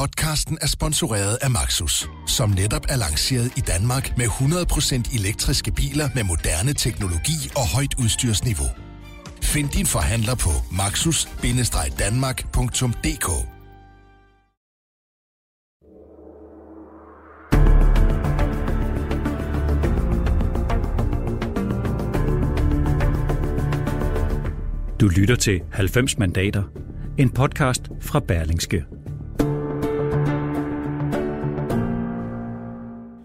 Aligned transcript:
Podcasten 0.00 0.58
er 0.60 0.66
sponsoreret 0.66 1.38
af 1.42 1.50
Maxus, 1.50 2.08
som 2.26 2.50
netop 2.50 2.86
er 2.88 2.96
lanceret 2.96 3.52
i 3.56 3.60
Danmark 3.60 4.16
med 4.16 4.26
100% 4.26 5.18
elektriske 5.18 5.72
biler 5.72 6.08
med 6.14 6.24
moderne 6.24 6.72
teknologi 6.72 7.50
og 7.56 7.68
højt 7.74 7.94
udstyrsniveau. 7.98 8.66
Find 9.42 9.68
din 9.68 9.86
forhandler 9.86 10.34
på 10.34 10.50
maxus-danmark.dk 10.72 13.28
Du 25.00 25.08
lytter 25.08 25.36
til 25.36 25.62
90 25.72 26.18
mandater, 26.18 26.62
en 27.18 27.30
podcast 27.30 27.82
fra 28.00 28.20
Berlingske. 28.20 28.84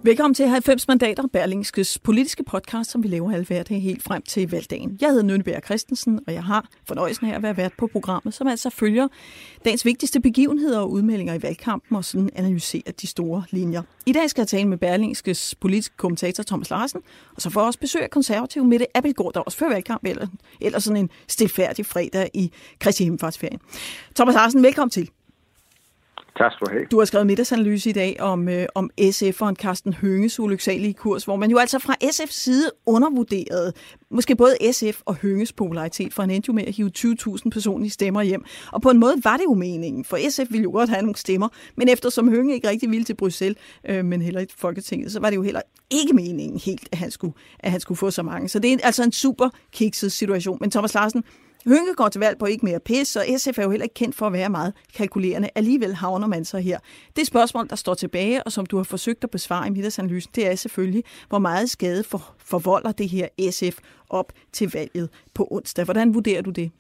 Velkommen 0.05 0.34
til 0.34 0.48
90 0.48 0.88
mandater, 0.88 1.27
Berlingskes 1.34 2.00
politiske 2.00 2.44
podcast, 2.44 2.91
som 2.91 3.04
vi 3.04 3.08
laver 3.08 3.30
halvhverdag 3.30 3.82
helt 3.82 4.04
frem 4.04 4.22
til 4.22 4.52
valgdagen. 4.52 4.98
Jeg 5.02 5.09
hedder 5.09 5.23
Nønneberg 5.23 5.64
Christensen, 5.66 6.20
og 6.28 6.34
jeg 6.34 6.44
har 6.44 6.68
fornøjelsen 6.88 7.28
af 7.28 7.36
at 7.36 7.44
være 7.44 7.58
vært 7.58 7.73
på 7.78 7.88
programmet, 7.88 8.34
som 8.34 8.48
altså 8.48 8.70
følger 8.70 9.08
dagens 9.66 9.86
vigtigste 9.86 10.20
begivenheder 10.22 10.80
og 10.80 10.91
udmeldinger 10.91 11.34
i 11.34 11.41
valgkampen 11.41 11.95
og 11.95 12.05
sådan 12.05 12.30
analyserer 12.36 12.91
de 13.02 13.08
store 13.08 13.44
linjer. 13.52 13.81
I 14.05 14.12
dag 14.12 14.30
skal 14.30 14.41
jeg 14.41 14.48
tale 14.48 14.68
med 14.68 14.78
Berlingskes 14.78 15.55
politiske 15.55 15.98
kommentator 15.98 16.44
Thomas 16.44 16.70
Larsen, 16.70 17.02
og 17.36 17.42
så 17.42 17.50
får 17.50 17.62
jeg 17.62 17.67
også 17.67 17.80
besøg 17.80 18.03
af 18.03 18.09
konservativ 18.09 18.64
Mette 18.64 18.98
Appelgaard, 18.98 19.34
der 19.34 19.40
også 19.40 19.58
før 19.58 19.70
valgkamp, 19.70 20.02
eller, 20.06 20.28
eller 20.62 20.80
sådan 20.80 20.98
en 20.98 21.09
stilfærdig 21.28 21.86
fredag 21.86 22.30
i 22.34 22.52
Kristi 22.80 23.03
Himmelfartsferien. 23.03 23.59
Thomas 24.16 24.36
Larsen, 24.36 24.64
velkommen 24.64 24.90
til. 24.90 25.09
Tak 26.38 26.52
skal 26.52 26.67
du 26.67 26.71
have. 26.71 26.85
Du 26.91 26.98
har 26.98 27.05
skrevet 27.05 27.27
middagsanalyse 27.27 27.89
i 27.89 27.94
dag 27.94 28.17
om, 28.20 28.49
øh, 28.49 28.66
om 28.75 28.89
SF'eren 29.02 29.53
Carsten 29.53 29.94
Hønges 29.94 30.39
ulyksalige 30.39 30.94
kurs, 30.94 31.23
hvor 31.23 31.36
man 31.36 31.52
jo 31.52 31.58
altså 31.58 31.80
fra 31.80 31.95
SF's 32.03 32.31
side 32.31 32.72
undervurderede 32.86 33.73
måske 34.11 34.36
både 34.36 34.55
SF 34.72 35.02
og 35.05 35.16
Hønges 35.16 35.53
popularitet, 35.53 36.14
for 36.14 36.23
han 36.23 36.31
endte 36.31 36.47
jo 36.47 36.53
med 36.53 36.64
at 36.64 36.75
hive 36.75 36.92
20.000 36.97 37.50
personlige 37.50 37.92
stemmer 37.92 38.22
hjem. 38.22 38.44
Og 38.72 38.81
på 38.81 38.89
en 38.89 39.00
måde 39.00 39.16
var 39.23 39.38
det 39.38 39.44
jo 39.44 39.53
meningen, 39.53 40.05
for 40.05 40.17
SF 40.30 40.52
ville 40.52 40.64
jo 40.64 40.72
godt 40.72 40.89
have 40.89 41.02
nogle 41.02 41.16
stemmer, 41.16 41.47
men 41.77 41.89
eftersom 41.89 42.30
Hønge 42.30 42.53
ikke 42.53 42.70
rigtig 42.70 42.92
ville 42.92 43.03
til 43.03 43.14
Bruxelles, 43.14 43.58
øh, 43.89 44.05
men 44.05 44.22
heller 44.22 44.42
i 44.42 44.45
Folketinget, 44.58 45.11
så 45.11 45.20
var 45.20 45.30
det 45.30 45.36
jo 45.36 45.44
heller 45.44 45.61
ikke 45.89 46.14
meningen 46.14 46.59
helt, 46.59 46.89
at 46.92 46.97
han 46.97 47.11
skulle, 47.11 47.33
at 47.59 47.72
han 47.72 47.80
skulle 47.80 47.97
få 47.97 48.11
så 48.11 48.23
mange. 48.23 48.49
Så 48.49 48.59
det 48.59 48.73
er 48.73 48.77
altså 48.83 49.03
en 49.03 49.11
super 49.11 49.49
kikset 49.72 50.11
situation. 50.11 50.58
Men 50.61 50.72
Thomas 50.72 50.94
Larsen, 50.94 51.23
Hynke 51.66 51.94
går 51.95 52.09
til 52.09 52.19
valg 52.19 52.38
på 52.38 52.45
ikke 52.45 52.66
mere 52.66 52.80
pis, 52.80 53.16
og 53.16 53.25
SF 53.38 53.59
er 53.59 53.63
jo 53.63 53.69
heller 53.69 53.83
ikke 53.83 53.94
kendt 53.94 54.16
for 54.16 54.27
at 54.27 54.33
være 54.33 54.49
meget 54.49 54.73
kalkulerende. 54.95 55.49
Alligevel 55.55 55.95
havner 55.95 56.27
man 56.27 56.45
så 56.45 56.58
her. 56.58 56.80
Det 57.16 57.27
spørgsmål, 57.27 57.69
der 57.69 57.75
står 57.75 57.94
tilbage, 57.94 58.44
og 58.44 58.52
som 58.52 58.66
du 58.66 58.77
har 58.77 58.83
forsøgt 58.83 59.23
at 59.23 59.30
besvare 59.30 59.67
i 59.67 59.69
middagsanalysen, 59.69 60.31
det 60.36 60.47
er 60.47 60.55
selvfølgelig, 60.55 61.03
hvor 61.30 61.39
meget 61.39 61.69
skade 61.69 62.03
for, 62.03 62.36
forvolder 62.38 62.91
det 62.91 63.09
her 63.09 63.52
SF 63.52 63.80
op 64.09 64.33
til 64.53 64.71
valget 64.73 65.09
på 65.33 65.47
onsdag. 65.52 65.86
Hvordan 65.86 66.13
vurderer 66.13 66.41
du 66.41 66.49
det? 66.49 66.71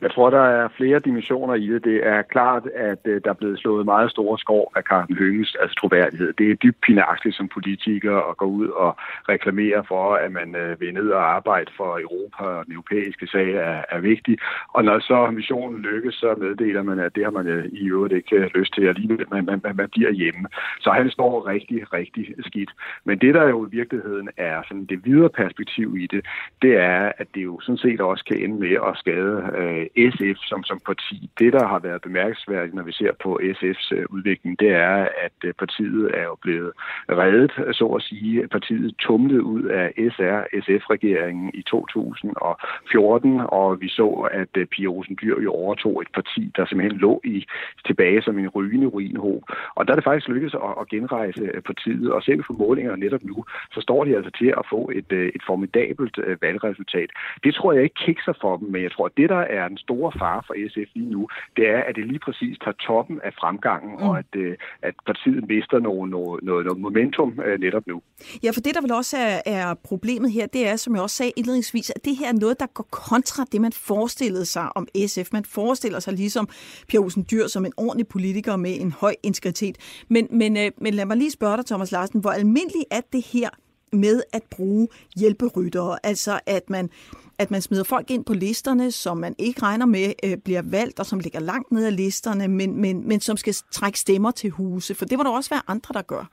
Jeg 0.00 0.10
tror, 0.10 0.30
der 0.30 0.40
er 0.40 0.68
flere 0.76 0.98
dimensioner 0.98 1.54
i 1.54 1.66
det. 1.66 1.84
Det 1.84 2.06
er 2.06 2.22
klart, 2.22 2.64
at 2.74 2.98
øh, 3.04 3.20
der 3.24 3.30
er 3.30 3.40
blevet 3.40 3.58
slået 3.58 3.84
meget 3.84 4.10
store 4.10 4.38
skår 4.38 4.72
af 4.76 4.82
Carsten 4.82 5.16
Hønges 5.16 5.56
altså 5.60 5.74
troværdighed. 5.80 6.32
Det 6.32 6.50
er 6.50 6.54
dybt 6.54 6.80
pinagtigt 6.80 7.36
som 7.36 7.48
politiker 7.48 8.30
at 8.30 8.36
gå 8.36 8.44
ud 8.44 8.68
og 8.68 8.96
reklamere 9.28 9.84
for, 9.88 10.14
at 10.14 10.32
man 10.32 10.56
øh, 10.56 10.80
vil 10.80 10.94
ned 10.94 11.08
og 11.08 11.34
arbejde 11.36 11.70
for 11.76 11.98
Europa 12.06 12.44
og 12.44 12.66
den 12.66 12.72
europæiske 12.72 13.26
sag 13.26 13.50
er, 13.50 13.82
er 13.88 14.00
vigtig. 14.00 14.38
Og 14.74 14.84
når 14.84 14.98
så 14.98 15.30
missionen 15.30 15.82
lykkes, 15.82 16.14
så 16.14 16.34
meddeler 16.38 16.82
man, 16.82 16.98
at 16.98 17.14
det 17.14 17.24
har 17.24 17.30
man 17.30 17.46
øh, 17.46 17.64
i 17.64 17.88
øvrigt 17.88 18.14
ikke 18.14 18.50
lyst 18.54 18.74
til 18.74 18.86
alligevel. 18.86 19.26
Man, 19.30 19.44
man, 19.44 19.60
man, 19.64 19.76
man 19.76 19.88
bliver 19.88 20.12
hjemme. 20.12 20.48
Så 20.80 20.90
han 20.90 21.10
står 21.10 21.46
rigtig, 21.46 21.92
rigtig 21.92 22.34
skidt. 22.44 22.70
Men 23.04 23.18
det, 23.18 23.34
der 23.34 23.48
jo 23.48 23.66
i 23.66 23.70
virkeligheden 23.70 24.28
er 24.36 24.62
sådan 24.68 24.84
det 24.84 25.04
videre 25.04 25.30
perspektiv 25.30 25.96
i 25.96 26.06
det, 26.06 26.26
det 26.62 26.76
er, 26.76 27.12
at 27.18 27.26
det 27.34 27.44
jo 27.44 27.60
sådan 27.60 27.78
set 27.78 28.00
også 28.00 28.24
kan 28.24 28.38
ende 28.38 28.60
med 28.60 28.74
at 28.88 28.96
skade 28.96 29.36
øh, 29.60 30.10
SF 30.12 30.38
som, 30.50 30.64
som 30.64 30.80
parti. 30.86 31.30
Det, 31.38 31.52
der 31.52 31.66
har 31.66 31.78
været 31.78 32.02
bemærkelsesværdigt, 32.02 32.74
når 32.74 32.82
vi 32.82 32.92
ser 32.92 33.12
på 33.22 33.40
SF's 33.42 33.94
øh, 33.96 34.04
udvikling, 34.10 34.60
det 34.60 34.70
er, 34.70 34.96
at 35.26 35.38
øh, 35.44 35.52
partiet 35.52 36.10
er 36.14 36.22
jo 36.22 36.36
blevet 36.42 36.72
reddet, 37.10 37.52
så 37.76 37.86
at 37.86 38.02
sige. 38.02 38.48
Partiet 38.48 38.94
tumlede 38.98 39.42
ud 39.42 39.62
af 39.62 39.92
SR-SF-regeringen 40.14 41.50
i 41.54 41.62
2014, 41.62 43.40
og 43.48 43.80
vi 43.80 43.88
så, 43.88 44.28
at 44.32 44.52
øh, 44.56 44.66
Pia 44.66 44.86
Olsen 44.86 45.18
Dyr 45.22 45.40
jo 45.40 45.52
overtog 45.52 46.02
et 46.02 46.08
parti, 46.14 46.52
der 46.56 46.66
simpelthen 46.66 46.98
lå 46.98 47.20
i 47.24 47.46
tilbage 47.86 48.22
som 48.22 48.38
en 48.38 48.48
rygende 48.48 48.86
ruinhob. 48.86 49.42
Og 49.74 49.86
der 49.86 49.92
er 49.92 49.96
det 49.96 50.04
faktisk 50.04 50.28
lykkedes 50.28 50.54
at, 50.54 50.74
at 50.80 50.88
genrejse 50.88 51.42
øh, 51.54 51.62
partiet, 51.62 52.12
og 52.12 52.22
selv 52.22 52.42
på 52.42 52.52
målinger 52.52 52.96
netop 52.96 53.24
nu, 53.24 53.44
så 53.74 53.80
står 53.80 54.04
de 54.04 54.16
altså 54.16 54.30
til 54.38 54.54
at 54.58 54.64
få 54.70 54.90
et, 54.94 55.12
øh, 55.12 55.28
et 55.34 55.42
formidabelt 55.46 56.18
øh, 56.26 56.36
valgresultat. 56.42 57.10
Det 57.44 57.54
tror 57.54 57.72
jeg 57.72 57.82
ikke 57.82 58.04
kikser 58.06 58.32
for 58.40 58.56
dem, 58.56 58.68
men 58.72 58.82
jeg 58.82 58.92
tror, 58.92 59.06
at 59.06 59.16
det, 59.16 59.28
der 59.28 59.39
er 59.40 59.68
den 59.68 59.78
store 59.78 60.12
fare 60.18 60.42
for 60.46 60.54
SF 60.68 60.90
lige 60.94 61.10
nu, 61.10 61.28
det 61.56 61.64
er, 61.68 61.80
at 61.88 61.96
det 61.96 62.06
lige 62.06 62.18
præcis 62.18 62.58
tager 62.64 62.76
toppen 62.86 63.20
af 63.24 63.32
fremgangen, 63.40 63.90
mm. 63.90 64.02
og 64.06 64.18
at, 64.18 64.32
øh, 64.36 64.56
at 64.82 64.94
partiet 65.06 65.48
mister 65.48 65.78
noget, 65.78 66.10
noget, 66.10 66.42
noget, 66.42 66.64
noget 66.66 66.80
momentum 66.80 67.40
øh, 67.46 67.60
netop 67.60 67.86
nu. 67.86 68.02
Ja, 68.42 68.50
for 68.50 68.60
det, 68.60 68.74
der 68.74 68.80
vel 68.80 68.92
også 68.92 69.16
er, 69.16 69.40
er 69.46 69.74
problemet 69.74 70.32
her, 70.32 70.46
det 70.46 70.68
er, 70.68 70.76
som 70.76 70.94
jeg 70.94 71.02
også 71.02 71.16
sagde 71.16 71.32
indledningsvis, 71.36 71.90
at 71.96 72.04
det 72.04 72.16
her 72.16 72.28
er 72.28 72.38
noget, 72.40 72.60
der 72.60 72.66
går 72.66 72.88
kontra 72.90 73.44
det, 73.52 73.60
man 73.60 73.72
forestillede 73.72 74.44
sig 74.44 74.76
om 74.76 74.88
SF. 75.06 75.32
Man 75.32 75.44
forestiller 75.44 76.00
sig 76.00 76.12
ligesom 76.12 76.48
Pia 76.88 77.00
Olsen 77.00 77.26
Dyr 77.30 77.46
som 77.46 77.64
en 77.64 77.72
ordentlig 77.76 78.08
politiker 78.08 78.56
med 78.56 78.80
en 78.80 78.92
høj 78.92 79.14
integritet. 79.22 80.04
Men, 80.08 80.28
men, 80.30 80.56
øh, 80.56 80.70
men 80.78 80.94
lad 80.94 81.04
mig 81.04 81.16
lige 81.16 81.30
spørge 81.30 81.56
dig, 81.56 81.66
Thomas 81.66 81.92
Larsen, 81.92 82.20
hvor 82.20 82.30
almindeligt 82.30 82.84
er 82.90 83.00
det 83.12 83.24
her 83.32 83.48
med 83.92 84.22
at 84.32 84.42
bruge 84.50 84.88
hjælperyttere, 85.16 85.98
altså 86.02 86.40
at 86.46 86.70
man 86.70 86.90
at 87.38 87.50
man 87.50 87.62
smider 87.62 87.84
folk 87.84 88.10
ind 88.10 88.24
på 88.24 88.34
listerne, 88.34 88.90
som 88.90 89.16
man 89.16 89.34
ikke 89.38 89.62
regner 89.62 89.86
med 89.86 90.12
øh, 90.24 90.36
bliver 90.36 90.62
valgt, 90.62 91.00
og 91.00 91.06
som 91.06 91.20
ligger 91.20 91.40
langt 91.40 91.72
ned 91.72 91.86
ad 91.86 91.90
listerne, 91.90 92.48
men, 92.48 92.80
men, 92.80 93.08
men 93.08 93.20
som 93.20 93.36
skal 93.36 93.54
trække 93.70 93.98
stemmer 93.98 94.30
til 94.30 94.50
huse. 94.50 94.94
For 94.94 95.04
det 95.04 95.18
må 95.18 95.24
der 95.24 95.30
også 95.30 95.50
være 95.50 95.62
andre, 95.66 95.92
der 95.92 96.02
gør. 96.02 96.30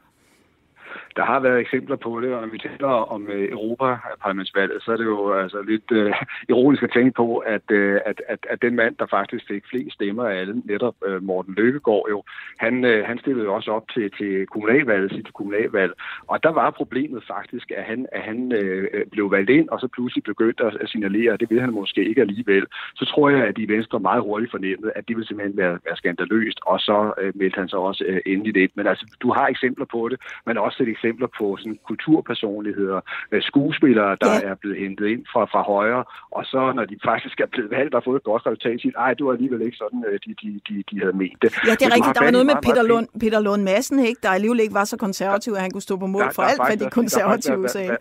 Der 1.17 1.25
har 1.25 1.39
været 1.39 1.59
eksempler 1.59 1.95
på 1.95 2.21
det, 2.21 2.33
og 2.33 2.41
når 2.41 2.47
vi 2.47 2.57
taler 2.57 2.87
om 2.87 3.27
øh, 3.29 3.51
Europaparlamentsvalget, 3.51 4.83
så 4.83 4.91
er 4.91 4.97
det 4.97 5.05
jo 5.05 5.33
altså 5.33 5.61
lidt 5.61 5.91
øh, 5.91 6.13
ironisk 6.51 6.83
at 6.83 6.91
tænke 6.93 7.11
på, 7.11 7.37
at, 7.37 7.71
øh, 7.71 7.99
at, 8.05 8.21
at, 8.27 8.39
at 8.49 8.61
den 8.61 8.75
mand, 8.75 8.95
der 8.99 9.05
faktisk 9.05 9.47
fik 9.47 9.63
flest 9.69 9.95
stemmer 9.95 10.23
af 10.25 10.35
alle, 10.39 10.61
netop 10.65 10.95
øh, 11.07 11.23
Morten 11.23 11.53
Løkkegaard 11.53 12.05
jo, 12.09 12.23
han, 12.57 12.85
øh, 12.85 13.05
han 13.07 13.19
stillede 13.19 13.45
jo 13.45 13.53
også 13.53 13.71
op 13.71 13.87
til, 13.93 14.11
til 14.17 14.47
kommunalvalget, 14.47 15.11
sit 15.11 15.33
kommunalvalg, 15.33 15.93
og 16.27 16.43
der 16.43 16.49
var 16.49 16.69
problemet 16.69 17.23
faktisk, 17.27 17.71
at 17.71 17.83
han, 17.83 18.07
at 18.11 18.21
han 18.21 18.51
øh, 18.51 19.05
blev 19.11 19.31
valgt 19.31 19.49
ind, 19.49 19.69
og 19.69 19.79
så 19.79 19.87
pludselig 19.87 20.23
begyndte 20.23 20.63
at 20.63 20.89
signalere, 20.89 21.33
at 21.33 21.39
det 21.39 21.49
vil 21.49 21.61
han 21.61 21.73
måske 21.73 22.09
ikke 22.09 22.21
alligevel. 22.21 22.65
Så 22.95 23.05
tror 23.05 23.29
jeg, 23.29 23.43
at 23.43 23.57
de 23.57 23.67
venstre 23.67 23.99
meget 23.99 24.21
hurtigt 24.21 24.51
fornemmede, 24.51 24.91
at 24.95 25.07
det 25.07 25.15
ville 25.15 25.27
simpelthen 25.27 25.57
være, 25.57 25.79
være 25.85 25.97
skandaløst, 25.97 26.59
og 26.65 26.79
så 26.79 27.13
øh, 27.21 27.31
meldte 27.35 27.59
han 27.59 27.69
sig 27.69 27.79
også 27.79 28.03
øh, 28.07 28.21
endeligt 28.25 28.57
ind. 28.57 28.71
Men 28.75 28.87
altså, 28.87 29.05
du 29.21 29.33
har 29.33 29.47
eksempler 29.47 29.85
på 29.85 30.09
det, 30.09 30.17
men 30.45 30.57
også 30.57 30.83
et 30.83 30.89
eksempler 31.07 31.29
på 31.39 31.57
sådan 31.59 31.79
kulturpersonligheder, 31.87 32.99
øh, 33.31 33.41
skuespillere, 33.49 34.17
der 34.21 34.33
ja. 34.33 34.49
er 34.49 34.55
blevet 34.61 34.77
hentet 34.83 35.05
ind 35.13 35.23
fra, 35.31 35.41
fra 35.53 35.61
højre, 35.73 36.03
og 36.31 36.43
så 36.51 36.61
når 36.77 36.85
de 36.91 36.97
faktisk 37.11 37.39
er 37.39 37.49
blevet 37.53 37.71
valgt 37.71 37.93
og 37.95 38.01
fået 38.03 38.19
et 38.21 38.23
godt 38.23 38.43
resultat, 38.45 38.81
siger 38.81 38.95
ej, 39.05 39.13
du 39.13 39.27
er 39.27 39.33
alligevel 39.33 39.61
ikke 39.61 39.77
sådan, 39.83 39.99
øh, 40.09 40.19
de, 40.25 40.31
de, 40.41 40.49
de, 40.67 40.83
de 40.89 40.95
havde 41.03 41.15
ment 41.21 41.37
det. 41.41 41.49
Ja, 41.67 41.73
det 41.79 41.85
er 41.89 41.93
rigtigt. 41.95 42.15
Der 42.17 42.23
var 42.23 42.31
noget 42.37 42.47
med 42.51 42.57
Peter 42.67 42.83
Lund, 42.91 43.07
Peter 43.23 43.39
Lund 43.47 43.63
Madsen, 43.63 43.99
ikke? 43.99 44.19
der 44.23 44.29
alligevel 44.29 44.59
ikke 44.59 44.73
var 44.73 44.85
så 44.93 44.97
konservativ, 44.97 45.51
at 45.57 45.61
han 45.61 45.71
kunne 45.71 45.87
stå 45.89 45.95
på 45.97 46.07
mål 46.07 46.21
der, 46.23 46.31
for 46.37 46.41
der 46.41 46.49
alt, 46.49 46.61
hvad 46.67 46.77
de 46.83 46.89
konservative 46.99 47.67
sagde. 47.69 47.97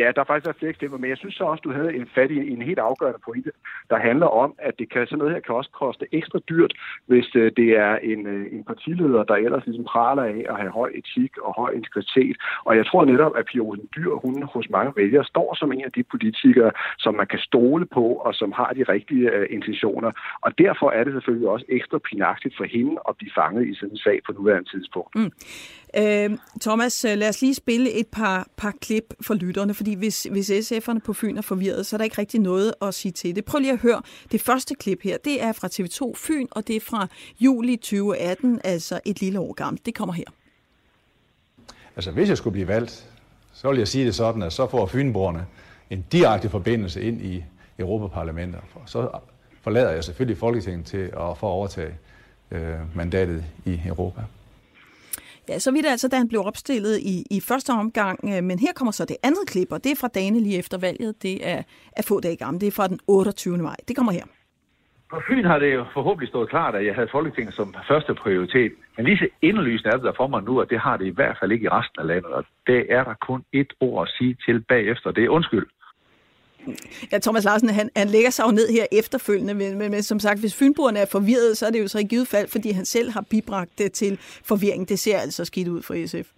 Ja, 0.00 0.12
der 0.14 0.20
er 0.20 0.24
faktisk 0.24 0.46
været 0.46 0.60
flere 0.60 0.70
eksempler, 0.70 0.98
men 0.98 1.10
jeg 1.10 1.18
synes 1.18 1.34
så 1.34 1.44
også, 1.44 1.62
du 1.64 1.72
havde 1.72 1.94
en 1.94 2.08
fat 2.14 2.30
i 2.30 2.50
en 2.50 2.62
helt 2.62 2.78
afgørende 2.78 3.20
pointe, 3.24 3.50
der 3.90 3.98
handler 3.98 4.26
om, 4.26 4.54
at 4.58 4.74
det 4.78 4.90
kan, 4.92 5.06
sådan 5.06 5.18
noget 5.18 5.34
her 5.34 5.40
kan 5.40 5.54
også 5.54 5.70
koste 5.70 6.06
ekstra 6.12 6.38
dyrt, 6.48 6.72
hvis 7.06 7.28
øh, 7.34 7.52
det 7.56 7.68
er 7.86 7.96
en, 7.96 8.26
øh, 8.26 8.46
en 8.52 8.64
partileder, 8.64 9.22
der 9.24 9.34
ellers 9.34 9.66
ligesom 9.66 9.84
praler 9.84 10.22
af 10.22 10.44
at 10.48 10.56
have 10.60 10.72
høj 10.80 10.90
etik 11.00 11.32
og 11.38 11.54
høj 11.56 11.70
integritet. 11.70 12.36
Og 12.64 12.76
jeg 12.76 12.86
tror 12.86 13.04
netop, 13.04 13.32
at 13.38 13.44
Pia 13.46 13.60
Olsen 13.60 13.88
Dyr, 13.96 14.12
hun 14.24 14.42
hos 14.42 14.66
mange 14.70 14.92
vælgere, 14.96 15.24
står 15.24 15.54
som 15.54 15.72
en 15.72 15.84
af 15.84 15.92
de 15.92 16.02
politikere, 16.02 16.70
som 16.98 17.14
man 17.14 17.26
kan 17.26 17.38
stole 17.38 17.86
på, 17.86 18.06
og 18.26 18.34
som 18.34 18.52
har 18.52 18.70
de 18.78 18.82
rigtige 18.82 19.30
øh, 19.30 19.46
intentioner. 19.50 20.10
Og 20.40 20.58
derfor 20.58 20.90
er 20.90 21.04
det 21.04 21.12
selvfølgelig 21.12 21.48
også 21.48 21.66
ekstra 21.68 21.98
pinagtigt 21.98 22.56
for 22.56 22.64
hende 22.64 22.96
at 23.08 23.16
blive 23.18 23.32
fanget 23.34 23.68
i 23.68 23.74
sådan 23.74 23.90
en 23.90 23.98
sag 23.98 24.18
på 24.26 24.32
nuværende 24.32 24.70
tidspunkt. 24.70 25.14
Mm. 25.14 25.32
Øhm, 25.96 26.32
øh, 26.32 26.38
Thomas, 26.60 27.04
lad 27.08 27.28
os 27.28 27.40
lige 27.40 27.54
spille 27.54 27.92
et 27.92 28.06
par, 28.06 28.48
par 28.56 28.74
klip 28.80 29.14
for 29.20 29.34
lytterne, 29.34 29.74
fordi 29.74 29.94
hvis, 29.94 30.26
hvis 30.30 30.50
SF'erne 30.50 30.98
på 30.98 31.12
Fyn 31.12 31.36
er 31.36 31.42
forvirret, 31.42 31.86
så 31.86 31.96
er 31.96 31.98
der 31.98 32.04
ikke 32.04 32.18
rigtig 32.18 32.40
noget 32.40 32.74
at 32.82 32.94
sige 32.94 33.12
til 33.12 33.36
det. 33.36 33.44
Prøv 33.44 33.58
lige 33.58 33.72
at 33.72 33.78
høre. 33.78 34.02
Det 34.32 34.40
første 34.40 34.74
klip 34.74 35.02
her, 35.02 35.16
det 35.24 35.42
er 35.42 35.52
fra 35.52 35.68
TV2 35.68 36.12
Fyn, 36.16 36.46
og 36.50 36.66
det 36.66 36.76
er 36.76 36.80
fra 36.80 37.06
juli 37.40 37.76
2018, 37.76 38.60
altså 38.64 39.00
et 39.04 39.20
lille 39.20 39.40
år 39.40 39.52
gammelt. 39.52 39.86
Det 39.86 39.94
kommer 39.94 40.12
her. 40.14 40.24
Altså, 41.96 42.10
hvis 42.10 42.28
jeg 42.28 42.36
skulle 42.36 42.52
blive 42.52 42.68
valgt, 42.68 43.06
så 43.52 43.68
vil 43.68 43.78
jeg 43.78 43.88
sige 43.88 44.06
det 44.06 44.14
sådan, 44.14 44.42
at 44.42 44.52
så 44.52 44.66
får 44.66 44.86
Fynborgerne 44.86 45.46
en 45.90 46.04
direkte 46.12 46.48
forbindelse 46.48 47.02
ind 47.02 47.22
i 47.22 47.44
Europaparlamentet. 47.78 48.60
Så 48.86 49.08
forlader 49.62 49.90
jeg 49.90 50.04
selvfølgelig 50.04 50.38
Folketinget 50.38 50.86
til 50.86 50.98
at 50.98 51.38
få 51.38 51.46
overtage 51.46 51.94
øh, 52.50 52.96
mandatet 52.96 53.44
i 53.64 53.80
Europa. 53.86 54.20
Ja, 55.48 55.58
så 55.58 55.72
vidt 55.72 55.86
altså, 55.86 56.08
da 56.08 56.16
han 56.16 56.28
blev 56.28 56.40
opstillet 56.44 56.98
i, 56.98 57.24
i 57.30 57.40
første 57.40 57.70
omgang. 57.70 58.18
Øh, 58.24 58.44
men 58.44 58.58
her 58.58 58.72
kommer 58.76 58.92
så 58.92 59.04
det 59.04 59.16
andet 59.22 59.44
klip, 59.46 59.72
og 59.72 59.84
det 59.84 59.92
er 59.92 59.96
fra 60.00 60.08
dagene 60.08 60.40
lige 60.40 60.58
efter 60.58 60.78
valget. 60.78 61.22
Det 61.22 61.48
er, 61.48 61.62
er 61.96 62.02
få 62.08 62.20
dage 62.20 62.36
gammel. 62.36 62.60
Det 62.60 62.66
er 62.66 62.72
fra 62.72 62.88
den 62.88 63.00
28. 63.08 63.56
maj. 63.58 63.76
Det 63.88 63.96
kommer 63.96 64.12
her. 64.12 64.24
På 65.10 65.20
Fyn 65.28 65.44
har 65.44 65.58
det 65.58 65.74
jo 65.74 65.84
forhåbentlig 65.94 66.28
stået 66.28 66.48
klart, 66.48 66.74
at 66.74 66.86
jeg 66.86 66.94
havde 66.94 67.08
Folketinget 67.12 67.54
som 67.54 67.74
første 67.88 68.14
prioritet. 68.14 68.72
Men 68.96 69.06
lige 69.06 69.18
så 69.18 69.28
indlysende 69.42 69.88
er 69.90 69.96
det 69.96 70.04
der 70.04 70.12
for 70.16 70.26
mig 70.26 70.42
nu, 70.42 70.60
at 70.60 70.70
det 70.70 70.80
har 70.80 70.96
det 70.96 71.06
i 71.06 71.14
hvert 71.18 71.36
fald 71.40 71.52
ikke 71.52 71.64
i 71.64 71.68
resten 71.68 72.00
af 72.00 72.06
landet. 72.06 72.32
Og 72.32 72.44
det 72.66 72.86
er 72.92 73.04
der 73.04 73.14
kun 73.28 73.44
et 73.52 73.72
ord 73.80 74.08
at 74.08 74.12
sige 74.18 74.36
til 74.46 74.60
bagefter. 74.60 75.10
Det 75.10 75.24
er 75.24 75.28
undskyld. 75.28 75.66
Ja, 77.12 77.18
Thomas 77.18 77.44
Larsen, 77.44 77.68
han, 77.68 77.90
han 77.96 78.08
lægger 78.08 78.30
sig 78.30 78.44
jo 78.44 78.50
ned 78.50 78.68
her 78.68 78.86
efterfølgende, 78.92 79.54
men, 79.54 79.78
men, 79.78 79.90
men 79.90 80.02
som 80.02 80.20
sagt, 80.20 80.40
hvis 80.40 80.54
fynboerne 80.54 80.98
er 80.98 81.06
forvirret, 81.06 81.58
så 81.58 81.66
er 81.66 81.70
det 81.70 81.80
jo 81.80 81.88
så 81.88 81.98
i 81.98 82.04
givet 82.04 82.28
fald, 82.28 82.48
fordi 82.48 82.70
han 82.70 82.84
selv 82.84 83.10
har 83.10 83.20
bibragt 83.20 83.78
det 83.78 83.92
til 83.92 84.18
forvirring. 84.44 84.88
Det 84.88 84.98
ser 84.98 85.18
altså 85.18 85.44
skidt 85.44 85.68
ud 85.68 85.82
for 85.82 86.06
SF. 86.06 86.30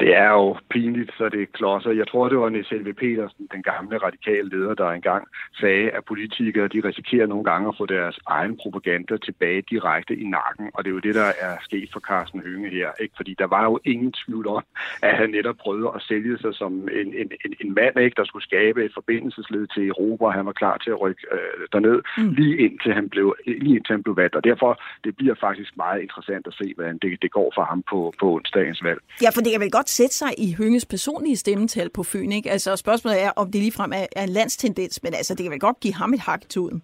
Det 0.00 0.16
er 0.16 0.30
jo 0.30 0.56
pinligt, 0.70 1.10
så 1.18 1.28
det 1.28 1.52
klodser. 1.52 1.90
Jeg 1.90 2.08
tror, 2.08 2.28
det 2.28 2.38
var 2.38 2.48
Niels 2.48 2.68
Helve 2.68 2.94
Petersen, 2.94 3.48
den 3.52 3.62
gamle 3.62 3.98
radikale 3.98 4.48
leder, 4.48 4.74
der 4.74 4.90
engang 4.90 5.28
sagde, 5.60 5.90
at 5.90 6.04
politikere 6.04 6.68
de 6.68 6.80
risikerer 6.84 7.26
nogle 7.26 7.44
gange 7.44 7.68
at 7.68 7.74
få 7.78 7.86
deres 7.86 8.18
egen 8.26 8.56
propaganda 8.62 9.16
tilbage 9.16 9.62
direkte 9.70 10.16
i 10.16 10.24
nakken. 10.24 10.70
Og 10.74 10.84
det 10.84 10.90
er 10.90 10.94
jo 10.94 10.98
det, 10.98 11.14
der 11.14 11.30
er 11.40 11.56
sket 11.62 11.88
for 11.92 12.00
Carsten 12.00 12.40
Hønge 12.40 12.68
her. 12.70 12.90
Ikke? 13.00 13.14
Fordi 13.16 13.34
der 13.38 13.46
var 13.46 13.64
jo 13.64 13.78
ingen 13.84 14.12
tvivl 14.12 14.46
om, 14.46 14.64
at 15.02 15.16
han 15.16 15.30
netop 15.30 15.56
prøvede 15.56 15.90
at 15.94 16.02
sælge 16.02 16.38
sig 16.38 16.54
som 16.54 16.72
en, 16.72 17.08
en, 17.20 17.30
en, 17.44 17.54
en 17.60 17.74
mand, 17.74 18.00
ikke, 18.00 18.14
der 18.16 18.24
skulle 18.24 18.42
skabe 18.42 18.84
et 18.84 18.94
forbindelsesled 18.94 19.66
til 19.74 19.88
Europa. 19.88 20.26
Han 20.28 20.46
var 20.46 20.52
klar 20.52 20.76
til 20.78 20.90
at 20.90 21.00
rykke 21.00 21.22
øh, 21.32 21.66
derned, 21.72 22.02
mm. 22.18 22.30
lige, 22.38 22.56
indtil 22.58 22.92
han 22.94 23.08
blev, 23.08 23.36
lige 23.46 23.76
indtil 23.76 23.92
han 23.92 24.02
blev 24.02 24.16
valgt. 24.16 24.34
Og 24.34 24.44
derfor 24.44 24.82
det 25.04 25.16
bliver 25.16 25.34
faktisk 25.40 25.76
meget 25.76 26.02
interessant 26.02 26.46
at 26.46 26.54
se, 26.54 26.72
hvordan 26.74 26.98
det, 27.02 27.22
det 27.22 27.30
går 27.30 27.52
for 27.54 27.64
ham 27.64 27.82
på, 27.90 28.12
på 28.20 28.34
onsdagens 28.34 28.84
valg. 28.84 29.00
Ja, 29.22 29.30
for 29.34 29.40
det 29.40 29.52
kan 29.52 29.60
vel 29.60 29.70
godt 29.70 29.83
sætte 29.90 30.16
sig 30.16 30.34
i 30.38 30.52
Hønges 30.52 30.86
personlige 30.86 31.36
stemmetal 31.36 31.90
på 31.90 32.02
Fyn, 32.02 32.32
ikke? 32.32 32.50
Altså 32.50 32.76
spørgsmålet 32.76 33.22
er, 33.22 33.30
om 33.30 33.50
det 33.50 33.60
ligefrem 33.60 33.92
er, 33.92 34.06
er 34.16 34.22
en 34.22 34.28
landstendens, 34.28 35.02
men 35.02 35.14
altså 35.14 35.34
det 35.34 35.44
kan 35.44 35.50
vel 35.52 35.60
godt 35.60 35.80
give 35.80 35.94
ham 35.94 36.14
et 36.14 36.20
hak 36.20 36.44
i 36.44 36.48
tuden. 36.48 36.82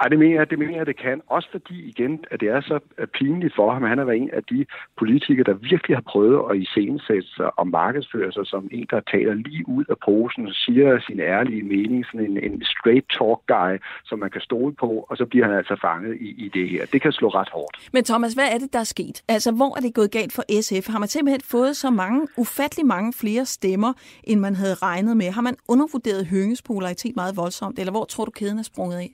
Ej, 0.00 0.08
det 0.08 0.18
mener 0.18 0.34
jeg, 0.34 0.50
det 0.50 0.58
mener 0.58 0.76
jeg, 0.76 0.86
det 0.86 0.96
kan. 0.96 1.20
Også 1.26 1.48
fordi, 1.50 1.88
igen, 1.92 2.24
at 2.30 2.40
det 2.40 2.48
er 2.48 2.60
så 2.60 2.78
øh, 2.98 3.06
pinligt 3.06 3.54
for 3.56 3.72
ham. 3.72 3.82
Han 3.82 3.98
har 3.98 4.04
været 4.04 4.22
en 4.22 4.30
af 4.32 4.44
de 4.44 4.66
politikere, 4.98 5.44
der 5.44 5.54
virkelig 5.70 5.96
har 5.96 6.04
prøvet 6.12 6.50
at 6.50 6.56
iscenesætte 6.62 7.28
sig 7.36 7.58
og 7.58 7.66
markedsføre 7.68 8.32
sig 8.32 8.46
som 8.46 8.68
en, 8.72 8.86
der 8.90 9.00
taler 9.00 9.34
lige 9.34 9.68
ud 9.68 9.84
af 9.88 9.98
posen 10.04 10.46
og 10.46 10.54
siger 10.54 11.00
sin 11.06 11.20
ærlige 11.20 11.62
mening, 11.62 12.06
sådan 12.06 12.26
en, 12.30 12.36
en 12.52 12.64
straight 12.64 13.06
talk 13.16 13.40
guy, 13.54 13.72
som 14.04 14.18
man 14.18 14.30
kan 14.30 14.40
stole 14.40 14.74
på, 14.74 14.90
og 15.08 15.16
så 15.16 15.24
bliver 15.26 15.46
han 15.46 15.54
altså 15.56 15.76
fanget 15.82 16.16
i, 16.20 16.28
i 16.44 16.48
det 16.48 16.68
her. 16.68 16.86
Det 16.92 17.02
kan 17.02 17.12
slå 17.12 17.28
ret 17.28 17.48
hårdt. 17.48 17.74
Men 17.92 18.04
Thomas, 18.04 18.32
hvad 18.32 18.48
er 18.54 18.58
det, 18.58 18.72
der 18.72 18.78
er 18.78 18.90
sket? 18.96 19.22
Altså, 19.28 19.52
hvor 19.52 19.76
er 19.76 19.80
det 19.80 19.94
gået 19.94 20.10
galt 20.10 20.32
for 20.32 20.44
SF? 20.62 20.92
Har 20.92 20.98
man 20.98 21.08
simpelthen 21.08 21.40
fået 21.44 21.76
så 21.76 21.90
mange, 21.90 22.28
ufattelig 22.36 22.86
mange 22.86 23.12
flere 23.12 23.44
stemmer, 23.44 23.92
end 24.24 24.40
man 24.40 24.54
havde 24.54 24.74
regnet 24.74 25.16
med? 25.16 25.30
Har 25.30 25.42
man 25.42 25.56
undervurderet 25.68 26.26
Hønges 26.26 26.62
popularitet 26.62 27.16
meget 27.16 27.36
voldsomt, 27.36 27.78
eller 27.78 27.92
hvor 27.92 28.04
tror 28.04 28.24
du, 28.24 28.30
kæden 28.30 28.58
er 28.58 28.62
sprunget 28.62 28.98
af? 28.98 29.10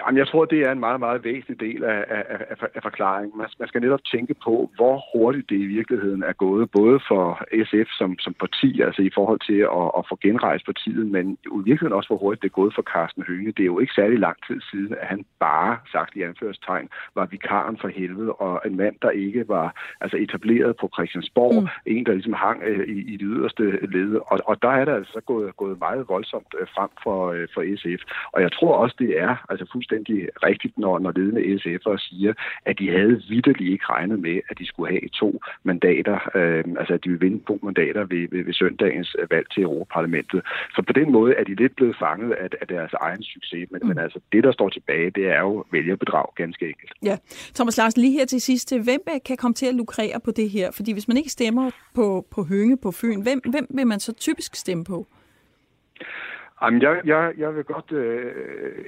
Jamen, 0.00 0.18
jeg 0.18 0.28
tror, 0.28 0.44
det 0.44 0.60
er 0.60 0.72
en 0.72 0.80
meget, 0.80 1.00
meget 1.00 1.24
væsentlig 1.24 1.60
del 1.60 1.84
af, 1.84 2.04
af, 2.08 2.24
af, 2.28 2.68
af 2.74 2.82
forklaringen. 2.82 3.38
Man, 3.38 3.48
man 3.58 3.68
skal 3.68 3.80
netop 3.80 4.04
tænke 4.14 4.34
på, 4.44 4.70
hvor 4.76 4.96
hurtigt 5.12 5.50
det 5.50 5.56
i 5.56 5.66
virkeligheden 5.66 6.22
er 6.22 6.32
gået, 6.32 6.70
både 6.70 7.00
for 7.08 7.24
SF 7.64 7.88
som, 7.98 8.18
som 8.18 8.34
parti, 8.34 8.80
altså 8.80 9.02
i 9.02 9.10
forhold 9.14 9.40
til 9.50 9.60
at, 9.78 9.88
at 9.98 10.04
få 10.08 10.18
genrejst 10.22 10.64
partiet, 10.64 11.06
men 11.06 11.38
i 11.44 11.48
virkeligheden 11.54 11.92
også, 11.98 12.08
hvor 12.08 12.16
hurtigt 12.16 12.42
det 12.42 12.48
er 12.48 12.60
gået 12.60 12.74
for 12.74 12.82
Carsten 12.82 13.24
Hønge. 13.28 13.52
Det 13.52 13.62
er 13.62 13.72
jo 13.74 13.78
ikke 13.78 13.92
særlig 13.92 14.18
lang 14.18 14.36
tid 14.46 14.60
siden, 14.70 14.94
at 15.00 15.06
han 15.06 15.24
bare, 15.40 15.78
sagt 15.92 16.16
i 16.16 16.22
anførstegn, 16.22 16.88
var 17.14 17.26
vikaren 17.26 17.78
for 17.80 17.88
helvede, 17.88 18.32
og 18.32 18.62
en 18.66 18.76
mand, 18.76 18.96
der 19.02 19.10
ikke 19.10 19.48
var 19.48 19.66
altså 20.00 20.16
etableret 20.16 20.76
på 20.76 20.90
Christiansborg, 20.94 21.62
mm. 21.62 21.68
en, 21.86 22.06
der 22.06 22.12
ligesom 22.12 22.32
hang 22.32 22.62
øh, 22.62 22.88
i, 22.88 22.98
i 23.12 23.16
det 23.16 23.28
yderste 23.34 23.64
led. 23.86 24.14
Og, 24.30 24.38
og 24.44 24.62
der 24.62 24.68
er 24.68 24.84
det 24.84 24.92
altså 24.92 25.20
gået, 25.26 25.56
gået 25.56 25.78
meget 25.78 26.08
voldsomt 26.08 26.54
øh, 26.60 26.66
frem 26.74 26.90
for, 27.02 27.18
øh, 27.32 27.48
for 27.54 27.62
SF. 27.76 28.02
Og 28.32 28.42
jeg 28.42 28.52
tror 28.52 28.74
også, 28.76 28.96
det 28.98 29.20
er 29.20 29.36
altså 29.48 29.66
fuldstændig 29.72 29.87
rigtigt, 30.48 30.78
når, 30.78 30.98
når 30.98 31.12
ledende 31.16 31.40
SF'ere 31.40 31.98
siger, 31.98 32.32
at 32.64 32.78
de 32.78 32.90
havde 32.90 33.22
vidderligt 33.28 33.72
ikke 33.72 33.84
regnet 33.88 34.18
med, 34.20 34.40
at 34.50 34.58
de 34.58 34.66
skulle 34.66 34.90
have 34.90 35.08
to 35.14 35.40
mandater, 35.62 36.18
øh, 36.34 36.64
altså 36.80 36.94
at 36.94 37.04
de 37.04 37.08
ville 37.10 37.24
vinde 37.26 37.44
to 37.46 37.58
mandater 37.62 38.04
ved, 38.04 38.28
ved, 38.30 38.44
ved 38.44 38.52
søndagens 38.52 39.16
valg 39.30 39.46
til 39.54 39.62
Europaparlamentet. 39.62 40.40
Så 40.74 40.82
på 40.86 40.92
den 40.92 41.12
måde 41.12 41.34
er 41.34 41.44
de 41.44 41.54
lidt 41.54 41.76
blevet 41.76 41.96
fanget 41.98 42.32
af, 42.32 42.48
af 42.60 42.66
deres 42.68 42.92
egen 42.92 43.22
succes, 43.22 43.70
men, 43.70 43.80
mm. 43.82 43.88
men 43.88 43.98
altså 43.98 44.20
det, 44.32 44.44
der 44.44 44.52
står 44.52 44.68
tilbage, 44.68 45.10
det 45.10 45.26
er 45.28 45.40
jo 45.40 45.64
vælgerbedrag, 45.72 46.26
ganske 46.34 46.68
enkelt. 46.68 46.92
Ja. 47.02 47.16
Thomas 47.54 47.76
Larsen, 47.76 48.02
lige 48.02 48.12
her 48.12 48.24
til 48.24 48.40
sidst, 48.40 48.76
hvem 48.84 49.00
kan 49.24 49.36
komme 49.36 49.54
til 49.54 49.66
at 49.66 49.74
lukrere 49.74 50.20
på 50.24 50.30
det 50.30 50.50
her? 50.50 50.70
Fordi 50.70 50.92
hvis 50.92 51.08
man 51.08 51.16
ikke 51.16 51.30
stemmer 51.30 51.70
på, 51.94 52.26
på 52.30 52.44
Hønge 52.44 52.76
på 52.76 52.90
Fyn, 52.92 53.22
hvem, 53.22 53.40
hvem 53.50 53.66
vil 53.70 53.86
man 53.86 54.00
så 54.00 54.12
typisk 54.12 54.54
stemme 54.54 54.84
på? 54.84 55.06
Jamen, 56.62 56.82
jeg, 56.82 57.00
jeg, 57.04 57.32
jeg 57.38 57.56
vil 57.56 57.64
godt 57.64 57.92
øh, 57.92 58.32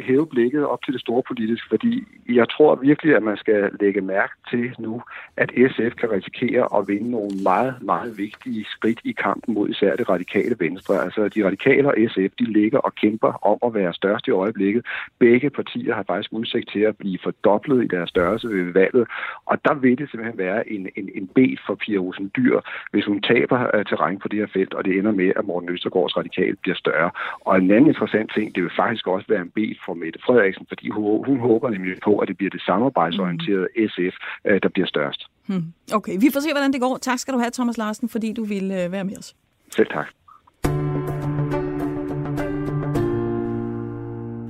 hæve 0.00 0.26
blikket 0.26 0.66
op 0.66 0.82
til 0.84 0.92
det 0.92 1.00
store 1.00 1.22
politiske, 1.28 1.66
fordi 1.68 2.04
jeg 2.28 2.48
tror 2.48 2.74
virkelig, 2.74 3.16
at 3.16 3.22
man 3.22 3.36
skal 3.36 3.70
lægge 3.80 4.00
mærke 4.00 4.32
til 4.50 4.74
nu, 4.78 5.02
at 5.36 5.50
SF 5.70 5.94
kan 6.00 6.10
risikere 6.10 6.68
at 6.78 6.88
vinde 6.88 7.10
nogle 7.10 7.30
meget, 7.42 7.74
meget 7.82 8.18
vigtige 8.18 8.64
skridt 8.64 9.00
i 9.04 9.12
kampen 9.12 9.54
mod 9.54 9.68
især 9.68 9.96
det 9.96 10.08
radikale 10.08 10.56
venstre. 10.58 11.04
Altså, 11.04 11.28
de 11.28 11.46
radikale 11.46 11.88
og 11.88 11.94
SF, 12.08 12.32
de 12.38 12.44
ligger 12.44 12.78
og 12.78 12.94
kæmper 12.94 13.46
om 13.46 13.58
at 13.66 13.74
være 13.74 13.94
størst 13.94 14.26
i 14.26 14.30
øjeblikket. 14.30 14.86
Begge 15.18 15.50
partier 15.50 15.94
har 15.94 16.02
faktisk 16.02 16.32
udsigt 16.32 16.70
til 16.72 16.80
at 16.80 16.96
blive 16.96 17.18
fordoblet 17.22 17.84
i 17.84 17.86
deres 17.86 18.08
størrelse 18.08 18.48
ved 18.48 18.72
valget, 18.72 19.08
og 19.46 19.64
der 19.64 19.74
vil 19.74 19.98
det 19.98 20.10
simpelthen 20.10 20.38
være 20.38 20.70
en, 20.70 20.88
en, 20.96 21.10
en 21.14 21.26
bed 21.26 21.56
for 21.66 21.74
Pia 21.74 21.98
Olsen 21.98 22.30
Dyr, 22.36 22.60
hvis 22.90 23.04
hun 23.04 23.22
taber 23.22 23.76
øh, 23.76 23.84
terræn 23.84 24.18
på 24.18 24.28
det 24.28 24.38
her 24.38 24.46
felt, 24.46 24.74
og 24.74 24.84
det 24.84 24.98
ender 24.98 25.12
med, 25.12 25.32
at 25.36 25.44
Morten 25.44 25.68
Østergaards 25.68 26.16
radikal 26.16 26.56
bliver 26.56 26.76
større. 26.76 27.10
Og 27.40 27.59
en 27.64 27.70
anden 27.70 27.90
interessant 27.92 28.28
ting, 28.36 28.54
det 28.54 28.62
vil 28.62 28.72
faktisk 28.82 29.06
også 29.06 29.26
være 29.28 29.42
en 29.46 29.52
bed 29.58 29.72
for 29.84 29.94
Mette 29.94 30.18
Frederiksen, 30.26 30.66
fordi 30.68 30.86
hun, 30.90 31.24
hun 31.28 31.38
håber 31.40 31.70
nemlig 31.70 31.96
på, 32.04 32.12
at 32.18 32.28
det 32.28 32.36
bliver 32.36 32.50
det 32.50 32.62
samarbejdsorienterede 32.62 33.68
SF, 33.92 34.14
øh, 34.48 34.60
der 34.62 34.68
bliver 34.68 34.86
størst. 34.86 35.20
Hmm. 35.46 35.64
Okay, 35.98 36.14
vi 36.20 36.28
får 36.32 36.40
se, 36.40 36.50
hvordan 36.52 36.72
det 36.72 36.80
går. 36.80 36.96
Tak 36.96 37.18
skal 37.18 37.34
du 37.34 37.38
have, 37.38 37.50
Thomas 37.50 37.78
Larsen, 37.78 38.08
fordi 38.08 38.32
du 38.32 38.44
ville 38.44 38.84
øh, 38.84 38.92
være 38.92 39.04
med 39.04 39.16
os. 39.18 39.34
Selv 39.76 39.88
tak. 39.96 40.06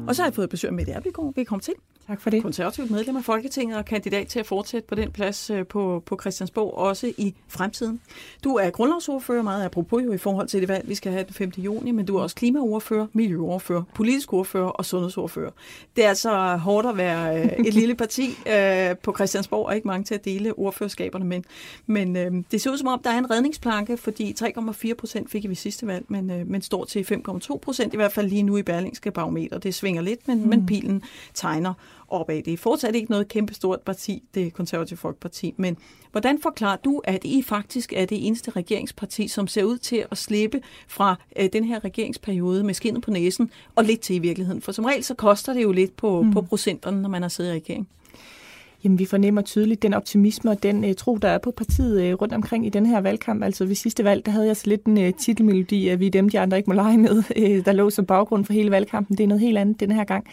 Og 0.08 0.14
så 0.14 0.22
har 0.22 0.28
jeg 0.28 0.34
fået 0.34 0.50
besøg 0.50 0.72
med 0.72 0.84
Erbygård. 0.88 1.32
Velkommen 1.36 1.60
til. 1.60 1.74
Tak 2.10 2.20
for 2.20 2.30
det. 2.30 2.42
Konservativt 2.42 2.90
medlem 2.90 3.16
af 3.16 3.24
Folketinget 3.24 3.78
og 3.78 3.84
kandidat 3.84 4.26
til 4.26 4.38
at 4.38 4.46
fortsætte 4.46 4.88
på 4.88 4.94
den 4.94 5.10
plads 5.10 5.50
øh, 5.50 5.66
på, 5.66 6.02
på 6.06 6.18
Christiansborg, 6.20 6.74
også 6.74 7.12
i 7.18 7.34
fremtiden. 7.48 8.00
Du 8.44 8.54
er 8.54 8.70
grundlovsordfører, 8.70 9.42
meget 9.42 9.64
apropos 9.64 10.02
jo 10.04 10.12
i 10.12 10.18
forhold 10.18 10.48
til 10.48 10.60
det 10.60 10.68
valg, 10.68 10.88
vi 10.88 10.94
skal 10.94 11.12
have 11.12 11.24
den 11.24 11.34
5. 11.34 11.52
juni, 11.58 11.90
men 11.90 12.06
du 12.06 12.16
er 12.16 12.22
også 12.22 12.36
klimaordfører, 12.36 13.06
miljøordfører, 13.12 13.82
politisk 13.94 14.32
ordfører 14.32 14.68
og 14.68 14.84
sundhedsordfører. 14.84 15.50
Det 15.96 16.04
er 16.04 16.08
altså 16.08 16.56
hårdt 16.56 16.86
at 16.86 16.96
være 16.96 17.40
øh, 17.40 17.52
et 17.66 17.74
lille 17.74 17.94
parti 17.94 18.30
øh, 18.46 18.96
på 19.02 19.14
Christiansborg, 19.14 19.66
og 19.66 19.74
ikke 19.74 19.88
mange 19.88 20.04
til 20.04 20.14
at 20.14 20.24
dele 20.24 20.52
ordførerskaberne, 20.58 21.24
men, 21.24 21.44
men 21.86 22.42
det 22.50 22.60
ser 22.60 22.70
ud 22.70 22.78
som 22.78 22.88
om, 22.88 23.00
der 23.04 23.10
er 23.10 23.18
en 23.18 23.30
redningsplanke, 23.30 23.96
fordi 23.96 24.34
3,4 24.40 24.94
procent 24.94 25.30
fik 25.30 25.48
vi 25.48 25.54
sidste 25.54 25.86
valg, 25.86 26.04
men, 26.08 26.32
men 26.46 26.62
står 26.62 26.84
til 26.84 27.22
5,2 27.28 27.58
procent, 27.58 27.94
i 27.94 27.96
hvert 27.96 28.12
fald 28.12 28.28
lige 28.28 28.42
nu 28.42 28.56
i 28.56 28.62
Berlingske 28.62 29.10
Barometer. 29.10 29.58
Det 29.58 29.74
svinger 29.74 30.02
lidt, 30.02 30.28
men, 30.28 30.42
mm. 30.42 30.48
men 30.48 30.66
pilen 30.66 31.02
tegner 31.34 31.74
opad. 32.10 32.42
Det 32.42 32.52
er 32.52 32.56
fortsat 32.56 32.94
ikke 32.94 33.10
noget 33.10 33.28
kæmpestort 33.28 33.80
parti, 33.80 34.22
det 34.34 34.52
konservative 34.52 34.96
folkeparti, 34.96 35.54
men 35.56 35.76
hvordan 36.10 36.38
forklarer 36.42 36.76
du, 36.76 37.00
at 37.04 37.24
I 37.24 37.42
faktisk 37.42 37.92
er 37.96 38.04
det 38.04 38.26
eneste 38.26 38.50
regeringsparti, 38.50 39.28
som 39.28 39.46
ser 39.46 39.64
ud 39.64 39.78
til 39.78 40.04
at 40.10 40.18
slippe 40.18 40.60
fra 40.88 41.16
øh, 41.38 41.48
den 41.52 41.64
her 41.64 41.84
regeringsperiode 41.84 42.64
med 42.64 42.74
skinnet 42.74 43.02
på 43.02 43.10
næsen, 43.10 43.50
og 43.74 43.84
lidt 43.84 44.00
til 44.00 44.16
i 44.16 44.18
virkeligheden? 44.18 44.62
For 44.62 44.72
som 44.72 44.84
regel 44.84 45.04
så 45.04 45.14
koster 45.14 45.52
det 45.52 45.62
jo 45.62 45.72
lidt 45.72 45.96
på, 45.96 46.22
mm. 46.22 46.32
på 46.32 46.42
procenterne, 46.42 47.02
når 47.02 47.08
man 47.08 47.22
har 47.22 47.28
siddet 47.28 47.50
i 47.50 47.54
regering. 47.54 47.88
Jamen, 48.84 48.98
vi 48.98 49.04
fornemmer 49.04 49.42
tydeligt 49.42 49.82
den 49.82 49.94
optimisme 49.94 50.50
og 50.50 50.62
den 50.62 50.84
uh, 50.84 50.90
tro, 50.96 51.16
der 51.16 51.28
er 51.28 51.38
på 51.38 51.50
partiet 51.50 52.12
uh, 52.12 52.20
rundt 52.20 52.34
omkring 52.34 52.66
i 52.66 52.68
den 52.68 52.86
her 52.86 53.00
valgkamp. 53.00 53.42
Altså 53.42 53.64
ved 53.64 53.74
sidste 53.74 54.04
valg, 54.04 54.26
der 54.26 54.32
havde 54.32 54.46
jeg 54.46 54.56
så 54.56 54.66
lidt 54.66 54.84
en 54.84 54.98
uh, 54.98 55.14
titelmelodi, 55.18 55.88
at 55.88 56.00
vi 56.00 56.06
er 56.06 56.10
dem, 56.10 56.28
de 56.28 56.40
andre 56.40 56.56
ikke 56.56 56.70
må 56.70 56.74
lege 56.74 56.98
med, 56.98 57.16
uh, 57.16 57.64
der 57.66 57.72
lå 57.72 57.90
som 57.90 58.06
baggrund 58.06 58.44
for 58.44 58.52
hele 58.52 58.70
valgkampen. 58.70 59.18
Det 59.18 59.24
er 59.24 59.28
noget 59.28 59.40
helt 59.40 59.58
andet 59.58 59.80
den 59.80 59.92
her 59.92 60.04
gang. 60.04 60.26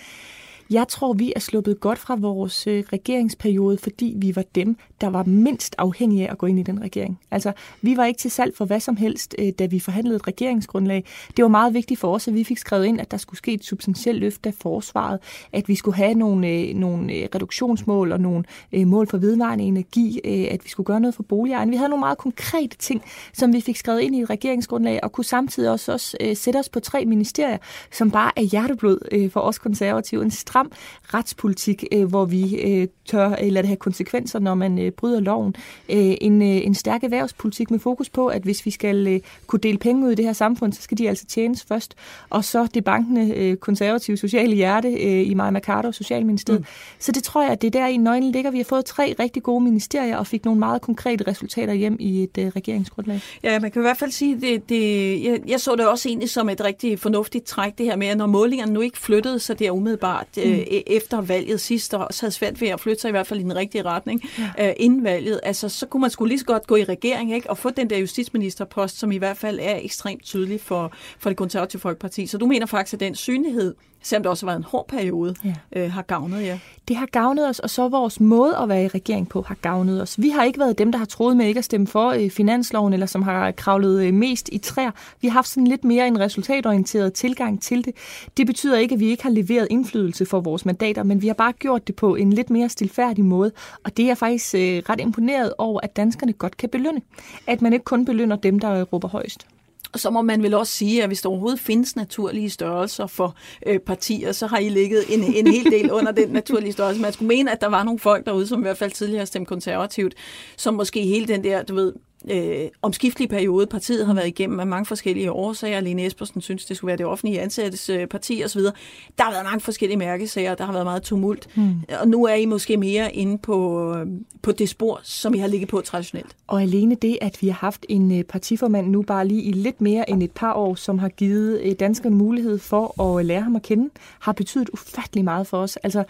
Jeg 0.70 0.88
tror, 0.88 1.14
vi 1.14 1.34
er 1.36 1.40
sluppet 1.40 1.80
godt 1.80 2.00
fra 2.00 2.16
vores 2.16 2.68
øh, 2.68 2.84
regeringsperiode, 2.94 3.78
fordi 3.78 4.14
vi 4.18 4.36
var 4.36 4.44
dem, 4.56 4.78
der 5.02 5.08
var 5.08 5.24
mindst 5.24 5.76
afhængige 5.78 6.28
af 6.28 6.32
at 6.32 6.38
gå 6.38 6.46
ind 6.46 6.60
i 6.60 6.64
den 6.64 6.82
regering. 6.82 7.20
Altså, 7.32 7.52
vi 7.82 7.98
var 7.98 8.06
ikke 8.06 8.18
til 8.18 8.32
salg 8.32 8.58
for 8.58 8.66
hvad 8.66 8.80
som 8.80 8.98
helst, 8.98 9.36
øh, 9.40 9.50
da 9.60 9.66
vi 9.66 9.80
forhandlede 9.80 10.16
et 10.16 10.28
regeringsgrundlag. 10.28 11.04
Det 11.38 11.44
var 11.44 11.50
meget 11.50 11.74
vigtigt 11.74 12.00
for 12.00 12.14
os, 12.14 12.28
at 12.28 12.34
vi 12.34 12.44
fik 12.44 12.58
skrevet 12.58 12.86
ind, 12.86 13.02
at 13.02 13.12
der 13.12 13.18
skulle 13.18 13.38
ske 13.38 13.54
et 13.54 13.66
substantielt 13.66 14.20
løft 14.20 14.46
af 14.46 14.54
forsvaret, 14.54 15.20
at 15.54 15.68
vi 15.68 15.76
skulle 15.76 15.98
have 15.98 16.14
nogle, 16.14 16.48
øh, 16.48 16.74
nogle 16.74 17.14
øh, 17.14 17.28
reduktionsmål 17.36 18.12
og 18.12 18.20
nogle 18.20 18.44
øh, 18.72 18.88
mål 18.88 19.08
for 19.08 19.18
vedvarende 19.18 19.64
energi, 19.64 20.20
øh, 20.26 20.48
at 20.52 20.64
vi 20.64 20.70
skulle 20.70 20.88
gøre 20.88 21.00
noget 21.00 21.16
for 21.16 21.24
boligejerne. 21.24 21.72
Vi 21.72 21.78
havde 21.78 21.90
nogle 21.90 22.00
meget 22.00 22.18
konkrete 22.18 22.78
ting, 22.78 23.02
som 23.34 23.54
vi 23.54 23.62
fik 23.62 23.76
skrevet 23.76 24.02
ind 24.02 24.16
i 24.16 24.22
et 24.22 24.30
regeringsgrundlag, 24.30 25.00
og 25.04 25.12
kunne 25.12 25.26
samtidig 25.26 25.72
også, 25.72 25.92
også 25.92 26.18
sætte 26.34 26.58
os 26.58 26.70
på 26.70 26.80
tre 26.80 27.06
ministerier, 27.06 27.58
som 27.92 28.12
bare 28.12 28.32
er 28.36 28.42
hjerteblod 28.42 29.30
for 29.30 29.40
os 29.40 29.58
konservative. 29.58 30.24
En 30.24 30.32
frem, 30.58 30.72
retspolitik, 31.14 31.84
øh, 31.92 32.06
hvor 32.06 32.26
vi 32.26 32.56
øh, 32.56 32.88
tør 33.06 33.30
øh, 33.30 33.52
lade 33.52 33.62
det 33.62 33.68
have 33.68 33.78
konsekvenser, 33.78 34.40
når 34.40 34.56
man 34.56 34.80
øh, 34.80 34.92
bryder 34.92 35.20
loven, 35.20 35.56
øh, 35.90 36.16
en, 36.22 36.42
øh, 36.42 36.48
en 36.48 36.74
stærk 36.74 37.04
erhvervspolitik 37.04 37.72
med 37.72 37.80
fokus 37.80 38.10
på, 38.10 38.28
at 38.28 38.42
hvis 38.42 38.66
vi 38.66 38.72
skal 38.72 39.08
øh, 39.08 39.20
kunne 39.48 39.60
dele 39.60 39.78
penge 39.78 40.06
ud 40.06 40.12
i 40.12 40.16
det 40.16 40.26
her 40.26 40.34
samfund, 40.34 40.74
så 40.74 40.82
skal 40.82 40.98
de 40.98 41.10
altså 41.10 41.26
tjenes 41.26 41.64
først, 41.64 41.96
og 42.30 42.46
så 42.46 42.68
det 42.74 42.84
bankende 42.84 43.36
øh, 43.36 43.58
konservative 43.58 44.18
sociale 44.18 44.56
hjerte 44.56 44.88
øh, 44.88 45.30
i 45.30 45.34
Maja 45.34 45.52
Mercado, 45.52 45.92
Socialministeriet. 45.92 46.60
Mm. 46.60 46.66
Så 47.00 47.12
det 47.12 47.24
tror 47.24 47.42
jeg, 47.42 47.52
at 47.52 47.62
det 47.62 47.76
er 47.76 47.80
der 47.80 47.88
i 47.88 47.98
nøglen 47.98 48.32
ligger. 48.32 48.52
Vi 48.52 48.58
har 48.58 48.64
fået 48.64 48.86
tre 48.86 49.16
rigtig 49.20 49.44
gode 49.44 49.64
ministerier 49.64 50.18
og 50.18 50.28
fik 50.28 50.46
nogle 50.46 50.60
meget 50.60 50.82
konkrete 50.82 51.28
resultater 51.28 51.74
hjem 51.74 51.98
i 52.00 52.24
et 52.24 52.38
øh, 52.40 52.48
regeringsgrundlag. 52.48 53.22
Ja, 53.44 53.60
man 53.60 53.72
kan 53.72 53.82
i 53.82 53.84
hvert 53.84 53.98
fald 53.98 54.12
sige, 54.12 54.42
det, 54.42 54.70
det, 54.70 55.24
jeg, 55.24 55.40
jeg 55.48 55.60
så 55.60 55.76
det 55.76 55.88
også 55.88 56.10
egentlig 56.10 56.30
som 56.30 56.50
et 56.50 56.62
rigtig 56.64 57.00
fornuftigt 57.00 57.46
træk, 57.46 57.78
det 57.78 57.86
her 57.86 57.96
med, 57.96 58.08
at 58.08 58.18
når 58.18 58.26
målingerne 58.26 58.74
nu 58.74 58.82
ikke 58.82 58.98
flyttede 58.98 59.40
sig 59.40 59.60
der 59.60 59.72
umiddelbart 59.72 60.28
mm. 60.38 60.42
Øh, 60.52 60.82
efter 60.88 61.22
valget 61.22 61.62
sidst, 61.62 61.94
og 61.94 62.08
også 62.08 62.22
havde 62.22 62.32
svært 62.32 62.62
ved 62.62 62.68
at 62.68 62.80
flytte 62.80 63.02
sig 63.02 63.10
i 63.10 63.12
hvert 63.12 63.28
fald 63.28 63.40
i 63.40 63.44
den 63.44 63.56
rigtige 63.56 63.82
retning 63.82 64.24
ja. 64.58 64.70
øh, 64.70 64.74
inden 64.78 65.04
valget, 65.04 65.40
altså 65.44 65.70
så 65.70 65.86
kunne 65.86 66.02
man 66.02 66.10
skulle 66.10 66.30
lige 66.30 66.40
så 66.40 66.46
godt 66.46 66.68
gå 66.68 66.76
i 66.76 66.84
regering 66.84 67.36
ikke? 67.36 67.50
og 67.50 67.58
få 67.58 67.70
den 67.70 67.90
der 67.90 67.98
justitsministerpost, 67.98 69.00
som 69.00 69.12
i 69.12 69.18
hvert 69.18 69.38
fald 69.38 69.60
er 69.62 69.80
ekstremt 69.82 70.24
tydelig 70.24 70.62
for, 70.62 70.94
for 71.20 71.30
det 71.30 71.38
konservative 71.38 71.80
folkeparti. 71.80 72.28
Så 72.28 72.38
du 72.38 72.46
mener 72.46 72.66
faktisk, 72.66 72.94
at 72.94 73.00
den 73.00 73.16
synlighed 73.16 73.76
selvom 74.02 74.24
det 74.24 74.30
også 74.30 74.46
har 74.46 74.52
været 74.52 74.58
en 74.58 74.64
hård 74.64 74.88
periode, 74.88 75.36
ja. 75.44 75.54
øh, 75.76 75.92
har 75.92 76.02
gavnet 76.02 76.42
jer. 76.42 76.46
Ja. 76.46 76.60
Det 76.88 76.96
har 76.96 77.06
gavnet 77.06 77.50
os, 77.50 77.60
og 77.60 77.70
så 77.70 77.88
vores 77.88 78.20
måde 78.20 78.58
at 78.58 78.70
være 78.70 78.84
i 78.84 78.88
regering 78.88 79.30
på 79.30 79.42
har 79.42 79.56
gavnet 79.56 80.02
os. 80.02 80.22
Vi 80.22 80.30
har 80.30 80.44
ikke 80.44 80.60
været 80.60 80.78
dem, 80.78 80.92
der 80.92 81.00
har 81.00 81.06
troet 81.06 81.38
med 81.38 81.46
ikke 81.46 81.58
at 81.58 81.66
stemme 81.66 81.88
for 81.88 82.10
øh, 82.10 82.30
finansloven, 82.30 82.94
eller 82.94 83.06
som 83.06 83.22
har 83.22 83.52
kravlet 83.52 84.06
øh, 84.06 84.14
mest 84.14 84.50
i 84.52 84.58
træer. 84.58 84.92
Vi 85.22 85.28
har 85.28 85.34
haft 85.34 85.48
sådan 85.48 85.68
lidt 85.68 85.84
mere 85.84 86.08
en 86.08 86.20
resultatorienteret 86.20 87.14
tilgang 87.14 87.62
til 87.62 87.86
det. 87.86 87.94
Det 88.38 88.48
betyder 88.48 88.78
ikke, 88.78 88.94
at 88.94 89.00
vi 89.00 89.08
ikke 89.08 89.24
har 89.24 89.30
leveret 89.30 89.68
indflydelse 89.70 90.26
for 90.26 90.40
vores 90.40 90.66
mandater, 90.66 91.04
men 91.04 91.22
vi 91.22 91.28
har 91.28 91.34
bare 91.34 91.54
gjort 91.54 91.88
det 91.88 91.96
på 91.96 92.16
en 92.16 92.34
lidt 92.34 92.50
mere 92.50 92.70
stilfærdig 92.70 93.26
måde. 93.26 93.52
Og 93.84 93.98
det 93.98 94.04
er 94.04 94.08
jeg 94.08 94.18
faktisk 94.18 94.56
øh, 94.56 94.84
ret 94.90 95.00
imponeret 95.00 95.54
over, 95.58 95.80
at 95.84 95.96
danskerne 95.96 96.34
godt 96.34 96.58
kan 96.58 96.70
belønne. 96.70 97.02
At 97.48 97.62
man 97.62 97.74
ikke 97.74 97.86
kun 97.86 98.06
belønner 98.06 98.36
dem, 98.36 98.60
der 98.60 98.84
råber 98.84 99.08
højst. 99.08 99.48
Og 99.94 100.00
så 100.00 100.10
må 100.10 100.22
man 100.22 100.44
vel 100.44 100.54
også 100.54 100.74
sige, 100.74 101.04
at 101.04 101.10
hvis 101.10 101.22
der 101.22 101.30
overhovedet 101.30 101.60
findes 101.60 101.96
naturlige 101.96 102.50
størrelser 102.50 103.08
for 103.08 103.36
øh, 103.66 103.80
partier, 103.80 104.32
så 104.32 104.48
har 104.48 104.58
I 104.58 104.70
ligget 104.70 105.04
en, 105.14 105.24
en 105.24 105.48
hel 105.48 105.66
del 105.66 105.92
under 105.92 106.12
den 106.12 106.30
naturlige 106.30 106.74
størrelse. 106.74 107.02
Man 107.02 107.14
skulle 107.14 107.28
mene, 107.28 107.52
at 107.52 107.62
der 107.62 107.68
var 107.68 107.84
nogle 107.84 108.00
folk 108.00 108.26
derude, 108.26 108.48
som 108.48 108.60
i 108.60 108.62
hvert 108.62 108.78
fald 108.78 108.92
tidligere 108.92 109.26
stemte 109.26 109.50
konservativt, 109.50 110.14
som 110.58 110.74
måske 110.74 111.04
hele 111.04 111.28
den 111.28 111.44
der, 111.44 111.64
du 111.64 111.76
ved, 111.76 111.94
øh, 112.32 112.70
omskiftelig 112.82 113.30
periode, 113.30 113.68
partiet 113.68 114.06
har 114.06 114.14
været 114.14 114.28
igennem 114.28 114.60
af 114.60 114.68
mange 114.68 114.86
forskellige 114.86 115.32
årsager. 115.32 115.80
Lene 115.80 116.06
Espersen 116.06 116.42
synes, 116.42 116.66
det 116.66 116.78
skulle 116.78 116.88
være 116.88 116.98
det 116.98 117.06
offentlige 117.06 117.42
ansættes 117.42 117.90
øh, 117.90 118.08
parti 118.08 118.42
osv. 118.46 118.62
Der 118.62 119.24
har 119.24 119.32
været 119.32 119.46
mange 119.46 119.60
forskellige 119.60 119.98
mærkesager, 119.98 120.56
der 120.56 120.66
har 120.66 120.74
været 120.74 120.86
meget 120.86 121.04
tumult. 121.04 121.48
Hmm. 121.56 121.82
Og 122.02 122.08
nu 122.08 122.26
er 122.26 122.34
I 122.34 122.46
måske 122.46 122.78
mere 122.78 123.16
inde 123.16 123.38
på, 123.38 123.90
øh, 123.96 124.08
på 124.42 124.52
det 124.52 124.70
spor, 124.70 125.00
som 125.04 125.34
I 125.34 125.38
har 125.38 125.48
ligget 125.48 125.70
på 125.70 125.82
traditionelt. 125.82 126.36
Og 126.48 126.62
alene 126.62 126.96
det, 126.96 127.18
at 127.22 127.42
vi 127.42 127.48
har 127.48 127.56
haft 127.56 127.86
en 127.90 128.18
øh, 128.18 128.24
partiformand 128.24 128.88
nu 128.88 129.02
bare 129.02 129.28
lige 129.28 129.42
i 129.42 129.52
lidt 129.52 129.82
mere 129.82 130.10
end 130.10 130.24
et 130.24 130.32
par 130.32 130.54
år, 130.54 130.76
som 130.76 131.00
har 131.00 131.10
givet 131.10 131.62
øh, 131.62 131.76
danskerne 131.80 132.16
mulighed 132.16 132.58
for 132.58 133.02
at 133.02 133.26
lære 133.26 133.42
ham 133.42 133.56
at 133.56 133.62
kende, 133.62 133.90
har 134.20 134.32
betydet 134.32 134.70
ufattelig 134.70 135.24
meget 135.24 135.48
for 135.48 135.58
os. 135.58 135.76
Altså, 135.76 136.04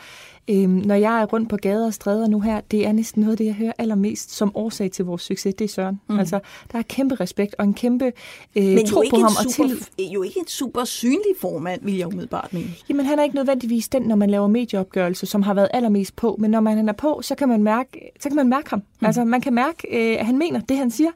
Øhm, 0.50 0.70
når 0.70 0.96
jeg 0.96 1.22
er 1.22 1.26
rundt 1.26 1.50
på 1.50 1.58
gader 1.58 1.86
og 1.86 1.94
stræder 1.94 2.28
nu 2.28 2.40
her, 2.40 2.62
det 2.72 2.86
er 2.86 2.92
næsten 2.92 3.22
noget 3.22 3.32
af 3.32 3.38
det, 3.38 3.46
jeg 3.46 3.54
hører 3.54 3.74
allermest 3.78 4.32
som 4.32 4.52
årsag 4.56 4.92
til 4.92 5.06
vores 5.06 5.22
succes, 5.22 5.56
det 5.56 5.66
er 5.66 5.70
Søren. 5.70 6.02
Mm. 6.10 6.20
Altså, 6.20 6.40
der 6.72 6.78
er 6.78 6.84
kæmpe 6.84 7.16
respekt 7.16 7.56
og 7.58 7.66
en 7.66 7.74
kæmpe 7.74 8.06
øh, 8.56 8.64
Men 8.64 8.86
tro 8.86 9.04
på 9.10 9.18
ham. 9.18 9.30
Super, 9.30 9.66
og 9.66 9.78
til... 9.98 10.10
jo 10.14 10.24
ikke 10.24 10.40
en 10.40 10.48
super 10.48 10.84
synlig 10.84 11.34
formand, 11.42 11.82
vil 11.84 11.98
jeg 11.98 12.08
umiddelbart 12.08 12.54
mene. 12.54 12.68
Jamen, 12.90 13.06
han 13.06 13.20
er 13.20 13.24
ikke 13.24 13.36
nødvendigvis 13.36 13.88
den, 13.88 14.02
når 14.02 14.16
man 14.16 14.30
laver 14.30 14.48
medieopgørelse, 14.48 15.26
som 15.26 15.42
har 15.42 15.54
været 15.54 15.68
allermest 15.74 16.16
på. 16.16 16.36
Men 16.40 16.52
når 16.52 16.60
man 16.60 16.90
er 16.90 16.94
på, 16.94 17.20
så 17.24 17.36
kan 17.36 17.50
man 17.50 17.64
mærke, 17.64 18.12
så 18.20 18.30
kan 18.30 18.36
man 18.36 18.50
mærke 18.50 18.70
ham. 18.70 18.80
Mm. 18.80 19.06
Altså, 19.06 19.24
man 19.24 19.42
kan 19.42 19.54
mærke, 19.54 19.88
øh, 19.92 20.20
at 20.20 20.26
han 20.26 20.38
mener 20.38 20.60
det, 20.60 20.78
han 20.78 20.92
siger. 20.92 21.12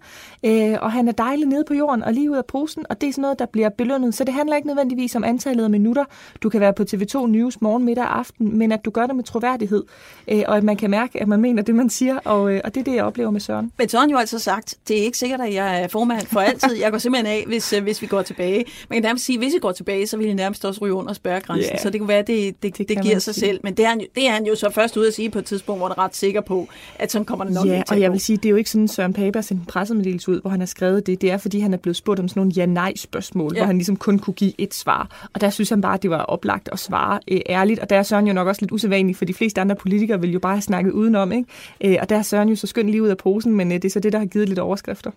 Øh, 0.46 0.78
og 0.82 0.92
han 0.92 1.08
er 1.08 1.12
dejlig 1.12 1.48
nede 1.48 1.64
på 1.68 1.74
jorden 1.74 2.04
og 2.04 2.14
lige 2.14 2.32
ud 2.32 2.38
af 2.38 2.46
posen, 2.46 2.86
og 2.90 3.02
det 3.02 3.10
er 3.10 3.14
sådan 3.14 3.22
noget, 3.22 3.40
der 3.40 3.46
bliver 3.46 3.70
belønnet. 3.70 4.16
Så 4.16 4.24
det 4.24 4.34
handler 4.34 4.56
ikke 4.56 4.68
nødvendigvis 4.68 5.16
om 5.16 5.24
antallet 5.24 5.64
af 5.64 5.70
minutter. 5.70 6.06
Du 6.44 6.50
kan 6.50 6.62
være 6.62 6.74
på 6.74 6.84
TV2 6.84 7.28
News 7.28 7.62
morgen, 7.62 7.84
middag 7.86 8.04
og 8.04 8.18
aften, 8.20 8.58
men 8.58 8.72
at 8.72 8.86
du 8.86 8.90
gør 8.90 9.08
det 9.08 9.16
med 9.22 9.26
troværdighed, 9.26 9.84
øh, 10.28 10.44
og 10.48 10.58
at 10.58 10.64
man 10.64 10.78
kan 10.78 10.90
mærke, 10.90 11.22
at 11.22 11.28
man 11.28 11.42
mener 11.42 11.64
det, 11.64 11.76
man 11.76 11.90
siger, 11.90 12.18
og, 12.18 12.54
øh, 12.54 12.62
og 12.64 12.76
det 12.76 12.80
er 12.80 12.84
det, 12.84 12.96
jeg 12.96 13.04
oplever 13.04 13.32
med 13.32 13.40
Søren. 13.40 13.72
Men 13.78 13.90
Søren 13.90 14.10
jo 14.10 14.18
altså 14.18 14.40
sagt, 14.40 14.76
det 14.88 15.00
er 15.00 15.04
ikke 15.04 15.18
sikkert, 15.18 15.42
at 15.42 15.54
jeg 15.54 15.82
er 15.84 15.88
formand 15.88 16.26
for 16.26 16.40
altid. 16.40 16.76
Jeg 16.82 16.92
går 16.92 16.98
simpelthen 16.98 17.34
af, 17.34 17.44
hvis, 17.48 17.74
øh, 17.74 17.84
hvis 17.84 18.02
vi 18.02 18.08
går 18.08 18.22
tilbage. 18.22 18.66
Man 18.90 18.96
kan 18.96 19.04
nærmest 19.04 19.26
sige, 19.26 19.38
at 19.38 19.44
hvis 19.44 19.54
vi 19.54 19.60
går 19.60 19.72
tilbage, 19.72 20.08
så 20.08 20.18
vil 20.18 20.28
I 20.28 20.34
nærmest 20.34 20.66
også 20.66 20.82
ryge 20.82 20.94
under 20.94 21.14
spærregrænsen, 21.14 21.72
yeah. 21.72 21.82
så 21.82 21.90
det 21.90 22.00
kunne 22.00 22.08
være, 22.08 22.20
at 22.20 22.28
det, 22.28 22.64
det, 22.64 22.78
det, 22.78 22.90
det 22.90 23.02
giver 23.02 23.20
sig 23.20 23.36
sige. 23.36 23.48
selv. 23.48 23.60
Men 23.64 23.74
det 23.78 23.86
er, 23.86 23.90
han, 23.90 24.02
det 24.16 24.28
er 24.28 24.32
han 24.32 24.46
jo 24.46 24.56
så 24.56 24.70
først 24.70 24.98
ude 24.98 25.08
at 25.08 25.14
sige 25.14 25.30
på 25.30 25.40
et 25.40 25.46
tidspunkt, 25.46 25.80
hvor 25.80 25.88
han 25.88 25.96
er 25.98 26.04
ret 26.04 26.16
sikker 26.16 26.42
på, 26.42 26.68
at 27.00 27.12
sådan 27.12 27.26
kommer 27.26 27.46
det 27.46 27.54
nok 27.54 27.66
Ja, 27.66 27.84
og 27.90 28.00
jeg 28.00 28.12
vil 28.12 28.20
sige, 28.20 28.38
det 28.38 28.46
er 28.46 28.50
jo 28.50 28.56
ikke 28.56 28.70
sådan, 28.70 28.88
Søren 28.88 29.14
Paper 29.14 29.42
sendt 29.42 29.62
en 29.62 29.66
pressemeddelelse 29.66 30.32
ud, 30.32 30.42
hvor 30.42 30.50
han 30.50 30.60
har 30.60 30.68
skrevet 30.68 31.08
det. 31.08 31.22
Det 31.22 31.32
er, 31.32 31.38
fordi 31.38 31.60
han 31.60 31.74
er 31.74 31.78
blevet 31.78 31.96
spurgt 31.96 32.20
om 32.20 32.28
sådan 32.28 32.40
nogle 32.40 32.52
ja-nej-spørgsmål, 32.56 33.52
ja. 33.54 33.60
hvor 33.60 33.68
han 33.68 33.76
ligesom 33.78 33.96
kun 33.96 34.20
kunne 34.20 34.34
give 34.34 34.54
et 34.58 34.74
svar. 34.74 35.28
Og 35.34 35.42
der 35.42 35.50
synes 35.50 35.70
han 35.70 35.82
bare, 35.82 35.94
at 35.94 36.02
det 36.02 36.10
var 36.10 36.18
oplagt 36.18 36.70
at 36.72 36.80
svare 36.80 37.20
øh, 37.28 37.40
ærligt. 37.50 37.80
Og 37.80 37.90
der 37.90 37.96
er 37.96 38.04
Søren 38.04 38.28
jo 38.28 38.34
nok 38.34 38.48
også 38.48 38.62
lidt 38.62 38.72
usædvanligt, 39.12 39.18
for 39.18 39.26
de 39.26 39.34
fleste 39.34 39.62
andre 39.62 39.76
politikere 39.76 40.22
vil 40.22 40.32
jo 40.32 40.40
bare 40.40 40.56
have 40.56 40.62
snakket 40.62 40.92
udenom. 40.92 41.32
Ikke? 41.32 41.48
Øh, 41.84 41.98
og 42.02 42.10
der 42.10 42.18
er 42.18 42.22
Søren 42.22 42.50
jo 42.50 42.56
så 42.56 42.68
skønt 42.68 42.90
lige 42.90 43.04
ud 43.04 43.10
af 43.10 43.18
posen, 43.18 43.56
men 43.56 43.72
øh, 43.72 43.76
det 43.76 43.86
er 43.86 43.90
så 43.90 44.00
det, 44.00 44.14
der 44.14 44.20
har 44.20 44.26
givet 44.26 44.50
lidt 44.50 44.60
overskrifter. 44.60 45.12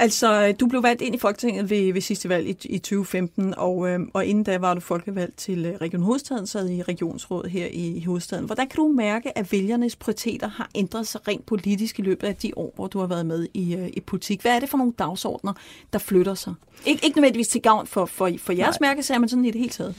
Altså, 0.00 0.52
du 0.60 0.66
blev 0.66 0.82
valgt 0.82 1.02
ind 1.02 1.14
i 1.14 1.18
Folketinget 1.18 1.70
ved, 1.70 1.92
ved 1.92 2.00
sidste 2.00 2.28
valg 2.28 2.48
i, 2.48 2.56
i 2.64 2.78
2015, 2.78 3.54
og, 3.56 3.88
øh, 3.88 4.00
og 4.14 4.24
inden 4.26 4.44
da 4.44 4.58
var 4.58 4.74
du 4.74 4.80
folkevalgt 4.80 5.36
til 5.36 5.66
øh, 5.66 5.74
Region 5.80 6.02
Hovedstaden, 6.02 6.46
sad 6.46 6.70
i 6.70 6.82
regionsrådet 6.82 7.50
her 7.50 7.66
i, 7.66 7.96
i 7.96 8.04
Hovedstaden. 8.04 8.44
Hvordan 8.46 8.68
kan 8.68 8.76
du 8.76 8.88
mærke, 8.88 9.38
at 9.38 9.52
vælgernes 9.52 9.96
prioriteter 9.96 10.48
har 10.48 10.68
ændret 10.74 11.06
sig 11.06 11.28
rent 11.28 11.46
politisk 11.46 11.98
i 11.98 12.02
løbet 12.02 12.26
af 12.26 12.36
de 12.36 12.52
år, 12.56 12.72
hvor 12.74 12.86
du 12.86 12.98
har 12.98 13.06
været 13.06 13.26
med 13.26 13.46
i, 13.54 13.74
øh, 13.76 13.88
i 13.92 14.00
politik? 14.00 14.42
Hvad 14.42 14.52
er 14.56 14.60
det 14.60 14.68
for 14.68 14.78
nogle 14.78 14.92
dagsordner, 14.98 15.52
der 15.92 15.98
flytter 15.98 16.34
sig? 16.34 16.54
Ik- 16.86 17.00
ikke 17.06 17.16
nødvendigvis 17.16 17.48
til 17.48 17.62
gavn 17.62 17.86
for, 17.86 18.06
for, 18.06 18.30
for 18.38 18.52
jeres 18.52 18.80
mærkesager, 18.80 19.18
men 19.18 19.28
sådan 19.28 19.44
i 19.44 19.50
det 19.50 19.58
hele 19.60 19.70
taget. 19.70 19.94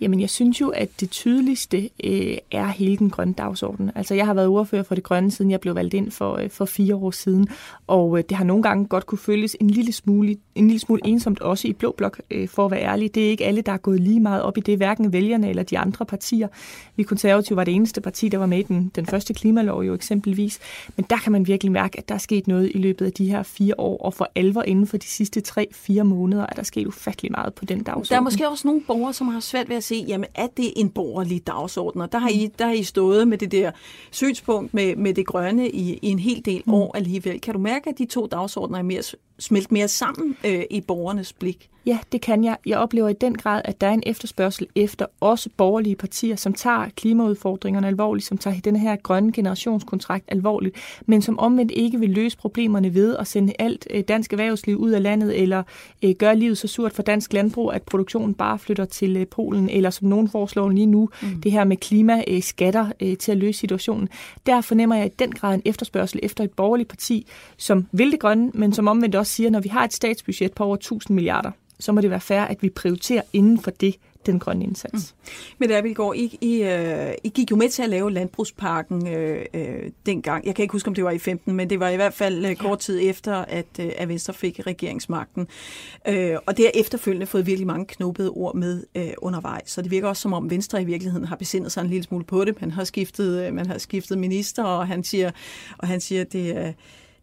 Jamen, 0.00 0.20
jeg 0.20 0.30
synes 0.30 0.60
jo, 0.60 0.68
at 0.68 1.00
det 1.00 1.10
tydeligste 1.10 1.90
øh, 2.04 2.36
er 2.50 2.66
hele 2.66 2.96
den 2.96 3.10
grønne 3.10 3.34
dagsorden. 3.34 3.90
Altså, 3.94 4.14
jeg 4.14 4.26
har 4.26 4.34
været 4.34 4.48
ordfører 4.48 4.82
for 4.82 4.94
det 4.94 5.04
grønne, 5.04 5.30
siden 5.30 5.50
jeg 5.50 5.60
blev 5.60 5.74
valgt 5.74 5.94
ind 5.94 6.10
for, 6.10 6.36
øh, 6.36 6.50
for 6.50 6.64
fire 6.64 6.96
år 6.96 7.10
siden, 7.10 7.48
og 7.86 8.18
øh, 8.18 8.24
det 8.28 8.36
har 8.36 8.44
nogle 8.44 8.62
gange 8.62 8.86
godt 8.86 9.06
kunne 9.06 9.18
føles 9.18 9.56
en 9.60 9.70
lille 9.70 9.92
smule, 9.92 10.36
en 10.54 10.66
lille 10.66 10.80
smule 10.80 11.00
ensomt, 11.04 11.40
også 11.40 11.68
i 11.68 11.72
Blå 11.72 11.94
Blok, 11.96 12.20
øh, 12.30 12.48
for 12.48 12.64
at 12.64 12.70
være 12.70 12.80
ærlig. 12.80 13.14
Det 13.14 13.26
er 13.26 13.30
ikke 13.30 13.44
alle, 13.44 13.60
der 13.60 13.72
er 13.72 13.76
gået 13.76 14.00
lige 14.00 14.20
meget 14.20 14.42
op 14.42 14.58
i 14.58 14.60
det, 14.60 14.76
hverken 14.76 15.12
vælgerne 15.12 15.48
eller 15.48 15.62
de 15.62 15.78
andre 15.78 16.04
partier. 16.04 16.48
Vi 16.96 17.02
konservative 17.02 17.56
var 17.56 17.64
det 17.64 17.74
eneste 17.74 18.00
parti, 18.00 18.28
der 18.28 18.38
var 18.38 18.46
med 18.46 18.58
i 18.58 18.62
den, 18.62 18.92
den 18.94 19.06
første 19.06 19.34
klimalov 19.34 19.82
jo 19.82 19.94
eksempelvis, 19.94 20.58
men 20.96 21.06
der 21.10 21.16
kan 21.16 21.32
man 21.32 21.46
virkelig 21.46 21.72
mærke, 21.72 21.98
at 21.98 22.08
der 22.08 22.14
er 22.14 22.18
sket 22.18 22.48
noget 22.48 22.70
i 22.74 22.78
løbet 22.78 23.06
af 23.06 23.12
de 23.12 23.30
her 23.30 23.42
fire 23.42 23.74
år, 23.78 23.98
og 23.98 24.14
for 24.14 24.30
alvor 24.34 24.62
inden 24.62 24.86
for 24.86 24.96
de 24.96 25.06
sidste 25.06 25.40
tre-fire 25.40 26.04
måneder 26.04 26.42
er 26.42 26.54
der 26.56 26.62
sket 26.62 26.86
ufattelig 26.86 27.32
meget 27.32 27.54
på 27.54 27.64
den 27.64 27.82
dagsorden. 27.82 28.08
Der 28.08 28.16
er 28.16 28.20
måske 28.20 28.48
også 28.48 28.68
nogle 28.68 28.80
borgere, 28.80 29.12
som 29.12 29.28
har 29.28 29.40
svært 29.40 29.68
ved 29.68 29.76
at 29.76 29.84
se, 29.90 30.04
jamen 30.08 30.28
er 30.34 30.46
det 30.56 30.72
en 30.76 30.90
borgerlig 30.90 31.46
dagsorden? 31.46 32.00
Og 32.00 32.12
der 32.12 32.18
har 32.18 32.28
I, 32.28 32.50
der 32.58 32.66
har 32.66 32.72
I 32.72 32.82
stået 32.82 33.28
med 33.28 33.38
det 33.38 33.52
der 33.52 33.70
synspunkt 34.10 34.74
med, 34.74 34.96
med 34.96 35.14
det 35.14 35.26
grønne 35.26 35.70
i, 35.70 35.98
i 36.02 36.08
en 36.08 36.18
hel 36.18 36.44
del 36.44 36.62
mm. 36.66 36.74
år 36.74 36.96
alligevel. 36.96 37.40
Kan 37.40 37.54
du 37.54 37.60
mærke, 37.60 37.90
at 37.90 37.98
de 37.98 38.04
to 38.04 38.26
dagsordner 38.26 38.78
er 38.78 38.82
mere, 38.82 39.02
smeltet 39.38 39.72
mere 39.72 39.88
sammen 39.88 40.36
øh, 40.44 40.62
i 40.70 40.80
borgernes 40.80 41.32
blik? 41.32 41.70
Ja, 41.86 41.98
det 42.12 42.20
kan 42.20 42.44
jeg. 42.44 42.56
Jeg 42.66 42.78
oplever 42.78 43.08
i 43.08 43.12
den 43.12 43.34
grad, 43.34 43.62
at 43.64 43.80
der 43.80 43.86
er 43.86 43.92
en 43.92 44.02
efterspørgsel 44.06 44.66
efter 44.74 45.06
også 45.20 45.50
borgerlige 45.56 45.96
partier, 45.96 46.36
som 46.36 46.52
tager 46.52 46.88
klimaudfordringerne 46.96 47.86
alvorligt, 47.86 48.26
som 48.26 48.38
tager 48.38 48.60
den 48.60 48.76
her 48.76 48.96
grønne 48.96 49.32
generationskontrakt 49.32 50.24
alvorligt, 50.28 50.76
men 51.06 51.22
som 51.22 51.38
omvendt 51.38 51.72
ikke 51.72 52.00
vil 52.00 52.10
løse 52.10 52.36
problemerne 52.36 52.94
ved 52.94 53.16
at 53.16 53.26
sende 53.26 53.52
alt 53.58 53.86
øh, 53.90 54.04
dansk 54.08 54.32
erhvervsliv 54.32 54.76
ud 54.76 54.90
af 54.90 55.02
landet, 55.02 55.40
eller 55.42 55.62
øh, 56.04 56.14
gøre 56.18 56.36
livet 56.36 56.58
så 56.58 56.68
surt 56.68 56.92
for 56.92 57.02
dansk 57.02 57.32
landbrug, 57.32 57.72
at 57.72 57.82
produktionen 57.82 58.34
bare 58.34 58.58
flytter 58.58 58.84
til 58.84 59.16
øh, 59.16 59.26
Polen, 59.26 59.68
eller 59.80 59.90
som 59.90 60.08
nogen 60.08 60.28
foreslår 60.28 60.68
lige 60.68 60.86
nu, 60.86 61.08
mm. 61.22 61.40
det 61.40 61.52
her 61.52 61.64
med 61.64 61.76
klimaskatter 61.76 62.92
til 63.18 63.32
at 63.32 63.38
løse 63.38 63.58
situationen. 63.58 64.08
Der 64.46 64.60
fornemmer 64.60 64.96
jeg 64.96 65.06
i 65.06 65.14
den 65.18 65.32
grad 65.32 65.54
en 65.54 65.62
efterspørgsel 65.64 66.20
efter 66.22 66.44
et 66.44 66.50
borgerligt 66.50 66.88
parti, 66.88 67.26
som 67.56 67.86
vil 67.92 68.12
det 68.12 68.20
grønne, 68.20 68.50
men 68.54 68.72
som 68.72 68.88
omvendt 68.88 69.14
også 69.14 69.32
siger, 69.32 69.50
når 69.50 69.60
vi 69.60 69.68
har 69.68 69.84
et 69.84 69.92
statsbudget 69.92 70.52
på 70.52 70.64
over 70.64 70.76
1000 70.76 71.14
milliarder, 71.14 71.50
så 71.78 71.92
må 71.92 72.00
det 72.00 72.10
være 72.10 72.20
fair, 72.20 72.40
at 72.40 72.62
vi 72.62 72.68
prioriterer 72.68 73.22
inden 73.32 73.58
for 73.58 73.70
det 73.70 73.96
den 74.26 74.38
grønne 74.38 74.64
indsats. 74.64 75.14
Mm. 75.22 75.30
Men 75.58 75.68
der, 75.68 75.94
går, 75.94 76.14
I, 76.14 76.38
I, 76.40 76.62
uh, 76.62 77.14
I 77.24 77.28
gik 77.28 77.50
jo 77.50 77.56
med 77.56 77.68
til 77.68 77.82
at 77.82 77.90
lave 77.90 78.12
landbrugsparken 78.12 79.08
uh, 79.08 79.60
uh, 79.60 79.60
dengang. 80.06 80.46
Jeg 80.46 80.54
kan 80.54 80.62
ikke 80.62 80.72
huske, 80.72 80.88
om 80.88 80.94
det 80.94 81.04
var 81.04 81.10
i 81.10 81.18
15, 81.18 81.54
men 81.54 81.70
det 81.70 81.80
var 81.80 81.88
i 81.88 81.96
hvert 81.96 82.14
fald 82.14 82.46
uh, 82.46 82.54
kort 82.54 82.78
tid 82.78 83.00
efter, 83.02 83.34
at, 83.34 83.66
uh, 83.78 83.86
at 83.96 84.08
Venstre 84.08 84.34
fik 84.34 84.60
regeringsmagten. 84.66 85.48
Uh, 86.08 86.14
og 86.46 86.56
det 86.56 86.64
har 86.64 86.72
efterfølgende 86.74 87.26
fået 87.26 87.46
virkelig 87.46 87.66
mange 87.66 87.86
knubbede 87.86 88.30
ord 88.30 88.56
med 88.56 88.84
uh, 88.98 89.02
undervejs. 89.18 89.70
Så 89.70 89.82
det 89.82 89.90
virker 89.90 90.08
også 90.08 90.22
som 90.22 90.32
om 90.32 90.50
Venstre 90.50 90.82
i 90.82 90.84
virkeligheden 90.84 91.26
har 91.26 91.36
besindet 91.36 91.72
sig 91.72 91.80
en 91.80 91.88
lille 91.88 92.04
smule 92.04 92.24
på 92.24 92.44
det. 92.44 92.60
Man 92.60 92.70
har 92.70 92.84
skiftet, 92.84 93.48
uh, 93.48 93.54
man 93.54 93.66
har 93.66 93.78
skiftet 93.78 94.18
minister, 94.18 94.64
og 94.64 94.86
han 94.86 95.04
siger, 95.04 95.30
og 95.78 95.88
han 95.88 96.00
siger 96.00 96.24
det 96.24 96.56
er... 96.56 96.72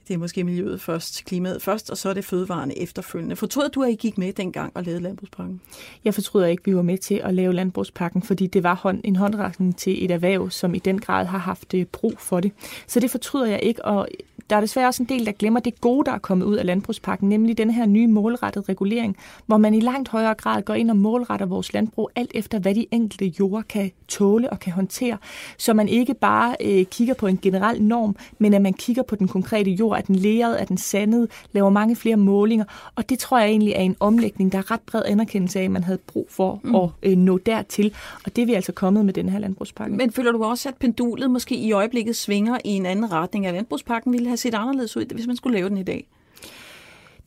Det 0.07 0.13
er 0.13 0.17
måske 0.17 0.43
miljøet 0.43 0.81
først, 0.81 1.25
klimaet 1.25 1.61
først, 1.61 1.89
og 1.89 1.97
så 1.97 2.09
er 2.09 2.13
det 2.13 2.25
fødevarene 2.25 2.79
efterfølgende. 2.79 3.35
Fortryder 3.35 3.69
du, 3.69 3.83
at 3.83 3.89
I 3.89 3.95
gik 3.95 4.17
med 4.17 4.33
dengang 4.33 4.71
og 4.75 4.83
lavede 4.83 5.01
landbrugspakken? 5.01 5.61
Jeg 6.05 6.13
fortryder 6.13 6.47
ikke, 6.47 6.61
at 6.61 6.65
vi 6.65 6.75
var 6.75 6.81
med 6.81 6.97
til 6.97 7.21
at 7.23 7.33
lave 7.33 7.53
landbrugspakken, 7.53 8.21
fordi 8.21 8.47
det 8.47 8.63
var 8.63 8.95
en 9.03 9.15
håndretning 9.15 9.77
til 9.77 10.05
et 10.05 10.11
erhverv, 10.11 10.49
som 10.49 10.75
i 10.75 10.79
den 10.79 10.99
grad 10.99 11.25
har 11.25 11.37
haft 11.37 11.73
øh, 11.73 11.85
brug 11.85 12.13
for 12.19 12.39
det. 12.39 12.51
Så 12.87 12.99
det 12.99 13.11
fortryder 13.11 13.45
jeg 13.45 13.59
ikke, 13.63 13.85
og 13.85 14.07
der 14.49 14.55
er 14.55 14.61
desværre 14.61 14.87
også 14.87 15.03
en 15.03 15.09
del, 15.09 15.25
der 15.25 15.31
glemmer 15.31 15.59
det 15.59 15.81
gode, 15.81 16.05
der 16.05 16.11
er 16.11 16.17
kommet 16.17 16.45
ud 16.45 16.55
af 16.55 16.65
landbrugspakken, 16.65 17.29
nemlig 17.29 17.57
den 17.57 17.69
her 17.69 17.85
nye 17.85 18.07
målrettede 18.07 18.65
regulering, 18.69 19.17
hvor 19.45 19.57
man 19.57 19.73
i 19.73 19.79
langt 19.79 20.09
højere 20.09 20.33
grad 20.33 20.61
går 20.61 20.73
ind 20.73 20.89
og 20.89 20.97
målretter 20.97 21.45
vores 21.45 21.73
landbrug 21.73 22.11
alt 22.15 22.31
efter, 22.35 22.59
hvad 22.59 22.75
de 22.75 22.85
enkelte 22.91 23.25
jorder 23.39 23.61
kan 23.61 23.91
tåle 24.07 24.49
og 24.49 24.59
kan 24.59 24.73
håndtere. 24.73 25.17
Så 25.57 25.73
man 25.73 25.89
ikke 25.89 26.13
bare 26.13 26.55
øh, 26.61 26.85
kigger 26.85 27.13
på 27.13 27.27
en 27.27 27.39
generel 27.41 27.81
norm, 27.81 28.15
men 28.39 28.53
at 28.53 28.61
man 28.61 28.73
kigger 28.73 29.03
på 29.03 29.15
den 29.15 29.27
konkrete 29.27 29.71
jord, 29.71 29.96
er 29.97 30.01
den 30.01 30.15
læret, 30.15 30.61
er 30.61 30.65
den 30.65 30.77
sandet, 30.77 31.31
laver 31.51 31.69
mange 31.69 31.95
flere 31.95 32.17
målinger. 32.17 32.65
Og 32.95 33.09
det 33.09 33.19
tror 33.19 33.39
jeg 33.39 33.49
egentlig 33.49 33.73
er 33.73 33.81
en 33.81 33.95
omlægning, 33.99 34.51
der 34.51 34.57
er 34.57 34.71
ret 34.71 34.81
bred 34.81 35.01
anerkendelse 35.05 35.59
af, 35.59 35.63
at 35.63 35.71
man 35.71 35.83
havde 35.83 35.99
brug 36.07 36.27
for 36.29 36.59
mm. 36.63 36.75
at 36.75 36.89
øh, 37.03 37.17
nå 37.17 37.37
dertil. 37.37 37.93
Og 38.25 38.35
det 38.35 38.41
er 38.41 38.45
vi 38.45 38.53
altså 38.53 38.71
kommet 38.71 39.05
med 39.05 39.13
den 39.13 39.29
her 39.29 39.39
landbrugspakke. 39.39 39.95
Men 39.95 40.11
føler 40.11 40.31
du 40.31 40.43
også, 40.43 40.69
at 40.69 40.75
pendulet 40.75 41.31
måske 41.31 41.55
i 41.55 41.71
øjeblikket 41.71 42.15
svinger 42.15 42.57
i 42.65 42.69
en 42.69 42.85
anden 42.85 43.11
retning, 43.11 43.45
af 43.45 43.53
landbrugspakken 43.53 44.13
ville 44.13 44.27
have 44.27 44.37
set 44.37 44.53
anderledes 44.53 44.97
ud, 44.97 45.05
hvis 45.13 45.27
man 45.27 45.35
skulle 45.35 45.57
lave 45.57 45.69
den 45.69 45.77
i 45.77 45.83
dag? 45.83 46.07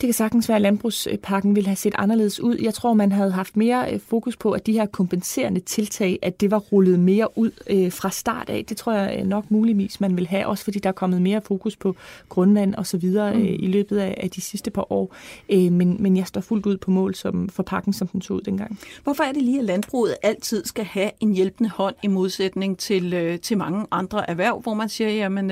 Det 0.00 0.06
kan 0.06 0.14
sagtens 0.14 0.48
være, 0.48 0.56
at 0.56 0.62
landbrugspakken 0.62 1.56
ville 1.56 1.68
have 1.68 1.76
set 1.76 1.94
anderledes 1.98 2.40
ud. 2.40 2.56
Jeg 2.62 2.74
tror, 2.74 2.94
man 2.94 3.12
havde 3.12 3.32
haft 3.32 3.56
mere 3.56 3.94
øh, 3.94 4.00
fokus 4.00 4.36
på, 4.36 4.52
at 4.52 4.66
de 4.66 4.72
her 4.72 4.86
kompenserende 4.86 5.60
tiltag, 5.60 6.18
at 6.22 6.40
det 6.40 6.50
var 6.50 6.58
rullet 6.58 7.00
mere 7.00 7.38
ud 7.38 7.50
øh, 7.70 7.92
fra 7.92 8.10
start 8.10 8.50
af. 8.50 8.64
Det 8.68 8.76
tror 8.76 8.92
jeg 8.92 9.18
øh, 9.18 9.26
nok 9.26 9.50
muligvis, 9.50 10.00
man 10.00 10.16
vil 10.16 10.26
have, 10.26 10.46
også 10.46 10.64
fordi 10.64 10.78
der 10.78 10.88
er 10.88 10.92
kommet 10.92 11.22
mere 11.22 11.40
fokus 11.40 11.76
på 11.76 11.96
grundvand 12.28 12.74
og 12.74 12.86
så 12.86 12.96
videre 12.96 13.34
mm. 13.34 13.44
i 13.44 13.66
løbet 13.66 13.98
af, 13.98 14.30
de 14.34 14.40
sidste 14.40 14.70
par 14.70 14.92
år. 14.92 15.14
men, 15.48 15.96
men 16.02 16.16
jeg 16.16 16.26
står 16.26 16.40
fuldt 16.40 16.66
ud 16.66 16.76
på 16.76 16.90
mål 16.90 17.14
som, 17.14 17.48
for 17.48 17.62
pakken, 17.62 17.92
som 17.92 18.08
den 18.08 18.22
så 18.22 18.32
ud 18.32 18.40
dengang. 18.40 18.78
Hvorfor 19.04 19.24
er 19.24 19.32
det 19.32 19.42
lige, 19.42 19.58
at 19.58 19.64
landbruget 19.64 20.14
altid 20.22 20.64
skal 20.64 20.84
have 20.84 21.10
en 21.20 21.32
hjælpende 21.32 21.70
hånd 21.70 21.94
i 22.02 22.06
modsætning 22.06 22.78
til, 22.78 23.38
til 23.38 23.58
mange 23.58 23.86
andre 23.90 24.30
erhverv, 24.30 24.60
hvor 24.60 24.74
man 24.74 24.88
siger, 24.88 25.10
jamen, 25.10 25.46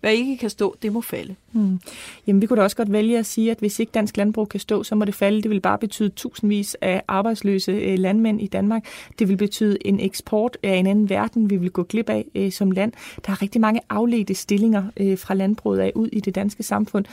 hvad 0.00 0.12
ikke 0.12 0.36
kan 0.36 0.50
stå, 0.50 0.76
det 0.82 0.92
må 0.92 1.00
falde? 1.00 1.34
Mm. 1.52 1.80
Jamen, 2.26 2.42
vi 2.42 2.46
kunne 2.46 2.56
da 2.56 2.62
også 2.62 2.76
godt 2.76 2.92
vælge 2.92 3.18
at 3.18 3.26
sige, 3.26 3.50
at 3.50 3.58
hvis 3.58 3.78
ikke 3.78 3.93
dansk 3.94 4.16
landbrug 4.16 4.48
kan 4.48 4.60
stå, 4.60 4.82
så 4.82 4.94
må 4.94 5.04
det 5.04 5.14
falde. 5.14 5.42
Det 5.42 5.50
vil 5.50 5.60
bare 5.60 5.78
betyde 5.78 6.08
tusindvis 6.08 6.76
af 6.80 7.02
arbejdsløse 7.08 7.72
øh, 7.72 7.98
landmænd 7.98 8.40
i 8.40 8.46
Danmark. 8.46 8.84
Det 9.18 9.28
vil 9.28 9.36
betyde 9.36 9.86
en 9.86 10.00
eksport 10.00 10.58
af 10.62 10.74
en 10.74 10.86
anden 10.86 11.10
verden, 11.10 11.50
vi 11.50 11.56
vil 11.56 11.70
gå 11.70 11.82
glip 11.82 12.10
af 12.10 12.24
øh, 12.34 12.52
som 12.52 12.70
land. 12.70 12.92
Der 13.26 13.32
er 13.32 13.42
rigtig 13.42 13.60
mange 13.60 13.80
afledte 13.90 14.34
stillinger 14.34 14.84
øh, 14.96 15.18
fra 15.18 15.34
landbruget 15.34 15.78
af 15.78 15.92
ud 15.94 16.08
i 16.12 16.20
det 16.20 16.34
danske 16.34 16.62
samfund, 16.62 17.04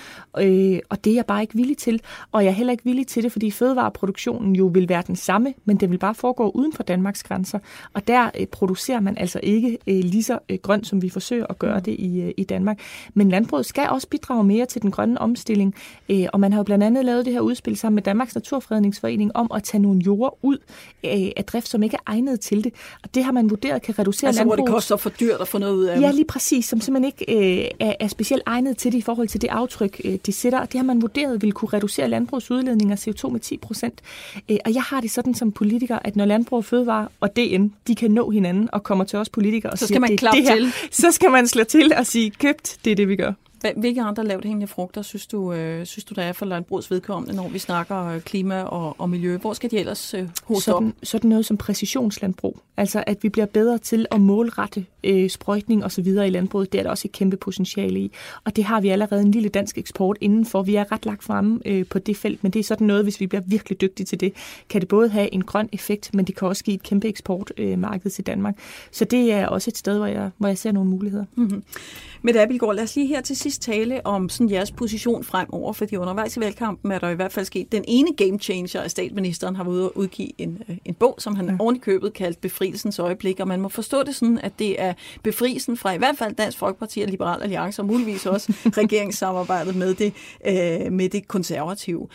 og 0.89 1.03
det 1.03 1.11
er 1.11 1.15
jeg 1.15 1.25
bare 1.25 1.41
ikke 1.41 1.55
villig 1.55 1.77
til. 1.77 2.01
Og 2.31 2.43
jeg 2.43 2.50
er 2.50 2.53
heller 2.53 2.71
ikke 2.71 2.83
villig 2.83 3.07
til 3.07 3.23
det, 3.23 3.31
fordi 3.31 3.51
fødevareproduktionen 3.51 4.55
jo 4.55 4.65
vil 4.65 4.89
være 4.89 5.03
den 5.07 5.15
samme, 5.15 5.53
men 5.65 5.77
det 5.77 5.91
vil 5.91 5.97
bare 5.97 6.15
foregå 6.15 6.50
uden 6.50 6.73
for 6.73 6.83
Danmarks 6.83 7.23
grænser. 7.23 7.59
Og 7.93 8.07
der 8.07 8.29
producerer 8.51 9.00
man 9.00 9.17
altså 9.17 9.39
ikke 9.43 9.77
lige 9.88 10.23
så 10.23 10.39
grønt, 10.61 10.88
som 10.88 11.01
vi 11.01 11.09
forsøger 11.09 11.45
at 11.50 11.59
gøre 11.59 11.79
det 11.79 11.91
i, 11.91 12.33
i 12.38 12.43
Danmark. 12.43 12.79
Men 13.13 13.29
landbruget 13.29 13.65
skal 13.65 13.89
også 13.89 14.07
bidrage 14.07 14.43
mere 14.43 14.65
til 14.65 14.81
den 14.81 14.91
grønne 14.91 15.21
omstilling, 15.21 15.75
og 16.33 16.39
man 16.39 16.53
har 16.53 16.59
jo 16.59 16.63
blandt 16.72 16.84
andet 16.84 17.06
lavet 17.06 17.25
det 17.25 17.34
her 17.34 17.40
udspil 17.40 17.78
sammen 17.78 17.96
med 17.96 18.04
Danmarks 18.04 18.36
Naturfredningsforening 18.36 19.36
om 19.36 19.51
at 19.56 19.63
tage 19.63 19.82
nogle 19.82 20.01
jorder 20.01 20.46
ud 20.46 20.58
af 21.04 21.44
drift, 21.48 21.68
som 21.68 21.84
ikke 21.84 21.96
er 21.96 22.12
egnet 22.12 22.40
til 22.40 22.63
det. 22.63 22.74
Og 23.04 23.16
det 23.16 23.24
har 23.24 23.32
man 23.32 23.50
vurderet 23.50 23.82
kan 23.82 24.00
reducere 24.00 24.28
altså, 24.28 24.40
landbrug. 24.40 24.56
hvor 24.56 24.66
det 24.66 24.74
koster 24.74 24.98
for 24.98 25.10
dyrt 25.10 25.42
at 25.42 25.48
få 25.48 25.58
noget 25.58 25.75
ud 25.75 25.84
af 25.84 26.01
Ja, 26.01 26.12
lige 26.12 26.25
præcis, 26.25 26.66
som 26.66 26.82
simpelthen 26.82 27.13
ikke 27.20 27.62
øh, 27.62 27.68
er, 27.80 27.94
er 28.00 28.08
specielt 28.08 28.44
egnet 28.46 28.78
til 28.78 28.92
det 28.92 28.98
i 28.98 29.01
forhold 29.01 29.28
til 29.28 29.42
det 29.42 29.48
aftryk, 29.48 30.01
øh, 30.06 30.18
de 30.25 30.34
sætter. 30.34 30.60
Og 30.60 30.72
det 30.72 30.80
har 30.80 30.86
man 30.86 31.01
vurderet 31.01 31.42
vil 31.42 31.51
kunne 31.51 31.70
reducere 31.74 32.08
landbrugets 32.10 32.51
udledning 32.51 32.92
af 32.92 33.08
CO2 33.08 33.30
med 33.30 33.40
10 33.40 33.58
procent. 33.58 34.01
Øh, 34.50 34.58
og 34.66 34.74
jeg 34.74 34.84
har 34.84 35.01
det 35.01 35.12
sådan 35.12 35.34
som 35.34 35.51
politiker, 35.51 36.00
at 36.01 36.16
når 36.16 36.25
landbrug 36.25 36.58
og 36.58 36.66
fødevare 36.66 37.08
og 37.20 37.36
DN, 37.36 37.74
de 37.88 37.96
kan 37.96 38.12
nå 38.12 38.30
hinanden 38.30 38.70
og 38.74 38.84
kommer 38.84 39.04
til 39.04 39.20
os 39.20 39.30
politikere 39.30 39.72
og 39.72 39.78
så 39.78 39.88
siger, 39.88 40.00
man 40.00 40.10
det, 40.10 40.22
det 40.22 40.44
her, 40.44 40.56
til. 40.56 40.72
så 41.04 41.12
skal 41.12 41.32
man 41.32 41.48
slå 41.48 41.63
til 41.63 41.94
og 41.98 42.06
sige, 42.06 42.30
købt, 42.30 42.78
det 42.86 42.92
er 42.92 42.96
det, 42.96 43.08
vi 43.08 43.16
gør. 43.16 43.34
Hvilke 43.75 44.01
andre 44.01 44.25
lavt 44.25 44.46
hængende 44.46 44.68
frugter 44.68 45.01
synes 45.01 45.27
du, 45.27 45.53
øh, 45.53 45.86
synes 45.86 46.05
du, 46.05 46.14
der 46.14 46.22
er 46.22 46.33
for 46.33 46.46
landbrugets 46.46 46.92
vedkommende, 46.92 47.35
når 47.35 47.50
vi 47.50 47.59
snakker 47.59 48.05
øh, 48.05 48.22
klima 48.22 48.62
og, 48.62 48.96
og 49.00 49.09
miljø? 49.09 49.38
Hvor 49.38 49.53
skal 49.53 49.72
de 49.72 49.77
ellers 49.77 50.14
øh, 50.14 50.27
hoste 50.44 50.64
sådan, 50.64 50.88
op? 50.88 50.94
Sådan 51.03 51.29
noget 51.29 51.46
som 51.46 51.57
præcisionslandbrug. 51.57 52.59
Altså, 52.77 53.03
at 53.07 53.24
vi 53.24 53.29
bliver 53.29 53.46
bedre 53.46 53.77
til 53.77 54.05
at 54.12 54.22
målrette 54.22 54.85
øh, 55.03 55.29
sprøjtning 55.29 55.85
osv. 55.85 56.07
i 56.07 56.29
landbruget. 56.29 56.72
Det 56.72 56.79
er 56.79 56.83
der 56.83 56.90
også 56.90 57.07
et 57.07 57.12
kæmpe 57.12 57.38
potentiale 57.38 58.00
i. 58.00 58.12
Og 58.44 58.55
det 58.55 58.64
har 58.64 58.81
vi 58.81 58.90
allerede 58.90 59.22
en 59.22 59.31
lille 59.31 59.50
dansk 59.50 59.77
eksport 59.77 60.18
indenfor. 60.22 60.62
Vi 60.62 60.75
er 60.75 60.92
ret 60.92 61.05
lagt 61.05 61.24
fremme 61.24 61.59
øh, 61.66 61.85
på 61.85 62.00
det 62.00 62.18
felt, 62.18 62.44
men 62.44 62.51
det 62.51 62.59
er 62.59 62.64
sådan 62.64 62.88
noget, 62.88 63.03
hvis 63.03 63.20
vi 63.20 63.27
bliver 63.27 63.42
virkelig 63.46 63.81
dygtige 63.81 64.05
til 64.05 64.20
det, 64.20 64.33
kan 64.70 64.81
det 64.81 64.88
både 64.90 65.09
have 65.09 65.33
en 65.33 65.44
grøn 65.44 65.70
effekt, 65.72 66.14
men 66.14 66.25
det 66.25 66.35
kan 66.35 66.48
også 66.48 66.64
give 66.64 66.75
et 66.75 66.83
kæmpe 66.83 67.07
eksportmarked 67.07 68.05
øh, 68.05 68.12
til 68.12 68.25
Danmark. 68.25 68.57
Så 68.92 69.05
det 69.05 69.33
er 69.33 69.48
også 69.48 69.70
et 69.70 69.77
sted, 69.77 69.98
hvor 69.98 70.05
jeg, 70.05 70.29
hvor 70.38 70.48
jeg 70.48 70.57
ser 70.57 70.72
nogle 70.72 70.90
muligheder. 70.90 71.25
Mm-hmm. 71.35 71.64
Mette 72.24 72.42
Abelgaard, 72.42 72.75
lad 72.75 72.84
os 72.84 72.96
lige 72.96 73.07
her 73.07 73.22
til 73.22 73.36
sidst 73.36 73.62
tale 73.62 74.05
om 74.05 74.29
sådan 74.29 74.50
jeres 74.50 74.72
position 74.72 75.24
fremover, 75.24 75.74
fordi 75.74 75.96
undervejs 75.98 76.38
i 76.38 76.40
valgkampen 76.40 76.92
er 76.92 77.00
der 77.00 77.10
i 77.10 77.16
hvert 77.16 77.31
fald 77.31 77.46
sket 77.46 77.72
den 77.72 77.84
ene 77.88 78.14
game 78.18 78.40
changer, 78.40 78.81
at 78.81 78.92
statsministeren 78.92 79.55
har 79.55 79.64
været 79.64 79.74
ude 79.74 79.86
at 79.86 79.92
udgive 79.96 80.29
en, 80.38 80.62
øh, 80.70 80.77
en 80.86 80.94
bog, 80.94 81.16
som 81.18 81.36
han 81.36 81.57
ja. 81.62 81.72
i 81.72 81.77
købet 81.77 82.14
kaldt 82.14 82.42
Befrielsens 82.42 83.00
øjeblik, 83.00 83.40
og 83.40 83.48
man 83.48 83.62
må 83.62 83.70
forstå 83.70 84.03
det 84.03 84.16
sådan, 84.16 84.38
at 84.38 84.60
det 84.60 84.81
er 84.81 84.94
befrielsen 85.24 85.77
fra 85.77 85.94
i 85.94 85.98
hvert 85.98 86.18
fald 86.18 86.36
Dansk 86.36 86.57
Folkeparti 86.57 87.01
og 87.01 87.07
Liberal 87.07 87.42
Alliance, 87.42 87.81
og 87.81 87.86
muligvis 87.86 88.25
også 88.25 88.53
regeringssamarbejdet 88.81 89.75
med 89.75 89.96
det, 89.96 90.14
øh, 90.48 90.92
med 90.92 91.10
det 91.10 91.27
konservative. 91.27 92.07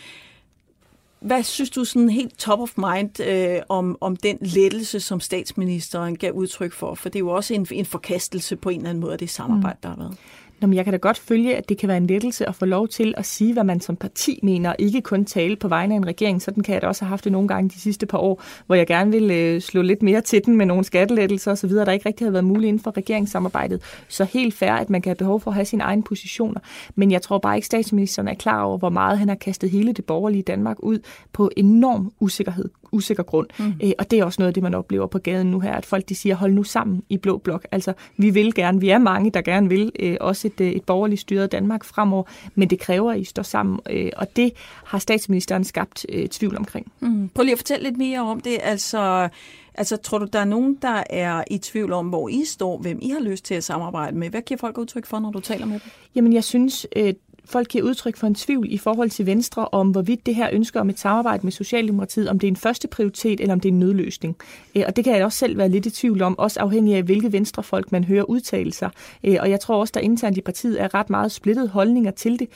Hvad 1.19 1.43
synes 1.43 1.69
du 1.69 1.85
sådan 1.85 2.09
helt 2.09 2.37
top 2.37 2.59
of 2.59 2.77
mind 2.77 3.19
øh, 3.19 3.61
om, 3.69 3.97
om 4.01 4.15
den 4.15 4.37
lettelse, 4.41 4.99
som 4.99 5.19
statsministeren 5.19 6.17
gav 6.17 6.31
udtryk 6.31 6.73
for? 6.73 6.95
For 6.95 7.09
det 7.09 7.15
er 7.15 7.19
jo 7.19 7.29
også 7.29 7.53
en, 7.53 7.67
en 7.71 7.85
forkastelse 7.85 8.55
på 8.55 8.69
en 8.69 8.77
eller 8.77 8.89
anden 8.89 9.01
måde 9.01 9.13
af 9.13 9.19
det 9.19 9.29
samarbejde, 9.29 9.77
mm. 9.77 9.81
der 9.81 9.89
har 9.89 9.95
været. 9.97 10.17
Nå, 10.61 10.67
men 10.67 10.75
jeg 10.75 10.83
kan 10.83 10.93
da 10.93 10.97
godt 10.97 11.17
følge, 11.17 11.55
at 11.55 11.69
det 11.69 11.77
kan 11.77 11.89
være 11.89 11.97
en 11.97 12.07
lettelse 12.07 12.49
at 12.49 12.55
få 12.55 12.65
lov 12.65 12.87
til 12.87 13.13
at 13.17 13.25
sige, 13.25 13.53
hvad 13.53 13.63
man 13.63 13.81
som 13.81 13.95
parti 13.95 14.39
mener, 14.43 14.73
ikke 14.79 15.01
kun 15.01 15.25
tale 15.25 15.55
på 15.55 15.67
vegne 15.67 15.93
af 15.93 15.97
en 15.97 16.07
regering. 16.07 16.41
Sådan 16.41 16.63
kan 16.63 16.73
jeg 16.73 16.81
da 16.81 16.87
også 16.87 17.05
have 17.05 17.09
haft 17.09 17.23
det 17.23 17.31
nogle 17.31 17.47
gange 17.47 17.69
de 17.69 17.79
sidste 17.79 18.05
par 18.05 18.17
år, 18.17 18.43
hvor 18.65 18.75
jeg 18.75 18.87
gerne 18.87 19.11
ville 19.11 19.33
øh, 19.33 19.61
slå 19.61 19.81
lidt 19.81 20.03
mere 20.03 20.21
til 20.21 20.45
den 20.45 20.57
med 20.57 20.65
nogle 20.65 20.83
skattelettelser 20.83 21.51
osv., 21.51 21.69
der 21.69 21.91
ikke 21.91 22.05
rigtig 22.05 22.27
har 22.27 22.31
været 22.31 22.45
muligt 22.45 22.67
inden 22.67 22.83
for 22.83 22.97
regeringssamarbejdet. 22.97 23.81
Så 24.07 24.23
helt 24.23 24.53
fair, 24.53 24.71
at 24.71 24.89
man 24.89 25.01
kan 25.01 25.09
have 25.09 25.15
behov 25.15 25.41
for 25.41 25.51
at 25.51 25.55
have 25.55 25.65
sine 25.65 25.83
egne 25.83 26.03
positioner. 26.03 26.61
Men 26.95 27.11
jeg 27.11 27.21
tror 27.21 27.37
bare 27.37 27.55
ikke, 27.55 27.67
statsministeren 27.67 28.27
er 28.27 28.33
klar 28.33 28.63
over, 28.63 28.77
hvor 28.77 28.89
meget 28.89 29.17
han 29.17 29.27
har 29.27 29.35
kastet 29.35 29.69
hele 29.69 29.93
det 29.93 30.05
borgerlige 30.05 30.43
Danmark 30.43 30.77
ud 30.79 30.99
på 31.33 31.49
enorm 31.57 32.11
usikkerhed, 32.19 32.69
usikker 32.91 33.23
grund. 33.23 33.47
Mm. 33.59 33.73
Øh, 33.83 33.91
og 33.99 34.11
det 34.11 34.19
er 34.19 34.25
også 34.25 34.41
noget 34.41 34.47
af 34.47 34.53
det, 34.53 34.63
man 34.63 34.73
oplever 34.73 35.07
på 35.07 35.19
gaden 35.19 35.51
nu 35.51 35.59
her, 35.59 35.73
at 35.73 35.85
folk 35.85 36.09
de 36.09 36.15
siger, 36.15 36.35
hold 36.35 36.53
nu 36.53 36.63
sammen 36.63 37.03
i 37.09 37.17
blå 37.17 37.37
blok. 37.37 37.67
Altså, 37.71 37.93
vi 38.17 38.29
vil 38.29 38.53
gerne, 38.53 38.79
vi 38.79 38.89
er 38.89 38.97
mange, 38.97 39.31
der 39.31 39.41
gerne 39.41 39.69
vil 39.69 39.91
øh, 39.99 40.17
også 40.21 40.47
et, 40.47 40.61
øh, 40.61 40.71
et 40.71 40.83
borgerligt 40.83 41.21
styret 41.21 41.51
Danmark 41.51 41.83
fremover, 41.83 42.23
men 42.55 42.69
det 42.69 42.79
kræver, 42.79 43.11
at 43.11 43.19
I 43.19 43.23
står 43.23 43.43
sammen, 43.43 43.79
øh, 43.89 44.11
og 44.17 44.35
det 44.35 44.51
har 44.85 44.99
statsministeren 44.99 45.63
skabt 45.63 46.05
øh, 46.09 46.27
tvivl 46.27 46.57
omkring. 46.57 46.91
Mm. 46.99 47.29
Prøv 47.29 47.43
lige 47.43 47.53
at 47.53 47.59
fortælle 47.59 47.83
lidt 47.83 47.97
mere 47.97 48.19
om 48.19 48.39
det. 48.39 48.57
Altså, 48.61 49.29
altså, 49.73 49.97
tror 49.97 50.17
du, 50.17 50.27
der 50.33 50.39
er 50.39 50.45
nogen, 50.45 50.77
der 50.81 51.03
er 51.09 51.43
i 51.51 51.57
tvivl 51.57 51.93
om, 51.93 52.07
hvor 52.07 52.29
I 52.29 52.45
står, 52.45 52.77
hvem 52.77 52.99
I 53.01 53.09
har 53.09 53.19
lyst 53.19 53.45
til 53.45 53.55
at 53.55 53.63
samarbejde 53.63 54.17
med? 54.17 54.29
Hvad 54.29 54.41
giver 54.41 54.57
folk 54.57 54.77
udtryk 54.77 55.05
for, 55.05 55.19
når 55.19 55.31
du 55.31 55.39
taler 55.39 55.65
med 55.65 55.79
dem? 55.79 55.91
Jamen, 56.15 56.33
jeg 56.33 56.43
synes, 56.43 56.87
øh, 56.95 57.13
folk 57.49 57.67
giver 57.67 57.83
udtryk 57.83 58.17
for 58.17 58.27
en 58.27 58.35
tvivl 58.35 58.67
i 58.69 58.77
forhold 58.77 59.09
til 59.09 59.25
Venstre 59.25 59.67
om, 59.71 59.89
hvorvidt 59.89 60.25
det 60.25 60.35
her 60.35 60.49
ønsker 60.53 60.79
om 60.79 60.89
et 60.89 60.99
samarbejde 60.99 61.43
med 61.43 61.51
Socialdemokratiet, 61.51 62.29
om 62.29 62.39
det 62.39 62.47
er 62.47 62.51
en 62.51 62.55
første 62.55 62.87
prioritet 62.87 63.39
eller 63.39 63.53
om 63.53 63.59
det 63.59 63.69
er 63.69 63.73
en 63.73 63.79
nødløsning. 63.79 64.35
Øh, 64.75 64.83
og 64.87 64.95
det 64.95 65.03
kan 65.03 65.15
jeg 65.15 65.25
også 65.25 65.37
selv 65.37 65.57
være 65.57 65.69
lidt 65.69 65.85
i 65.85 65.89
tvivl 65.89 66.21
om, 66.21 66.39
også 66.39 66.59
afhængig 66.59 66.95
af, 66.95 67.03
hvilke 67.03 67.31
venstrefolk 67.31 67.91
man 67.91 68.03
hører 68.03 68.23
udtale 68.23 68.73
sig. 68.73 68.89
Øh, 69.23 69.37
og 69.39 69.49
jeg 69.49 69.59
tror 69.59 69.75
også, 69.75 69.91
der 69.95 69.99
internt 69.99 70.37
i 70.37 70.41
partiet 70.41 70.81
er 70.81 70.93
ret 70.93 71.09
meget 71.09 71.31
splittet 71.31 71.69
holdninger 71.69 72.11
til 72.11 72.39
det. 72.39 72.47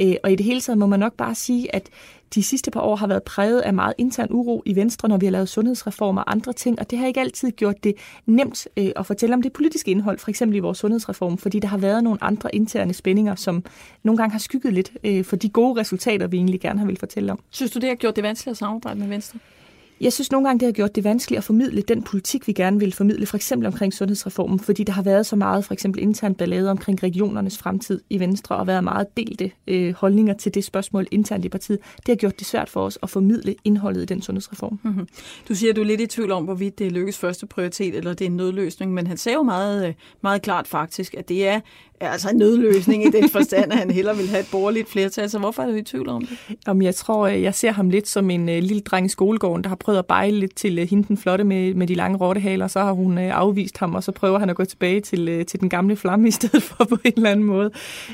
Øh, 0.00 0.14
og 0.22 0.32
i 0.32 0.36
det 0.36 0.46
hele 0.46 0.60
taget 0.60 0.78
må 0.78 0.86
man 0.86 1.00
nok 1.00 1.14
bare 1.14 1.34
sige, 1.34 1.74
at 1.74 1.88
de 2.34 2.42
sidste 2.42 2.70
par 2.70 2.80
år 2.80 2.96
har 2.96 3.06
været 3.06 3.22
præget 3.22 3.60
af 3.60 3.74
meget 3.74 3.94
intern 3.98 4.28
uro 4.30 4.62
i 4.66 4.76
Venstre, 4.76 5.08
når 5.08 5.16
vi 5.16 5.26
har 5.26 5.30
lavet 5.30 5.48
sundhedsreformer 5.48 6.22
og 6.22 6.32
andre 6.32 6.52
ting, 6.52 6.78
og 6.80 6.90
det 6.90 6.98
har 6.98 7.06
ikke 7.06 7.20
altid 7.20 7.50
gjort 7.50 7.84
det 7.84 7.94
nemt 8.26 8.68
øh, 8.76 8.90
at 8.96 9.06
fortælle 9.06 9.34
om 9.34 9.42
det 9.42 9.52
politiske 9.52 9.90
indhold, 9.90 10.18
for 10.18 10.30
eksempel 10.30 10.56
i 10.56 10.60
vores 10.60 10.78
sundhedsreform, 10.78 11.38
fordi 11.38 11.58
der 11.58 11.68
har 11.68 11.78
været 11.78 12.04
nogle 12.04 12.24
andre 12.24 12.54
interne 12.54 12.94
spændinger, 12.94 13.34
som 13.34 13.64
nogle 14.02 14.18
gange 14.18 14.32
har 14.32 14.38
skygget 14.38 14.72
lidt 14.72 14.92
øh, 15.04 15.24
for 15.24 15.36
de 15.36 15.48
gode 15.48 15.80
resultater, 15.80 16.26
vi 16.26 16.36
egentlig 16.36 16.60
gerne 16.60 16.78
har 16.78 16.86
vil 16.86 16.98
fortælle 16.98 17.32
om. 17.32 17.38
Synes 17.50 17.70
du, 17.72 17.78
det 17.78 17.88
har 17.88 17.96
gjort 17.96 18.16
det 18.16 18.24
vanskeligt 18.24 18.52
at 18.52 18.56
samarbejde 18.58 18.98
med 18.98 19.08
Venstre? 19.08 19.38
Jeg 20.00 20.12
synes 20.12 20.32
nogle 20.32 20.48
gange, 20.48 20.60
det 20.60 20.66
har 20.66 20.72
gjort 20.72 20.94
det 20.94 21.04
vanskeligt 21.04 21.38
at 21.38 21.44
formidle 21.44 21.82
den 21.82 22.02
politik, 22.02 22.46
vi 22.46 22.52
gerne 22.52 22.78
vil 22.78 22.92
formidle, 22.92 23.26
for 23.26 23.36
eksempel 23.36 23.66
omkring 23.66 23.94
sundhedsreformen, 23.94 24.60
fordi 24.60 24.84
der 24.84 24.92
har 24.92 25.02
været 25.02 25.26
så 25.26 25.36
meget 25.36 25.64
for 25.64 25.72
eksempel 25.72 26.02
internt 26.02 26.38
ballade 26.38 26.70
omkring 26.70 27.02
regionernes 27.02 27.58
fremtid 27.58 28.00
i 28.10 28.20
Venstre, 28.20 28.56
og 28.56 28.66
været 28.66 28.84
meget 28.84 29.16
delte 29.16 29.50
øh, 29.66 29.94
holdninger 29.94 30.34
til 30.34 30.54
det 30.54 30.64
spørgsmål 30.64 31.06
internt 31.10 31.44
i 31.44 31.48
partiet. 31.48 31.78
Det 31.96 32.08
har 32.08 32.14
gjort 32.14 32.38
det 32.38 32.46
svært 32.46 32.68
for 32.68 32.84
os 32.84 32.98
at 33.02 33.10
formidle 33.10 33.54
indholdet 33.64 34.02
i 34.02 34.04
den 34.04 34.22
sundhedsreform. 34.22 34.80
Mm-hmm. 34.82 35.08
Du 35.48 35.54
siger, 35.54 35.70
at 35.70 35.76
du 35.76 35.80
er 35.80 35.86
lidt 35.86 36.00
i 36.00 36.06
tvivl 36.06 36.32
om, 36.32 36.44
hvorvidt 36.44 36.78
det 36.78 36.92
lykkes 36.92 37.18
første 37.18 37.46
prioritet, 37.46 37.94
eller 37.94 38.14
det 38.14 38.24
er 38.24 38.30
en 38.30 38.36
nødløsning, 38.36 38.94
men 38.94 39.06
han 39.06 39.16
sagde 39.16 39.36
jo 39.36 39.42
meget, 39.42 39.88
øh, 39.88 39.94
meget 40.22 40.42
klart 40.42 40.66
faktisk, 40.66 41.14
at 41.14 41.28
det 41.28 41.48
er 41.48 41.60
altså 42.00 42.30
en 42.30 42.36
nødløsning 42.36 43.04
i 43.04 43.10
den 43.10 43.28
forstand, 43.36 43.72
at 43.72 43.78
han 43.78 43.90
hellere 43.90 44.16
vil 44.16 44.28
have 44.28 44.40
et 44.40 44.48
borgerligt 44.52 44.88
flertal. 44.88 45.30
Så 45.30 45.38
hvorfor 45.38 45.62
er 45.62 45.66
du 45.66 45.74
i 45.74 45.82
tvivl 45.82 46.08
om 46.08 46.26
det? 46.26 46.38
Om 46.66 46.82
jeg 46.82 46.94
tror, 46.94 47.26
øh, 47.26 47.42
jeg 47.42 47.54
ser 47.54 47.70
ham 47.70 47.90
lidt 47.90 48.08
som 48.08 48.30
en 48.30 48.40
uh, 48.40 48.54
lille 48.54 48.80
dreng 48.80 49.06
i 49.06 49.08
skolegården, 49.08 49.64
der 49.64 49.68
har 49.68 49.76
prøvet 49.88 49.98
at 49.98 50.06
bejle 50.06 50.38
lidt 50.38 50.54
til 50.54 50.78
uh, 50.78 50.88
hende 50.88 51.08
den 51.08 51.16
flotte 51.16 51.44
med, 51.44 51.74
med 51.74 51.86
de 51.86 51.94
lange 51.94 52.18
rottehaler, 52.18 52.68
så 52.68 52.80
har 52.80 52.92
hun 52.92 53.18
uh, 53.18 53.24
afvist 53.24 53.78
ham, 53.78 53.94
og 53.94 54.04
så 54.04 54.12
prøver 54.12 54.38
han 54.38 54.50
at 54.50 54.56
gå 54.56 54.64
tilbage 54.64 55.00
til, 55.00 55.38
uh, 55.38 55.46
til 55.46 55.60
den 55.60 55.68
gamle 55.68 55.96
flamme 55.96 56.28
i 56.28 56.30
stedet 56.30 56.62
for 56.62 56.84
på 56.84 56.98
en 57.04 57.12
eller 57.16 57.30
anden 57.30 57.46
måde. 57.46 57.70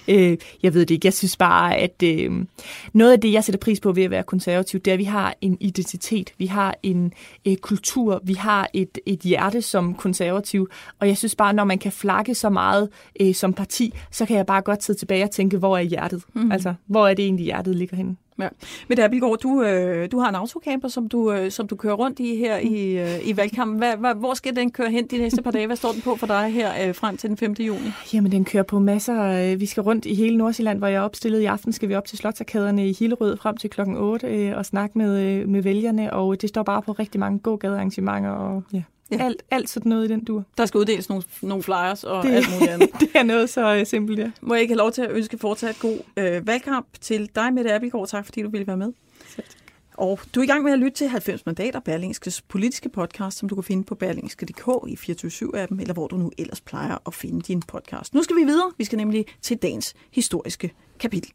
Uh, 0.08 0.34
jeg 0.62 0.74
ved 0.74 0.80
det 0.80 0.90
ikke. 0.90 1.06
Jeg 1.06 1.12
synes 1.12 1.36
bare, 1.36 1.76
at 1.76 2.02
uh, 2.04 2.44
noget 2.92 3.12
af 3.12 3.20
det, 3.20 3.32
jeg 3.32 3.44
sætter 3.44 3.58
pris 3.58 3.80
på 3.80 3.92
ved 3.92 4.02
at 4.02 4.10
være 4.10 4.22
konservativ, 4.22 4.80
det 4.80 4.90
er, 4.90 4.94
at 4.94 4.98
vi 4.98 5.04
har 5.04 5.34
en 5.40 5.56
identitet, 5.60 6.32
vi 6.38 6.46
har 6.46 6.74
en 6.82 7.12
uh, 7.48 7.54
kultur, 7.54 8.20
vi 8.24 8.34
har 8.34 8.68
et, 8.72 8.98
et 9.06 9.20
hjerte 9.20 9.62
som 9.62 9.94
konservativ, 9.94 10.68
og 11.00 11.08
jeg 11.08 11.16
synes 11.16 11.34
bare, 11.34 11.52
når 11.52 11.64
man 11.64 11.78
kan 11.78 11.92
flakke 11.92 12.34
så 12.34 12.50
meget 12.50 12.88
uh, 13.20 13.32
som 13.32 13.52
parti, 13.52 13.64
parti, 13.64 13.94
så 14.10 14.26
kan 14.26 14.36
jeg 14.36 14.46
bare 14.46 14.62
godt 14.62 14.84
sidde 14.84 14.98
tilbage 14.98 15.24
og 15.24 15.30
tænke, 15.30 15.58
hvor 15.58 15.78
er 15.78 15.82
hjertet? 15.82 16.22
Mm. 16.34 16.52
Altså, 16.52 16.74
hvor 16.86 17.08
er 17.08 17.14
det 17.14 17.24
egentlig, 17.24 17.44
hjertet 17.44 17.76
ligger 17.76 17.96
henne? 17.96 18.16
Ja. 18.38 18.48
Men 18.88 18.98
der, 18.98 19.08
Bilgaard, 19.08 19.38
du, 19.38 19.62
øh, 19.62 20.10
du 20.12 20.18
har 20.18 20.28
en 20.28 20.34
autocamper, 20.34 20.88
som 20.88 21.08
du, 21.08 21.32
øh, 21.32 21.50
som 21.50 21.68
du 21.68 21.76
kører 21.76 21.94
rundt 21.94 22.20
i 22.20 22.36
her 22.36 22.58
i, 22.58 22.98
øh, 22.98 23.28
i 23.28 23.36
valgkampen. 23.36 23.78
Hvad, 23.78 23.96
hvad, 23.96 24.14
hvor 24.14 24.34
skal 24.34 24.56
den 24.56 24.70
køre 24.70 24.90
hen 24.90 25.06
de 25.06 25.18
næste 25.18 25.42
par 25.42 25.50
dage? 25.50 25.66
Hvad 25.66 25.76
står 25.76 25.92
den 25.92 26.00
på 26.02 26.16
for 26.16 26.26
dig 26.26 26.52
her 26.52 26.88
øh, 26.88 26.94
frem 26.94 27.16
til 27.16 27.28
den 27.28 27.36
5. 27.36 27.52
juni? 27.52 27.90
Jamen, 28.14 28.32
den 28.32 28.44
kører 28.44 28.62
på 28.62 28.78
masser. 28.78 29.22
Øh, 29.22 29.60
vi 29.60 29.66
skal 29.66 29.82
rundt 29.82 30.06
i 30.06 30.14
hele 30.14 30.36
Nordsjælland, 30.36 30.78
hvor 30.78 30.86
jeg 30.86 30.96
er 30.96 31.00
opstillet 31.00 31.40
i 31.40 31.44
aften. 31.44 31.72
Skal 31.72 31.88
vi 31.88 31.94
op 31.94 32.06
til 32.06 32.18
Slotsarkaderne 32.18 32.88
i 32.88 32.92
Hillerød 32.92 33.36
frem 33.36 33.56
til 33.56 33.70
klokken 33.70 33.96
8 33.96 34.26
øh, 34.26 34.56
og 34.56 34.66
snakke 34.66 34.98
med, 34.98 35.22
øh, 35.22 35.48
med 35.48 35.62
vælgerne. 35.62 36.12
Og 36.12 36.42
det 36.42 36.48
står 36.48 36.62
bare 36.62 36.82
på 36.82 36.92
rigtig 36.92 37.20
mange 37.20 37.38
gågadearrangementer. 37.38 38.30
Og, 38.30 38.62
ja. 38.72 38.82
Ja. 39.18 39.24
Alt, 39.24 39.42
alt 39.50 39.68
sådan 39.70 39.90
noget 39.90 40.04
i 40.04 40.08
den 40.08 40.24
dur. 40.24 40.44
Der 40.58 40.66
skal 40.66 40.78
uddeles 40.78 41.08
nogle, 41.08 41.24
nogle 41.42 41.62
flyers 41.62 42.04
og 42.04 42.22
det, 42.22 42.32
alt 42.32 42.46
muligt 42.52 42.70
andet. 42.70 42.90
det 43.00 43.10
er 43.14 43.22
noget 43.22 43.50
så 43.50 43.80
uh, 43.80 43.86
simpelt, 43.86 44.18
ja. 44.18 44.30
Må 44.40 44.54
jeg 44.54 44.62
ikke 44.62 44.72
have 44.72 44.78
lov 44.78 44.92
til 44.92 45.02
at 45.02 45.10
ønske 45.10 45.38
fortsat 45.38 45.78
god 45.80 45.98
øh, 46.16 46.46
valgkamp 46.46 46.86
til 47.00 47.30
dig, 47.34 47.52
Mette 47.54 47.74
Abelgaard. 47.74 48.08
Tak, 48.08 48.24
fordi 48.24 48.42
du 48.42 48.48
ville 48.48 48.66
være 48.66 48.76
med. 48.76 48.92
Selv. 49.28 49.46
Og 49.96 50.20
du 50.34 50.40
er 50.40 50.44
i 50.44 50.46
gang 50.46 50.64
med 50.64 50.72
at 50.72 50.78
lytte 50.78 50.96
til 50.96 51.08
90 51.08 51.46
mandater, 51.46 51.80
Berlingskes 51.80 52.42
politiske 52.42 52.88
podcast, 52.88 53.38
som 53.38 53.48
du 53.48 53.54
kan 53.54 53.64
finde 53.64 53.84
på 53.84 53.94
berlingske.dk 53.94 54.68
i 54.88 55.12
24-7-appen, 55.12 55.80
eller 55.80 55.92
hvor 55.92 56.06
du 56.06 56.16
nu 56.16 56.30
ellers 56.38 56.60
plejer 56.60 56.96
at 57.06 57.14
finde 57.14 57.40
din 57.40 57.62
podcast. 57.62 58.14
Nu 58.14 58.22
skal 58.22 58.36
vi 58.36 58.44
videre. 58.44 58.72
Vi 58.78 58.84
skal 58.84 58.96
nemlig 58.96 59.26
til 59.42 59.56
dagens 59.56 59.94
historiske 60.10 60.72
kapitel. 60.98 61.32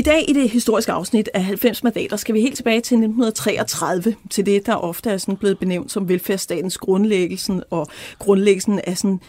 I 0.00 0.02
dag 0.02 0.24
i 0.28 0.32
det 0.32 0.50
historiske 0.50 0.92
afsnit 0.92 1.28
af 1.34 1.44
90 1.44 1.82
mandater 1.82 2.16
skal 2.16 2.34
vi 2.34 2.40
helt 2.40 2.56
tilbage 2.56 2.80
til 2.80 2.94
1933, 2.94 4.14
til 4.30 4.46
det, 4.46 4.66
der 4.66 4.74
ofte 4.74 5.10
er 5.10 5.18
sådan 5.18 5.36
blevet 5.36 5.58
benævnt 5.58 5.92
som 5.92 6.08
velfærdsstatens 6.08 6.78
grundlæggelsen 6.78 7.62
og 7.70 7.86
grundlæggelsen 8.18 8.80
af 8.84 8.98
sådan 8.98 9.20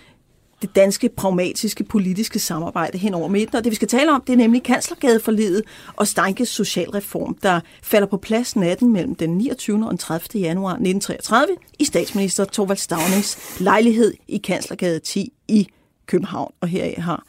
det 0.62 0.76
danske 0.76 1.10
pragmatiske 1.10 1.84
politiske 1.84 2.40
samarbejde 2.40 2.98
hen 2.98 3.14
over 3.14 3.28
midten. 3.28 3.56
Og 3.56 3.64
det 3.64 3.70
vi 3.70 3.76
skal 3.76 3.88
tale 3.88 4.12
om, 4.12 4.24
det 4.28 4.34
er 4.34 4.38
nemlig 4.38 4.64
kanslergadeforliget 4.64 5.64
og 5.96 6.08
Steinkes 6.08 6.50
socialreform, 6.50 7.38
der 7.44 7.60
falder 7.84 8.08
på 8.08 8.18
plads 8.18 8.56
natten 8.56 8.94
mellem 8.94 9.16
den 9.16 9.30
29. 9.38 9.86
og 9.86 9.90
den 9.90 9.98
30. 9.98 10.42
januar 10.42 10.74
1933 10.74 11.56
i 11.80 11.86
statsminister 11.86 12.46
Torvald 12.46 12.78
Stavnings 12.78 13.60
lejlighed 13.60 14.14
i 14.28 14.38
Kanslergade 14.38 15.00
10 15.00 15.34
i 15.48 15.68
København. 16.06 16.54
Og 16.62 16.68
her 16.68 17.02
har 17.02 17.24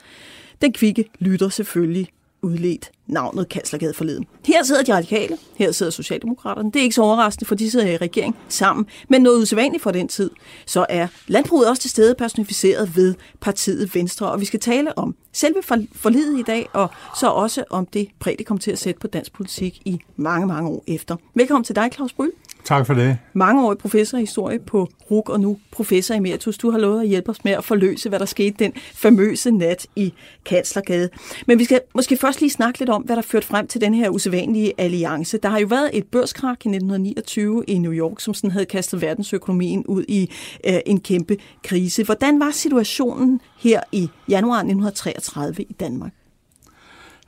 den 0.63 0.73
kvikke 0.73 1.05
lytter 1.19 1.49
selvfølgelig 1.49 2.09
udledt 2.43 2.91
navnet 3.07 3.49
Kanslergade 3.49 3.95
forleden. 3.95 4.27
Her 4.47 4.63
sidder 4.63 4.83
de 4.83 4.95
radikale, 4.95 5.39
her 5.55 5.73
sidder 5.73 5.93
Socialdemokraterne. 5.93 6.73
Det 6.73 6.79
er 6.79 6.83
ikke 6.83 6.95
så 6.95 7.03
overraskende, 7.03 7.49
for 7.49 7.55
de 7.55 7.71
sidder 7.71 7.87
i 7.87 7.97
regering 7.97 8.37
sammen. 8.49 8.87
Men 9.09 9.23
noget 9.23 9.43
usædvanligt 9.43 9.83
for 9.83 9.91
den 9.91 10.09
tid, 10.09 10.31
så 10.67 10.87
er 10.89 11.07
landbruget 11.27 11.69
også 11.69 11.83
til 11.83 11.91
stede 11.91 12.15
personificeret 12.15 12.97
ved 12.97 13.15
partiet 13.41 13.95
Venstre. 13.95 14.31
Og 14.31 14.41
vi 14.41 14.45
skal 14.45 14.61
tale 14.61 14.99
om 14.99 15.15
selve 15.33 15.63
forlidet 15.93 16.39
i 16.39 16.43
dag, 16.43 16.69
og 16.73 16.89
så 17.21 17.27
også 17.27 17.65
om 17.71 17.87
det 17.87 18.09
præg, 18.19 18.35
det 18.39 18.47
til 18.61 18.71
at 18.71 18.79
sætte 18.79 19.01
på 19.01 19.07
dansk 19.07 19.33
politik 19.33 19.83
i 19.85 19.99
mange, 20.17 20.47
mange 20.47 20.71
år 20.71 20.85
efter. 20.87 21.17
Velkommen 21.35 21.65
til 21.65 21.77
dig, 21.77 21.91
Claus 21.95 22.13
Bryl. 22.13 22.31
Tak 22.65 22.87
for 22.87 22.95
det. 22.95 23.19
Mangeårig 23.33 23.79
professor 23.79 24.19
i 24.19 24.21
historie 24.21 24.59
på 24.59 24.89
RUK, 25.11 25.29
og 25.29 25.41
nu 25.41 25.59
professor 25.71 26.15
emeritus. 26.15 26.59
Du 26.59 26.71
har 26.71 26.79
lovet 26.79 27.01
at 27.01 27.09
hjælpe 27.09 27.31
os 27.31 27.45
med 27.45 27.53
at 27.53 27.65
forløse, 27.65 28.09
hvad 28.09 28.19
der 28.19 28.25
skete 28.25 28.55
den 28.59 28.73
famøse 28.95 29.51
nat 29.51 29.87
i 29.97 30.15
Kanslergade. 30.45 31.09
Men 31.47 31.59
vi 31.59 31.65
skal 31.65 31.81
måske 31.95 32.17
først 32.17 32.41
lige 32.41 32.51
snakke 32.51 32.79
lidt 32.79 32.91
om, 32.91 33.03
hvad 33.03 33.17
der 33.17 33.23
førte 33.23 33.47
frem 33.47 33.67
til 33.67 33.81
den 33.81 33.95
her 33.95 34.11
usædvanlige 34.11 34.73
alliance. 34.79 35.39
Der 35.39 35.49
har 35.49 35.59
jo 35.59 35.67
været 35.67 35.91
et 35.93 36.07
børskrak 36.07 36.67
i 36.67 36.69
1929 36.69 37.65
i 37.69 37.79
New 37.79 37.93
York, 37.93 38.21
som 38.21 38.35
sådan 38.35 38.51
havde 38.51 38.67
kastet 38.67 39.03
verdensøkonomien 39.03 39.87
ud 39.87 40.05
i 40.09 40.31
øh, 40.67 40.75
en 40.87 41.01
kæmpe 41.01 41.37
krise. 41.65 42.05
Hvordan 42.05 42.41
var 42.41 42.51
situationen 42.51 43.41
her 43.59 43.81
i 43.93 44.09
januar 44.29 44.57
1933 44.57 45.63
i 45.63 45.73
Danmark? 45.73 46.13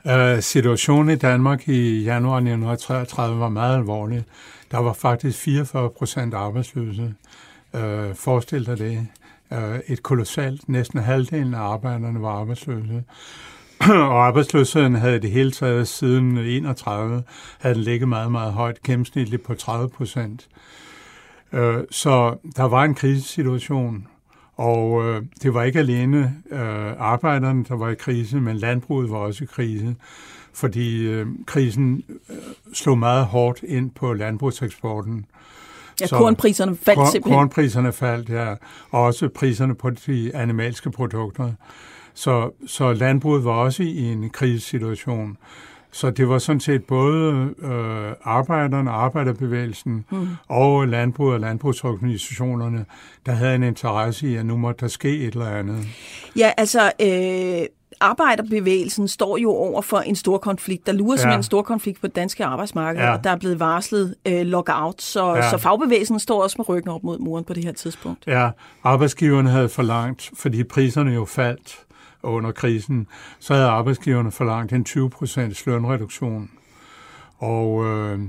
Uh, 0.05 0.39
situationen 0.39 1.09
i 1.09 1.15
Danmark 1.15 1.69
i 1.69 2.03
januar 2.03 2.37
1933 2.37 3.39
var 3.39 3.49
meget 3.49 3.77
alvorlig. 3.77 4.23
Der 4.71 4.77
var 4.77 4.93
faktisk 4.93 5.39
44 5.39 5.89
procent 5.89 6.33
arbejdsløse. 6.33 7.13
Øh, 7.75 8.15
forestil 8.15 8.65
dig 8.65 8.77
det. 8.77 9.07
Øh, 9.53 9.79
et 9.87 10.03
kolossalt, 10.03 10.69
næsten 10.69 10.99
halvdelen 10.99 11.53
af 11.53 11.59
arbejderne 11.59 12.21
var 12.21 12.29
arbejdsløse. 12.29 13.03
og 13.89 14.27
arbejdsløsheden 14.27 14.95
havde 14.95 15.19
det 15.19 15.31
hele 15.31 15.51
taget 15.51 15.87
siden 15.87 16.37
31, 16.37 17.23
havde 17.59 17.75
den 17.75 17.83
ligget 17.83 18.09
meget, 18.09 18.31
meget 18.31 18.53
højt, 18.53 18.83
gennemsnitligt 18.83 19.43
på 19.43 19.53
30 19.53 19.89
procent. 19.89 20.47
Uh, 21.53 21.59
så 21.91 22.37
der 22.55 22.63
var 22.63 22.83
en 22.83 22.95
krisesituation, 22.95 24.07
og 24.55 25.05
øh, 25.05 25.23
det 25.43 25.53
var 25.53 25.63
ikke 25.63 25.79
alene 25.79 26.35
øh, 26.51 26.93
arbejderne, 26.97 27.65
der 27.67 27.75
var 27.75 27.89
i 27.89 27.95
krise, 27.95 28.39
men 28.39 28.57
landbruget 28.57 29.11
var 29.11 29.17
også 29.17 29.43
i 29.43 29.47
krise, 29.47 29.95
fordi 30.53 31.07
øh, 31.07 31.27
krisen 31.45 32.03
øh, 32.29 32.35
slog 32.73 32.97
meget 32.97 33.25
hårdt 33.25 33.63
ind 33.63 33.91
på 33.91 34.13
landbrugseksporten. 34.13 35.25
Ja, 36.01 36.07
så 36.07 36.17
kornpriserne 36.17 36.75
faldt 36.75 36.97
korn, 36.97 37.11
simpelthen. 37.11 37.39
Kornpriserne 37.39 37.93
faldt, 37.93 38.29
ja. 38.29 38.55
Og 38.91 39.03
også 39.03 39.29
priserne 39.29 39.75
på 39.75 39.89
de 39.89 40.35
animalske 40.35 40.91
produkter. 40.91 41.51
Så, 42.13 42.51
så 42.67 42.93
landbruget 42.93 43.45
var 43.45 43.51
også 43.51 43.83
i 43.83 43.99
en 43.99 44.29
krisesituation. 44.29 45.37
Så 45.95 46.11
det 46.11 46.29
var 46.29 46.39
sådan 46.39 46.59
set 46.59 46.83
både 46.83 47.49
øh, 47.61 48.13
arbejderne, 48.23 48.91
arbejderbevægelsen 48.91 50.05
mm. 50.11 50.27
og 50.47 50.87
landbruget 50.87 51.33
og 51.33 51.39
landbrugsorganisationerne, 51.39 52.85
der 53.25 53.31
havde 53.31 53.55
en 53.55 53.63
interesse 53.63 54.27
i, 54.27 54.35
at 54.35 54.45
nu 54.45 54.57
måtte 54.57 54.81
der 54.81 54.87
ske 54.87 55.17
et 55.17 55.33
eller 55.33 55.49
andet. 55.49 55.87
Ja, 56.37 56.51
altså... 56.57 56.91
Øh 57.01 57.67
arbejderbevægelsen 57.99 59.07
står 59.07 59.37
jo 59.37 59.51
over 59.51 59.81
for 59.81 59.99
en 59.99 60.15
stor 60.15 60.37
konflikt. 60.37 60.87
Der 60.87 60.93
lurer 60.93 61.29
ja. 61.29 61.35
en 61.35 61.43
stor 61.43 61.61
konflikt 61.61 62.01
på 62.01 62.07
det 62.07 62.15
danske 62.15 62.45
arbejdsmarked, 62.45 63.01
ja. 63.01 63.13
og 63.13 63.23
der 63.23 63.29
er 63.29 63.35
blevet 63.35 63.59
varslet 63.59 64.15
øh, 64.27 64.41
lockout, 64.41 65.01
så, 65.01 65.35
ja. 65.35 65.49
så 65.49 65.57
fagbevægelsen 65.57 66.19
står 66.19 66.43
også 66.43 66.55
med 66.59 66.69
ryggen 66.69 66.91
op 66.91 67.03
mod 67.03 67.19
muren 67.19 67.43
på 67.43 67.53
det 67.53 67.63
her 67.63 67.71
tidspunkt. 67.71 68.27
Ja, 68.27 68.49
arbejdsgiverne 68.83 69.49
havde 69.49 69.69
forlangt, 69.69 70.31
fordi 70.37 70.63
priserne 70.63 71.11
jo 71.11 71.25
faldt, 71.25 71.84
under 72.25 72.51
krisen, 72.51 73.07
så 73.39 73.53
havde 73.53 73.67
arbejdsgiverne 73.67 74.31
forlangt 74.31 74.73
en 74.73 74.85
20% 74.89 75.63
lønreduktion. 75.65 76.49
Og 77.37 77.85
øh, 77.85 78.19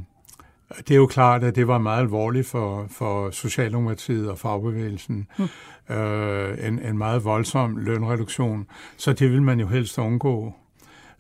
det 0.79 0.91
er 0.91 0.97
jo 0.97 1.07
klart, 1.07 1.45
at 1.45 1.57
det 1.57 1.69
var 1.69 1.79
meget 1.79 2.01
alvorligt 2.01 2.47
for, 2.47 2.87
for 2.91 3.31
Socialdemokratiet 3.31 4.31
og 4.31 4.39
fagbevægelsen. 4.39 5.29
Mm. 5.39 5.95
Øh, 5.95 6.69
en, 6.69 6.79
en 6.79 6.99
meget 6.99 7.25
voldsom 7.25 7.77
lønreduktion. 7.77 8.67
Så 8.97 9.13
det 9.13 9.31
vil 9.31 9.43
man 9.43 9.61
jo 9.61 9.67
helst 9.67 9.99
undgå. 9.99 10.55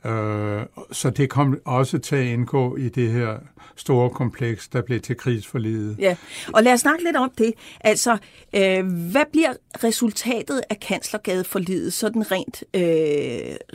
Øh, 0.05 0.63
så 0.93 1.11
det 1.11 1.31
kom 1.31 1.59
også 1.65 1.99
til 1.99 2.17
at 2.17 2.25
indgå 2.25 2.77
i 2.77 2.89
det 2.89 3.13
her 3.13 3.39
store 3.77 4.11
kompleks, 4.11 4.69
der 4.69 4.83
blev 4.83 5.01
til 5.01 5.17
krigsforlidet. 5.17 5.97
Ja, 5.99 6.17
og 6.53 6.63
lad 6.63 6.73
os 6.73 6.81
snakke 6.81 7.05
lidt 7.05 7.17
om 7.17 7.31
det. 7.39 7.53
Altså, 7.81 8.19
øh, 8.55 8.87
hvad 9.11 9.25
bliver 9.33 9.53
resultatet 9.85 10.63
af 10.71 10.81
kanslergadeforlidet 10.81 11.93
sådan 11.93 12.33
rent, 12.33 12.65
øh, 12.75 12.81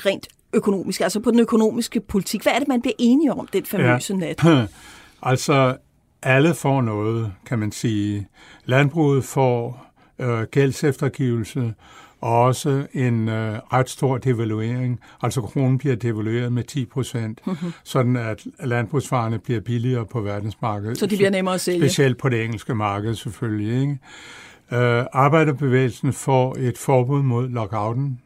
rent 0.06 0.28
økonomisk, 0.54 1.02
altså 1.02 1.20
på 1.20 1.32
den 1.32 1.40
økonomiske 1.40 2.00
politik? 2.00 2.44
Hvad 2.44 2.54
er 2.54 2.60
det, 2.60 2.68
man 2.68 2.82
bliver 2.82 2.96
enige 3.00 3.34
om 3.34 3.48
den 3.54 3.66
famøse 3.66 4.14
ja. 4.14 4.20
nat? 4.20 4.44
altså, 5.32 5.78
alle 6.24 6.54
får 6.54 6.82
noget, 6.82 7.32
kan 7.46 7.60
man 7.60 7.72
sige. 7.72 8.28
Landbruget 8.66 9.24
får 9.24 9.86
øh, 10.20 10.44
gældseftergivelse, 10.44 11.74
og 12.22 12.42
også 12.42 12.88
en 12.94 13.30
øh, 13.30 13.60
ret 13.74 13.90
stor 13.90 14.18
devaluering. 14.18 15.00
Altså 15.22 15.42
kronen 15.42 15.78
bliver 15.78 15.96
devalueret 15.96 16.54
med 16.54 16.64
10 16.64 16.86
procent, 16.86 17.48
mm-hmm. 17.48 17.74
sådan 17.84 18.16
at 18.16 18.48
landbrugsvarerne 18.60 19.40
bliver 19.40 19.60
billigere 19.60 20.06
på 20.06 20.22
verdensmarkedet. 20.22 20.98
Så 20.98 21.06
de 21.06 21.16
bliver 21.16 21.30
nemmere 21.30 21.54
at 21.54 21.62
sælge? 21.62 21.80
Specielt 21.80 22.18
på 22.18 22.30
det 22.30 22.44
engelske 22.44 22.76
marked 22.76 23.16
selvfølgelig. 23.16 23.82
Ikke? 23.82 23.98
Øh, 24.74 25.06
arbejderbevægelsen 25.14 26.14
får 26.14 26.56
et 26.60 26.78
forbud 26.78 27.22
mod 27.22 27.50
lockouten. 27.50 28.20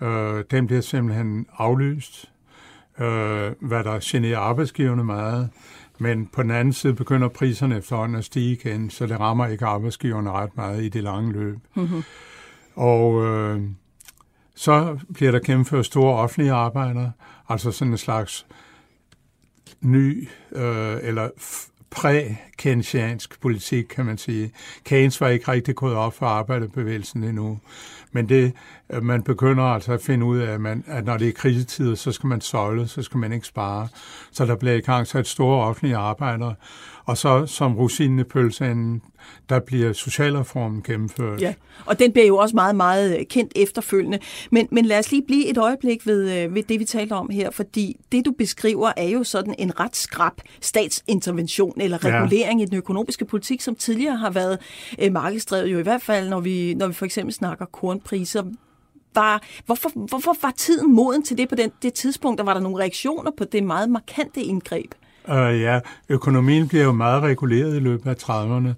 Øh, 0.00 0.44
den 0.50 0.66
bliver 0.66 0.82
simpelthen 0.82 1.46
aflyst, 1.58 2.30
øh, 2.98 3.52
hvad 3.60 3.84
der 3.84 3.98
generer 4.02 4.38
arbejdsgiverne 4.38 5.04
meget. 5.04 5.50
Men 5.98 6.26
på 6.26 6.42
den 6.42 6.50
anden 6.50 6.72
side 6.72 6.94
begynder 6.94 7.28
priserne 7.28 7.78
efterhånden 7.78 8.18
at 8.18 8.24
stige 8.24 8.52
igen, 8.52 8.90
så 8.90 9.06
det 9.06 9.20
rammer 9.20 9.46
ikke 9.46 9.66
arbejdsgiverne 9.66 10.30
ret 10.30 10.56
meget 10.56 10.84
i 10.84 10.88
det 10.88 11.02
lange 11.02 11.32
løb. 11.32 11.56
Mm-hmm. 11.74 12.02
Og 12.74 13.24
øh, 13.24 13.60
så 14.54 14.98
bliver 15.14 15.32
der 15.32 15.40
gennemført 15.40 15.86
store 15.86 16.16
offentlige 16.16 16.52
arbejder, 16.52 17.10
altså 17.48 17.70
sådan 17.70 17.92
en 17.92 17.98
slags 17.98 18.46
ny 19.80 20.28
øh, 20.52 20.96
eller 21.02 21.28
præ-keynesiansk 21.90 23.40
politik, 23.40 23.84
kan 23.84 24.06
man 24.06 24.18
sige. 24.18 24.52
Keynes 24.84 25.20
var 25.20 25.28
ikke 25.28 25.52
rigtig 25.52 25.74
gået 25.74 25.94
op 25.94 26.14
for 26.14 26.26
arbejderbevægelsen 26.26 27.24
endnu. 27.24 27.58
Men 28.12 28.28
det, 28.28 28.52
man 29.02 29.22
begynder 29.22 29.64
altså 29.64 29.92
at 29.92 30.00
finde 30.00 30.26
ud 30.26 30.38
af, 30.38 30.52
at, 30.52 30.60
man, 30.60 30.84
at 30.86 31.04
når 31.04 31.16
det 31.16 31.28
er 31.28 31.32
krisetider, 31.32 31.94
så 31.94 32.12
skal 32.12 32.26
man 32.26 32.40
søjle, 32.40 32.88
så 32.88 33.02
skal 33.02 33.18
man 33.18 33.32
ikke 33.32 33.46
spare. 33.46 33.88
Så 34.32 34.46
der 34.46 34.56
bliver 34.56 34.74
i 34.74 34.80
gang 34.80 35.06
sat 35.06 35.26
store 35.26 35.66
offentlige 35.66 35.96
arbejder. 35.96 36.54
Og 37.04 37.18
så 37.18 37.46
som 37.46 37.76
rosinen 37.76 38.18
i 38.18 38.24
pølsen, 38.24 39.02
der 39.48 39.60
bliver 39.60 39.92
socialreformen 39.92 40.82
gennemført. 40.82 41.40
Ja, 41.40 41.54
og 41.86 41.98
den 41.98 42.12
bliver 42.12 42.26
jo 42.26 42.36
også 42.36 42.56
meget, 42.56 42.76
meget 42.76 43.28
kendt 43.28 43.52
efterfølgende. 43.56 44.18
Men, 44.50 44.68
men 44.70 44.84
lad 44.84 44.98
os 44.98 45.10
lige 45.10 45.22
blive 45.26 45.46
et 45.46 45.58
øjeblik 45.58 46.06
ved, 46.06 46.38
øh, 46.38 46.54
ved 46.54 46.62
det, 46.62 46.80
vi 46.80 46.84
taler 46.84 47.16
om 47.16 47.30
her, 47.30 47.50
fordi 47.50 47.96
det, 48.12 48.24
du 48.24 48.32
beskriver, 48.38 48.92
er 48.96 49.08
jo 49.08 49.24
sådan 49.24 49.54
en 49.58 49.80
ret 49.80 49.96
skrab 49.96 50.32
statsintervention 50.60 51.80
eller 51.80 52.04
regulering 52.04 52.60
ja. 52.60 52.66
i 52.66 52.68
den 52.68 52.76
økonomiske 52.76 53.24
politik, 53.24 53.60
som 53.60 53.74
tidligere 53.74 54.16
har 54.16 54.30
været 54.30 54.58
øh, 54.98 55.12
markedsdrevet, 55.12 55.72
jo 55.72 55.78
i 55.78 55.82
hvert 55.82 56.02
fald, 56.02 56.28
når 56.28 56.40
vi, 56.40 56.74
når 56.74 56.86
vi 56.86 56.94
for 56.94 57.04
eksempel 57.04 57.34
snakker 57.34 57.64
kornpriser. 57.64 58.42
Var, 59.14 59.42
hvorfor, 59.66 59.90
hvorfor 60.08 60.36
var 60.42 60.52
tiden 60.56 60.94
moden 60.94 61.22
til 61.22 61.38
det 61.38 61.48
på 61.48 61.54
den, 61.54 61.70
det 61.82 61.94
tidspunkt, 61.94 62.40
og 62.40 62.46
var 62.46 62.54
der 62.54 62.60
nogle 62.60 62.78
reaktioner 62.78 63.30
på 63.38 63.44
det 63.44 63.64
meget 63.64 63.90
markante 63.90 64.42
indgreb? 64.42 64.94
Uh, 65.28 65.60
ja, 65.60 65.80
økonomien 66.08 66.68
bliver 66.68 66.84
jo 66.84 66.92
meget 66.92 67.22
reguleret 67.22 67.76
i 67.76 67.80
løbet 67.80 68.10
af 68.10 68.14
30'erne, 68.22 68.74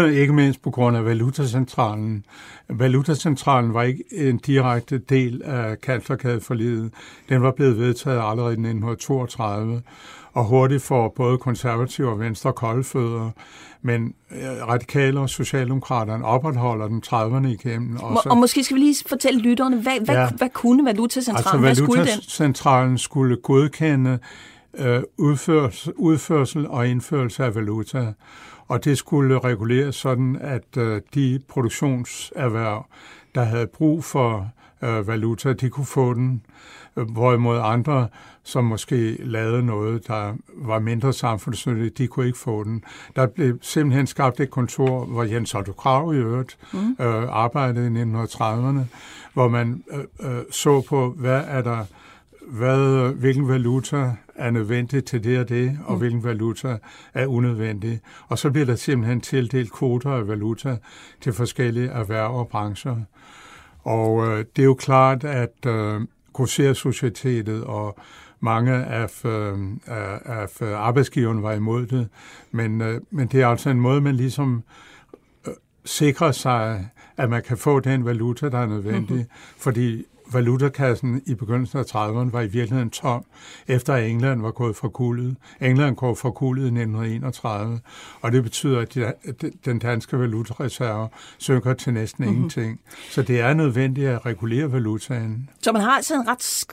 ikke 0.20 0.32
mindst 0.32 0.62
på 0.62 0.70
grund 0.70 0.96
af 0.96 1.04
valutacentralen. 1.04 2.24
Valutacentralen 2.68 3.74
var 3.74 3.82
ikke 3.82 4.04
en 4.12 4.38
direkte 4.38 4.98
del 4.98 5.42
af 5.42 5.80
kanslerkadeforliget. 5.80 6.92
Den 7.28 7.42
var 7.42 7.50
blevet 7.50 7.78
vedtaget 7.78 8.16
allerede 8.16 8.50
i 8.50 8.60
1932, 8.60 9.82
og 10.32 10.44
hurtigt 10.44 10.82
for 10.82 11.08
både 11.08 11.38
konservative 11.38 12.08
og 12.10 12.20
venstre 12.20 12.52
koldfødder. 12.52 13.30
Men 13.82 14.14
øh, 14.30 14.68
radikale 14.68 15.20
og 15.20 15.30
socialdemokraterne 15.30 16.24
opretholder 16.24 16.88
den 16.88 17.02
30'erne 17.06 17.46
igennem. 17.46 17.96
Og, 17.96 18.22
og 18.26 18.36
måske 18.36 18.64
skal 18.64 18.74
vi 18.74 18.80
lige 18.80 18.94
fortælle 19.08 19.40
lytterne, 19.40 19.82
hvad, 19.82 20.00
hvad, 20.04 20.14
ja, 20.14 20.28
hvad 20.30 20.48
kunne 20.48 20.84
valutacentralen? 20.84 21.64
Altså 21.64 21.86
valutacentralen 21.86 22.98
skulle, 22.98 23.36
skulle 23.36 23.42
godkende 23.42 24.18
øh, 24.78 25.02
udførsel, 25.16 25.92
udførsel 25.96 26.68
og 26.68 26.88
indførelse 26.88 27.44
af 27.44 27.54
valuta. 27.54 28.12
Og 28.68 28.84
det 28.84 28.98
skulle 28.98 29.38
reguleres 29.38 29.96
sådan, 29.96 30.36
at 30.40 30.76
øh, 30.76 31.00
de 31.14 31.40
produktionserhverv, 31.48 32.86
der 33.34 33.44
havde 33.44 33.66
brug 33.66 34.04
for 34.04 34.50
øh, 34.82 35.08
valuta, 35.08 35.52
de 35.52 35.70
kunne 35.70 35.86
få 35.86 36.14
den. 36.14 36.42
Hvorimod 36.94 37.60
andre, 37.62 38.08
som 38.42 38.64
måske 38.64 39.16
lavede 39.24 39.62
noget, 39.62 40.08
der 40.08 40.34
var 40.54 40.78
mindre 40.78 41.12
samfundsnyttigt, 41.12 41.98
de 41.98 42.06
kunne 42.06 42.26
ikke 42.26 42.38
få 42.38 42.64
den. 42.64 42.84
Der 43.16 43.26
blev 43.26 43.58
simpelthen 43.62 44.06
skabt 44.06 44.40
et 44.40 44.50
kontor, 44.50 45.04
hvor 45.04 45.22
Jens 45.22 45.54
Otto 45.54 45.72
Krav 45.72 46.14
i 46.14 46.16
øvrigt 46.16 46.58
mm. 46.72 46.96
øh, 47.00 47.24
arbejdede 47.28 47.86
i 47.86 48.02
1930'erne, 48.02 48.80
hvor 49.32 49.48
man 49.48 49.84
øh, 49.90 49.98
øh, 50.30 50.42
så 50.50 50.80
på, 50.88 51.14
hvad 51.16 51.44
er 51.46 51.62
der 51.62 51.84
hvad, 52.48 53.12
hvilken 53.14 53.48
valuta 53.48 54.12
er 54.34 54.50
nødvendig 54.50 55.04
til 55.04 55.24
det 55.24 55.38
og 55.38 55.48
det, 55.48 55.78
og 55.86 55.92
mm. 55.92 55.98
hvilken 55.98 56.24
valuta 56.24 56.78
er 57.14 57.26
unødvendig. 57.26 58.00
Og 58.28 58.38
så 58.38 58.50
bliver 58.50 58.66
der 58.66 58.76
simpelthen 58.76 59.20
tildelt 59.20 59.72
kvoter 59.72 60.10
af 60.10 60.28
valuta 60.28 60.76
til 61.20 61.32
forskellige 61.32 61.88
erhverv 61.88 62.38
og 62.38 62.48
brancher. 62.48 62.96
Og 63.88 64.26
øh, 64.26 64.44
det 64.56 64.62
er 64.62 64.66
jo 64.66 64.74
klart, 64.74 65.24
at 65.24 65.66
øh, 65.66 66.00
Grosser-societetet 66.32 67.64
og 67.64 67.98
mange 68.40 68.72
af, 68.72 69.24
øh, 69.24 69.58
af, 69.86 70.20
af 70.24 70.74
arbejdsgiverne 70.74 71.42
var 71.42 71.52
imod 71.52 71.86
det, 71.86 72.08
men, 72.50 72.80
øh, 72.80 73.00
men 73.10 73.28
det 73.28 73.42
er 73.42 73.48
altså 73.48 73.70
en 73.70 73.80
måde, 73.80 74.00
man 74.00 74.14
ligesom 74.14 74.62
øh, 75.48 75.54
sikrer 75.84 76.32
sig, 76.32 76.88
at 77.16 77.30
man 77.30 77.42
kan 77.42 77.56
få 77.56 77.80
den 77.80 78.04
valuta, 78.04 78.48
der 78.48 78.58
er 78.58 78.66
nødvendig, 78.66 79.16
mm-hmm. 79.16 79.30
fordi 79.58 80.04
valutakassen 80.32 81.22
i 81.26 81.34
begyndelsen 81.34 81.78
af 81.78 81.84
30'erne 81.84 82.32
var 82.32 82.40
i 82.40 82.46
virkeligheden 82.46 82.90
tom, 82.90 83.24
efter 83.68 83.94
at 83.94 84.04
England 84.04 84.42
var 84.42 84.50
gået 84.50 84.76
fra 84.76 84.88
kuldet. 84.88 85.36
England 85.60 85.96
går 85.96 86.14
fra 86.14 86.30
kuldet 86.30 86.62
i 86.62 86.66
1931, 86.66 87.80
og 88.20 88.32
det 88.32 88.42
betyder, 88.42 88.80
at 88.80 89.44
den 89.64 89.78
danske 89.78 90.18
valutareserve 90.18 91.08
synker 91.38 91.74
til 91.74 91.92
næsten 91.92 92.24
mm-hmm. 92.24 92.36
ingenting. 92.36 92.80
Så 93.10 93.22
det 93.22 93.40
er 93.40 93.54
nødvendigt 93.54 94.08
at 94.08 94.26
regulere 94.26 94.72
valutaen. 94.72 95.48
Så 95.62 95.72
man 95.72 95.82
har 95.82 95.90
altså 95.90 96.14
en 96.14 96.28
ret 96.28 96.66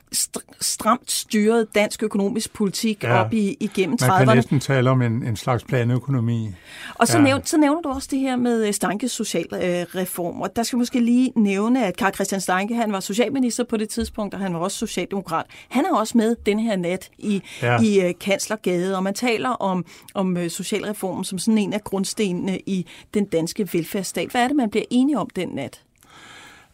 stramt 0.62 1.12
styret 1.12 1.68
dansk 1.76 2.04
økonomisk 2.04 2.54
politik 2.54 3.04
ja, 3.04 3.20
op 3.20 3.34
i, 3.34 3.58
igennem 3.60 3.98
30'erne. 4.02 4.18
Man 4.18 4.28
kan 4.28 4.36
næsten 4.36 4.60
tale 4.60 4.90
om 4.90 5.02
en, 5.02 5.24
en 5.24 5.36
slags 5.36 5.64
planøkonomi. 5.64 6.50
Og 6.96 7.08
så, 7.08 7.18
ja. 7.18 7.24
nævner, 7.24 7.46
så 7.46 7.58
nævner 7.58 7.82
du 7.82 7.90
også 7.90 8.08
det 8.12 8.20
her 8.20 8.36
med 8.36 8.74
Stankes 8.74 9.12
socialreform, 9.12 10.42
og 10.42 10.56
der 10.56 10.64
skal 10.64 10.78
måske 10.78 11.00
lige 11.00 11.32
nævne, 11.36 11.86
at 11.86 11.98
Karl 11.98 12.14
Christian 12.14 12.42
Stanke, 12.42 12.76
han 12.76 12.92
var 12.92 13.00
socialminister 13.00 13.45
statsminister 13.52 13.64
på 13.64 13.78
det 13.78 13.90
tidspunkt, 13.90 14.34
og 14.34 14.40
han 14.40 14.54
var 14.54 14.60
også 14.60 14.78
socialdemokrat. 14.78 15.46
Han 15.70 15.86
er 15.86 15.96
også 15.98 16.18
med 16.18 16.36
den 16.46 16.60
her 16.60 16.76
nat 16.76 17.10
i, 17.18 17.42
ja. 17.62 17.82
i 17.82 18.06
uh, 18.06 18.12
Kanslergade, 18.20 18.98
og 18.98 19.04
man 19.04 19.14
taler 19.14 19.50
om, 19.50 19.86
om 20.14 20.38
uh, 20.38 20.48
socialreformen 20.48 21.24
som 21.24 21.40
sådan 21.40 21.58
en 21.58 21.74
af 21.74 21.84
grundstenene 21.84 22.60
i 22.66 22.86
den 23.14 23.26
danske 23.26 23.70
velfærdsstat. 23.74 24.32
Hvad 24.32 24.44
er 24.44 24.48
det, 24.48 24.56
man 24.56 24.70
bliver 24.70 24.86
enige 24.90 25.20
om 25.20 25.30
den 25.36 25.50
nat? 25.50 25.82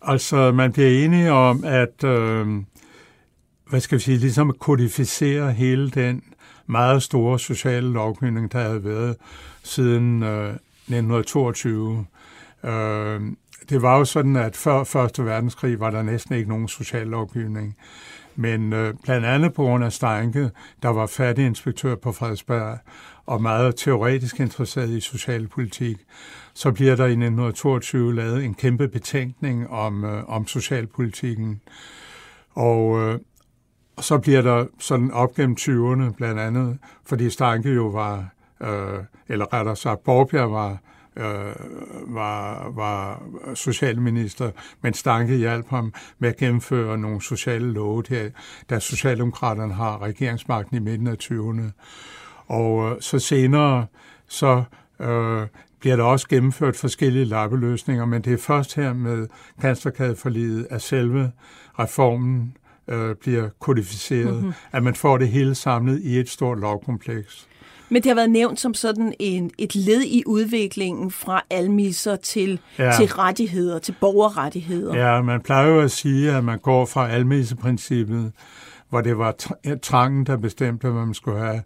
Altså, 0.02 0.52
man 0.52 0.74
bliver 0.74 1.06
enige 1.06 1.32
om, 1.32 1.64
at 1.64 2.04
øh, 2.04 2.48
hvad 3.70 3.80
skal 3.80 3.98
vi 3.98 4.04
sige, 4.04 4.18
ligesom 4.18 4.56
kodificere 4.60 5.52
hele 5.52 5.90
den 5.90 6.24
meget 6.68 7.04
store 7.04 7.40
sociale 7.40 7.92
lovgivning, 7.92 8.52
der 8.52 8.60
havde 8.60 8.84
været 8.84 9.16
siden 9.64 10.24
øh, 10.24 10.50
1922. 10.50 12.06
Øh, 12.64 13.22
det 13.70 13.82
var 13.82 13.98
jo 13.98 14.06
sådan, 14.06 14.36
at 14.36 14.56
før 14.56 14.84
Første 14.84 15.26
Verdenskrig 15.26 15.80
var 15.80 15.90
der 15.90 16.02
næsten 16.02 16.36
ikke 16.36 16.50
nogen 16.50 16.68
sociallovgivning. 16.68 17.78
Men 18.36 18.74
øh, 18.74 18.94
blandt 19.04 19.26
andet 19.26 19.54
på 19.54 19.64
grund 19.64 19.84
af 19.84 19.94
Steinke, 19.94 20.52
der 20.84 20.90
var 20.90 21.06
fattig 21.06 21.46
inspektør 21.46 21.96
på 21.96 22.12
Frederiksberg, 22.12 22.78
og 23.26 23.42
meget 23.42 23.76
teoretisk 23.76 24.40
interesseret 24.40 24.90
i 24.90 25.00
socialpolitik, 25.00 25.98
så 26.54 26.72
bliver 26.72 26.96
der 26.96 27.06
i 27.06 27.12
1922 27.12 28.16
lavet 28.16 28.44
en 28.44 28.54
kæmpe 28.54 28.88
betænkning 28.88 29.70
om, 29.70 30.06
øh, 30.06 30.30
om 30.30 30.48
socialpolitikken. 30.48 31.62
Og 32.52 33.00
øh, 33.00 33.20
så 34.00 34.18
bliver 34.18 34.42
der 34.42 34.66
sådan 34.80 35.12
op 35.12 35.36
gennem 35.36 35.58
20'erne 35.60 36.14
blandt 36.14 36.40
andet, 36.40 36.78
fordi 37.06 37.30
Steinke 37.30 37.70
jo 37.70 37.88
var, 37.88 38.30
øh, 38.62 39.00
eller 39.28 39.54
rettere 39.54 39.76
sagt, 39.76 40.04
Borbjerg 40.04 40.52
var 40.52 40.78
øh, 41.22 41.56
var, 42.16 42.70
var 42.70 43.24
socialminister, 43.56 44.52
men 44.82 44.94
Stanke 44.94 45.36
hjalp 45.36 45.70
ham 45.70 45.94
med 46.20 46.30
at 46.30 46.38
gennemføre 46.38 46.98
nogle 46.98 47.22
sociale 47.22 47.74
love, 47.74 48.02
der, 48.02 48.30
da 48.70 48.80
Socialdemokraterne 48.80 49.74
har 49.74 50.02
regeringsmagten 50.02 50.78
i 50.78 50.80
midten 50.80 51.08
af 51.08 51.16
20'erne. 51.24 51.72
Og 52.48 52.92
øh, 52.92 53.02
så 53.02 53.20
senere, 53.20 53.86
så 54.28 54.64
øh, 55.00 55.48
bliver 55.80 55.96
der 55.96 56.04
også 56.04 56.28
gennemført 56.28 56.76
forskellige 56.76 57.26
lappeløsninger, 57.26 58.06
men 58.06 58.22
det 58.22 58.34
er 58.34 58.38
først 58.38 58.76
her 58.76 58.94
med 58.94 59.28
kanslerkadeforliget, 59.62 60.68
at 60.70 60.82
selve 60.82 61.32
reformen 61.80 62.58
øh, 62.88 63.16
bliver 63.16 63.50
kodificeret, 63.60 64.34
mm-hmm. 64.34 64.54
at 64.72 64.84
man 64.84 64.96
får 64.96 65.18
det 65.18 65.28
hele 65.28 65.56
samlet 65.56 66.02
i 66.02 66.20
et 66.20 66.30
stort 66.30 66.60
lovkompleks. 66.60 67.48
Men 67.92 68.04
det 68.04 68.10
har 68.10 68.16
været 68.16 68.30
nævnt 68.30 68.60
som 68.60 68.74
sådan 68.74 69.14
en, 69.20 69.52
et 69.58 69.76
led 69.76 70.02
i 70.02 70.24
udviklingen 70.26 71.12
fra 71.12 71.44
almisser 71.50 72.16
til, 72.16 72.60
ja. 72.78 72.92
til 72.98 73.06
rettigheder, 73.06 73.80
til 73.80 73.96
borgerrettigheder. 74.02 74.96
Ja, 74.96 75.22
man 75.22 75.42
plejer 75.42 75.68
jo 75.68 75.80
at 75.80 75.92
sige, 75.92 76.32
at 76.32 76.44
man 76.44 76.60
går 76.60 76.86
fra 76.86 77.10
almisseprincippet, 77.10 78.32
hvor 78.90 79.02
det 79.02 79.18
var 79.18 79.36
trangen, 79.82 80.26
der 80.26 80.38
bestemte, 80.38 80.90
hvad 80.90 81.06
man 81.06 81.14
skulle 81.14 81.40
have, 81.40 81.62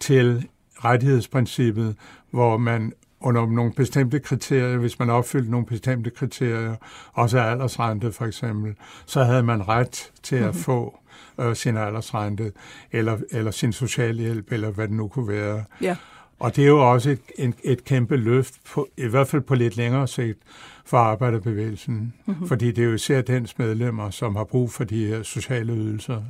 til 0.00 0.48
rettighedsprincippet, 0.84 1.96
hvor 2.30 2.56
man 2.56 2.92
under 3.20 3.46
nogle 3.46 3.72
bestemte 3.72 4.20
kriterier, 4.20 4.76
hvis 4.76 4.98
man 4.98 5.10
opfyldte 5.10 5.50
nogle 5.50 5.66
bestemte 5.66 6.10
kriterier, 6.10 6.74
også 7.12 7.38
aldersrente 7.38 8.12
for 8.12 8.24
eksempel, 8.24 8.74
så 9.06 9.24
havde 9.24 9.42
man 9.42 9.68
ret 9.68 10.10
til 10.22 10.36
at 10.36 10.54
mhm. 10.54 10.54
få 10.54 10.98
øh, 11.40 11.56
sin 11.56 11.76
aldersrente, 11.76 12.52
eller, 12.92 13.18
eller 13.30 13.50
sin 13.50 13.72
socialhjælp, 13.72 14.52
eller 14.52 14.70
hvad 14.70 14.88
det 14.88 14.96
nu 14.96 15.08
kunne 15.08 15.28
være. 15.28 15.64
Ja. 15.80 15.96
Og 16.38 16.56
det 16.56 16.64
er 16.64 16.68
jo 16.68 16.92
også 16.92 17.10
et, 17.10 17.20
et, 17.38 17.54
et 17.64 17.84
kæmpe 17.84 18.16
løft, 18.16 18.54
på, 18.72 18.88
i 18.96 19.06
hvert 19.06 19.28
fald 19.28 19.42
på 19.42 19.54
lidt 19.54 19.76
længere 19.76 20.08
sigt, 20.08 20.38
for 20.84 20.98
arbejderbevægelsen. 20.98 22.14
Mm-hmm. 22.26 22.48
Fordi 22.48 22.72
det 22.72 22.82
er 22.82 22.86
jo 22.86 22.94
især 22.94 23.22
dens 23.22 23.58
medlemmer, 23.58 24.10
som 24.10 24.36
har 24.36 24.44
brug 24.44 24.72
for 24.72 24.84
de 24.84 25.06
her 25.06 25.22
sociale 25.22 25.72
ydelser. 25.72 26.22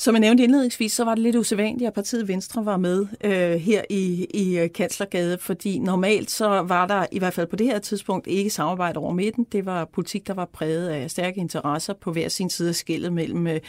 Som 0.00 0.14
jeg 0.14 0.20
nævnte 0.20 0.42
indledningsvis, 0.42 0.92
så 0.92 1.04
var 1.04 1.14
det 1.14 1.22
lidt 1.22 1.36
usædvanligt, 1.36 1.88
at 1.88 1.94
partiet 1.94 2.28
Venstre 2.28 2.64
var 2.64 2.76
med 2.76 3.06
øh, 3.24 3.50
her 3.60 3.82
i, 3.90 4.26
i 4.34 4.58
øh, 4.58 4.72
Kanslergade, 4.72 5.38
fordi 5.40 5.78
normalt 5.78 6.30
så 6.30 6.48
var 6.48 6.86
der 6.86 7.06
i 7.12 7.18
hvert 7.18 7.34
fald 7.34 7.46
på 7.46 7.56
det 7.56 7.66
her 7.66 7.78
tidspunkt 7.78 8.26
ikke 8.26 8.50
samarbejde 8.50 8.98
over 8.98 9.12
midten. 9.12 9.46
Det 9.52 9.66
var 9.66 9.84
politik, 9.84 10.26
der 10.26 10.34
var 10.34 10.44
præget 10.44 10.88
af 10.88 11.10
stærke 11.10 11.40
interesser 11.40 11.92
på 11.92 12.12
hver 12.12 12.28
sin 12.28 12.50
side 12.50 12.68
af 12.68 12.74
skillet 12.74 13.12
mellem, 13.12 13.46
øh, 13.46 13.60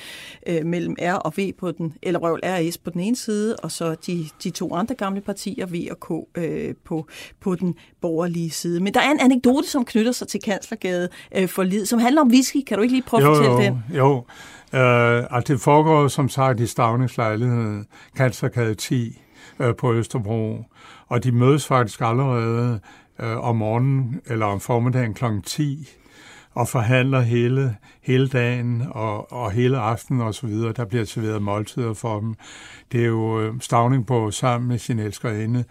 øh 0.48 0.66
mellem 0.66 0.96
R 1.02 1.14
og 1.14 1.34
V 1.38 1.54
på 1.60 1.72
den, 1.72 1.94
eller 2.02 2.20
røvel 2.20 2.42
R 2.44 2.78
på 2.84 2.90
den 2.90 3.02
ene 3.02 3.16
side, 3.16 3.56
og 3.56 3.72
så 3.72 3.96
de, 4.08 4.26
de 4.44 4.50
to 4.50 4.74
andre 4.74 4.96
gamle 4.96 5.22
partier, 5.22 5.66
V 5.66 5.88
og 5.92 6.00
K, 6.00 6.38
øh, 6.38 6.76
på, 6.86 7.08
på 7.40 7.56
den 7.56 7.76
borgerlige 8.02 8.50
side. 8.50 8.80
Men 8.80 8.94
der 8.94 9.00
er 9.00 9.12
en 9.12 9.20
anekdote, 9.20 9.68
som 9.68 9.86
knytter 9.86 10.12
sig 10.12 10.28
til 10.28 10.42
Kanslergade 10.42 11.10
øh, 11.36 11.48
for 11.48 11.64
lid, 11.64 11.86
som 11.86 12.00
handler 12.00 12.22
om 12.22 12.28
whisky. 12.28 12.64
Kan 12.68 12.78
du 12.78 12.82
ikke 12.82 12.94
lige 12.94 13.04
prøve 13.08 13.22
at 13.22 13.38
fortælle 13.38 13.52
jo, 13.52 13.62
den? 13.62 13.84
Jo, 13.98 14.24
Øh, 14.74 15.24
og 15.30 15.48
det 15.48 15.62
foregår 15.62 16.08
som 16.08 16.30
sagt 16.30 16.60
i 16.60 16.68
Stavningslejligheden, 16.68 17.86
Kanslergade 18.16 18.76
10 18.76 19.22
øh, 19.60 19.76
på 19.76 19.94
Østerbro. 19.94 20.66
Og 21.08 21.24
de 21.24 21.32
mødes 21.32 21.68
faktisk 21.68 22.02
allerede 22.02 22.80
øh, 23.20 23.38
om 23.38 23.56
morgenen 23.56 24.22
eller 24.26 24.46
om 24.46 24.60
formiddagen 24.60 25.14
kl. 25.14 25.26
10 25.46 25.90
og 26.52 26.68
forhandler 26.68 27.22
hele, 27.22 27.76
hele 28.02 28.28
dagen 28.28 28.84
og, 28.92 29.32
og 29.32 29.52
hele 29.52 29.78
aftenen 29.78 30.22
og 30.22 30.34
så 30.34 30.48
videre. 30.48 30.74
Der 30.74 30.86
bliver 30.86 31.06
serveret 31.06 31.42
måltider 31.42 31.94
for 31.94 32.20
dem. 32.20 32.36
Det 32.92 33.02
er 33.02 33.06
jo 33.06 33.42
øh, 33.42 33.54
Stavning 33.62 34.06
på 34.06 34.32
sammen 34.32 34.68
med 34.68 34.78
sin 34.78 35.00
elskerinde, 35.00 35.64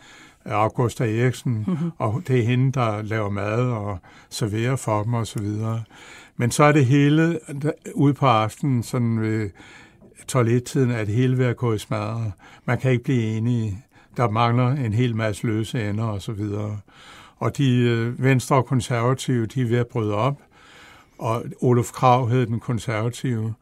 Augusta 0.44 1.04
Eriksen, 1.04 1.64
mm-hmm. 1.66 1.90
og 1.98 2.22
det 2.28 2.38
er 2.38 2.42
hende, 2.42 2.72
der 2.72 3.02
laver 3.02 3.30
mad 3.30 3.70
og 3.70 3.98
serverer 4.30 4.76
for 4.76 5.02
dem 5.02 5.14
og 5.14 5.26
så 5.26 5.38
videre. 5.38 5.82
Men 6.40 6.50
så 6.50 6.64
er 6.64 6.72
det 6.72 6.86
hele 6.86 7.40
ude 7.94 8.14
på 8.14 8.26
aftenen, 8.26 8.82
sådan 8.82 9.20
ved 9.20 9.50
toilettiden, 10.28 10.90
at 10.90 11.06
det 11.06 11.14
hele 11.14 11.38
ved 11.38 11.46
at 11.46 11.56
gå 11.56 11.72
i 11.72 11.78
smadre. 11.78 12.32
Man 12.64 12.78
kan 12.78 12.90
ikke 12.90 13.04
blive 13.04 13.22
enige. 13.36 13.84
Der 14.16 14.30
mangler 14.30 14.68
en 14.68 14.92
hel 14.92 15.16
masse 15.16 15.46
løse 15.46 15.90
ender 15.90 16.04
og 16.04 16.22
så 16.22 16.32
videre. 16.32 16.78
Og 17.36 17.56
de 17.56 17.76
øh, 17.78 18.24
venstre 18.24 18.56
og 18.56 18.66
konservative, 18.66 19.46
de 19.46 19.62
er 19.62 19.66
ved 19.66 19.78
at 19.78 19.86
bryde 19.86 20.14
op. 20.14 20.42
Og 21.18 21.44
Olof 21.60 21.92
Krav 21.92 22.28
hed 22.28 22.46
den 22.46 22.60
konservative, 22.60 23.54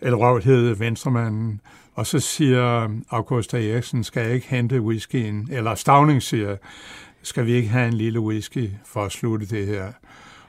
eller 0.00 0.18
Røv 0.18 0.40
hed 0.40 0.74
venstremanden. 0.74 1.60
Og 1.94 2.06
så 2.06 2.20
siger 2.20 2.88
Augusta 3.10 3.68
Eriksen, 3.68 4.04
skal 4.04 4.22
jeg 4.22 4.34
ikke 4.34 4.48
hente 4.48 4.80
whiskyen? 4.80 5.48
Eller 5.50 5.74
Stavning 5.74 6.22
siger, 6.22 6.56
skal 7.22 7.46
vi 7.46 7.52
ikke 7.52 7.68
have 7.68 7.88
en 7.88 7.94
lille 7.94 8.20
whisky 8.20 8.70
for 8.84 9.04
at 9.04 9.12
slutte 9.12 9.46
det 9.46 9.66
her? 9.66 9.92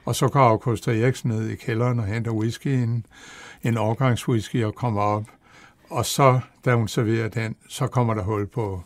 Og 0.04 0.16
så 0.16 0.28
går 0.28 0.40
August 0.40 0.88
Eriksen 0.88 1.30
ned 1.30 1.48
i 1.48 1.56
kælderen 1.56 1.98
og 1.98 2.06
henter 2.06 2.30
whiskyen, 2.30 3.06
en 3.62 3.76
årgangswhisky 3.76 4.64
og 4.64 4.74
kommer 4.74 5.02
op. 5.02 5.24
Og 5.90 6.06
så, 6.06 6.40
da 6.64 6.74
hun 6.74 6.88
serverer 6.88 7.28
den, 7.28 7.56
så 7.68 7.86
kommer 7.86 8.14
der 8.14 8.22
hul 8.22 8.46
på 8.46 8.82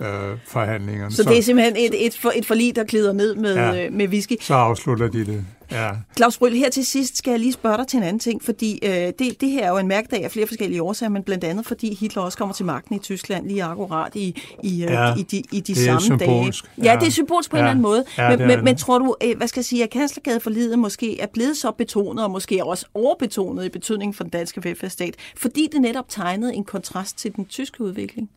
øh, 0.00 0.38
forhandlingerne. 0.46 1.10
Så, 1.10 1.22
så 1.22 1.30
det 1.30 1.38
er 1.38 1.42
simpelthen 1.42 1.76
et, 1.76 2.06
et, 2.06 2.18
for, 2.18 2.32
et 2.36 2.46
forlig, 2.46 2.76
der 2.76 2.84
glider 2.84 3.12
ned 3.12 3.34
med, 3.34 3.54
ja, 3.54 3.86
øh, 3.86 3.92
med 3.92 4.08
whisky. 4.08 4.36
Så 4.40 4.54
afslutter 4.54 5.08
de 5.08 5.26
det. 5.26 5.44
Ja. 5.70 5.90
Claus 6.16 6.38
Bryl, 6.38 6.52
her 6.52 6.70
til 6.70 6.86
sidst 6.86 7.16
skal 7.16 7.30
jeg 7.30 7.40
lige 7.40 7.52
spørge 7.52 7.76
dig 7.76 7.86
til 7.86 7.96
en 7.96 8.02
anden 8.02 8.18
ting, 8.18 8.42
fordi 8.42 8.78
øh, 8.82 8.90
det, 8.90 9.40
det 9.40 9.50
her 9.50 9.66
er 9.66 9.70
jo 9.70 9.76
en 9.76 9.88
mærkedag 9.88 10.24
af 10.24 10.30
flere 10.30 10.46
forskellige 10.46 10.82
årsager, 10.82 11.10
men 11.10 11.22
blandt 11.22 11.44
andet 11.44 11.66
fordi 11.66 11.94
Hitler 11.94 12.22
også 12.22 12.38
kommer 12.38 12.54
til 12.54 12.64
magten 12.64 12.96
i 12.96 12.98
Tyskland 12.98 13.46
lige 13.46 13.64
akkurat 13.64 14.16
i, 14.16 14.42
i, 14.62 14.84
øh, 14.84 14.90
ja, 14.90 15.14
i 15.14 15.22
de, 15.22 15.42
i 15.52 15.60
de 15.60 15.74
samme 15.74 16.18
dage. 16.18 16.52
Ja, 16.82 16.96
det 17.00 17.06
er 17.06 17.10
symbolsk 17.10 17.50
på 17.50 17.56
ja. 17.56 17.60
en 17.60 17.64
eller 17.64 17.70
anden 17.70 17.82
måde. 17.82 18.04
Ja, 18.18 18.36
men, 18.36 18.46
men, 18.46 18.64
men 18.64 18.76
tror 18.76 18.98
du, 18.98 19.16
øh, 19.24 19.36
hvad 19.36 19.48
skal 19.48 19.60
jeg 19.60 19.64
sige, 19.64 19.82
at 19.82 19.90
kanslergade 19.90 20.40
for 20.40 20.50
livet 20.50 20.78
måske 20.78 21.20
er 21.20 21.26
blevet 21.26 21.56
så 21.56 21.70
betonet, 21.70 22.24
og 22.24 22.30
måske 22.30 22.64
også 22.64 22.86
overbetonet 22.94 23.64
i 23.64 23.68
betydningen 23.68 24.14
for 24.14 24.24
den 24.24 24.30
danske 24.30 24.64
velfærdsstat, 24.64 25.14
fordi 25.36 25.68
det 25.72 25.80
netop 25.80 26.08
tegnede 26.08 26.54
en 26.54 26.64
kontrast 26.64 27.18
til 27.18 27.36
den 27.36 27.44
tyske 27.44 27.80
udvikling? 27.80 28.30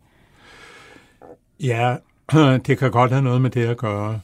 Ja, 1.64 1.96
det 2.68 2.78
kan 2.78 2.92
godt 2.92 3.12
have 3.12 3.24
noget 3.24 3.42
med 3.42 3.50
det 3.50 3.66
at 3.66 3.78
gøre. 3.78 4.20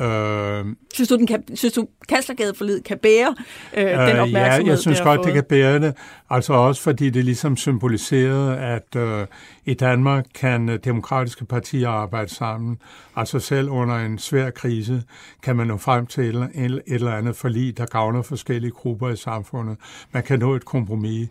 Øh, 0.00 0.64
synes 0.94 1.08
du, 1.08 1.16
den 1.16 1.26
kan, 1.26 1.56
synes 1.56 1.74
du 1.74 1.88
Kanslergadeforlid 2.08 2.80
kan 2.80 2.98
bære 2.98 3.34
øh, 3.76 3.84
den 3.84 4.18
opmærksomhed? 4.18 4.64
Ja, 4.64 4.70
jeg 4.70 4.78
synes 4.78 5.00
godt, 5.00 5.18
fået? 5.18 5.26
det 5.26 5.34
kan 5.34 5.44
bære 5.44 5.80
det. 5.80 5.94
Altså 6.30 6.52
også 6.52 6.82
fordi 6.82 7.10
det 7.10 7.24
ligesom 7.24 7.56
symboliserede, 7.56 8.58
at 8.58 8.96
øh, 8.96 9.26
i 9.64 9.74
Danmark 9.74 10.26
kan 10.34 10.68
øh, 10.68 10.78
demokratiske 10.84 11.44
partier 11.44 11.88
arbejde 11.88 12.34
sammen. 12.34 12.78
Altså 13.16 13.38
selv 13.38 13.70
under 13.70 13.96
en 13.96 14.18
svær 14.18 14.50
krise 14.50 15.02
kan 15.42 15.56
man 15.56 15.66
nå 15.66 15.76
frem 15.76 16.06
til 16.06 16.36
et, 16.36 16.50
et 16.54 16.82
eller 16.86 17.16
andet 17.16 17.36
forlig, 17.36 17.78
der 17.78 17.86
gavner 17.86 18.22
forskellige 18.22 18.70
grupper 18.70 19.08
i 19.08 19.16
samfundet. 19.16 19.76
Man 20.12 20.22
kan 20.22 20.38
nå 20.38 20.54
et 20.54 20.64
kompromis. 20.64 21.28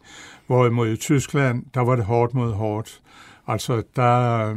Hvorimod 0.47 0.87
i 0.87 0.95
Tyskland, 0.95 1.63
der 1.73 1.81
var 1.81 1.95
det 1.95 2.05
hårdt 2.05 2.33
mod 2.33 2.53
hårdt. 2.53 2.99
Altså, 3.47 3.83
der 3.95 4.55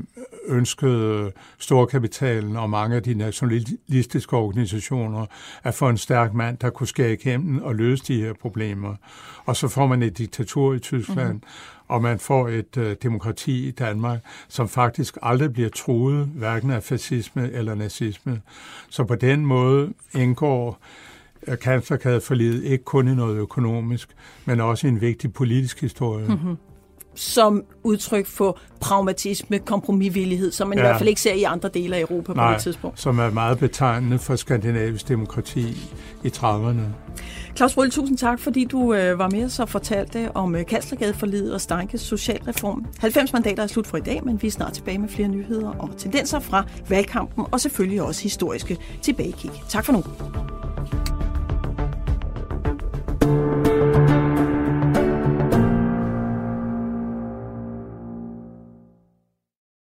ønskede 0.48 1.32
storkapitalen 1.58 2.56
og 2.56 2.70
mange 2.70 2.96
af 2.96 3.02
de 3.02 3.14
nationalistiske 3.14 4.36
organisationer 4.36 5.26
at 5.62 5.74
få 5.74 5.88
en 5.88 5.96
stærk 5.96 6.34
mand, 6.34 6.58
der 6.58 6.70
kunne 6.70 6.86
skære 6.86 7.12
igennem 7.12 7.62
og 7.62 7.74
løse 7.74 8.04
de 8.08 8.20
her 8.20 8.32
problemer. 8.32 8.94
Og 9.44 9.56
så 9.56 9.68
får 9.68 9.86
man 9.86 10.02
et 10.02 10.18
diktatur 10.18 10.74
i 10.74 10.78
Tyskland, 10.78 11.32
mm-hmm. 11.32 11.86
og 11.88 12.02
man 12.02 12.18
får 12.18 12.48
et 12.48 12.76
uh, 12.76 12.92
demokrati 13.02 13.68
i 13.68 13.70
Danmark, 13.70 14.20
som 14.48 14.68
faktisk 14.68 15.16
aldrig 15.22 15.52
bliver 15.52 15.68
truet, 15.68 16.26
hverken 16.26 16.70
af 16.70 16.82
fascisme 16.82 17.50
eller 17.52 17.74
nazisme. 17.74 18.40
Så 18.88 19.04
på 19.04 19.14
den 19.14 19.46
måde 19.46 19.92
indgår 20.14 20.78
øh, 21.46 21.58
kanslerkadeforliget 21.58 22.64
ikke 22.64 22.84
kun 22.84 23.08
i 23.08 23.14
noget 23.14 23.36
økonomisk, 23.36 24.08
men 24.44 24.60
også 24.60 24.86
i 24.86 24.90
en 24.90 25.00
vigtig 25.00 25.32
politisk 25.32 25.80
historie. 25.80 26.26
Mm-hmm 26.28 26.56
som 27.16 27.64
udtryk 27.82 28.26
for 28.26 28.58
pragmatisme, 28.80 29.58
kompromisvillighed, 29.58 30.52
som 30.52 30.68
man 30.68 30.78
ja. 30.78 30.84
i 30.84 30.86
hvert 30.86 30.98
fald 30.98 31.08
ikke 31.08 31.20
ser 31.20 31.32
i 31.32 31.42
andre 31.42 31.68
dele 31.68 31.96
af 31.96 32.00
Europa 32.00 32.32
Nej, 32.32 32.48
på 32.48 32.54
det 32.54 32.62
tidspunkt. 32.62 33.00
som 33.00 33.18
er 33.18 33.30
meget 33.30 33.58
betegnende 33.58 34.18
for 34.18 34.36
skandinavisk 34.36 35.08
demokrati 35.08 35.76
i 36.24 36.28
30'erne. 36.28 36.80
Claus 37.56 37.74
Brøl, 37.74 37.90
tusind 37.90 38.18
tak, 38.18 38.40
fordi 38.40 38.64
du 38.64 38.94
øh, 38.94 39.18
var 39.18 39.30
med 39.30 39.44
os 39.44 39.58
og 39.58 39.68
fortalte 39.68 40.30
om 40.34 40.56
øh, 40.56 40.66
Kanslergadeforlidet 40.66 41.54
og 41.54 41.60
Stankes 41.60 42.00
socialreform. 42.00 42.86
90 42.98 43.32
mandater 43.32 43.62
er 43.62 43.66
slut 43.66 43.86
for 43.86 43.96
i 43.96 44.00
dag, 44.00 44.24
men 44.24 44.42
vi 44.42 44.46
er 44.46 44.50
snart 44.50 44.72
tilbage 44.72 44.98
med 44.98 45.08
flere 45.08 45.28
nyheder 45.28 45.68
og 45.68 45.90
tendenser 45.98 46.40
fra 46.40 46.64
valgkampen, 46.88 47.44
og 47.52 47.60
selvfølgelig 47.60 48.02
også 48.02 48.22
historiske 48.22 48.78
tilbagekig. 49.02 49.50
Tak 49.68 49.84
for 49.84 49.92
nu. 49.92 50.04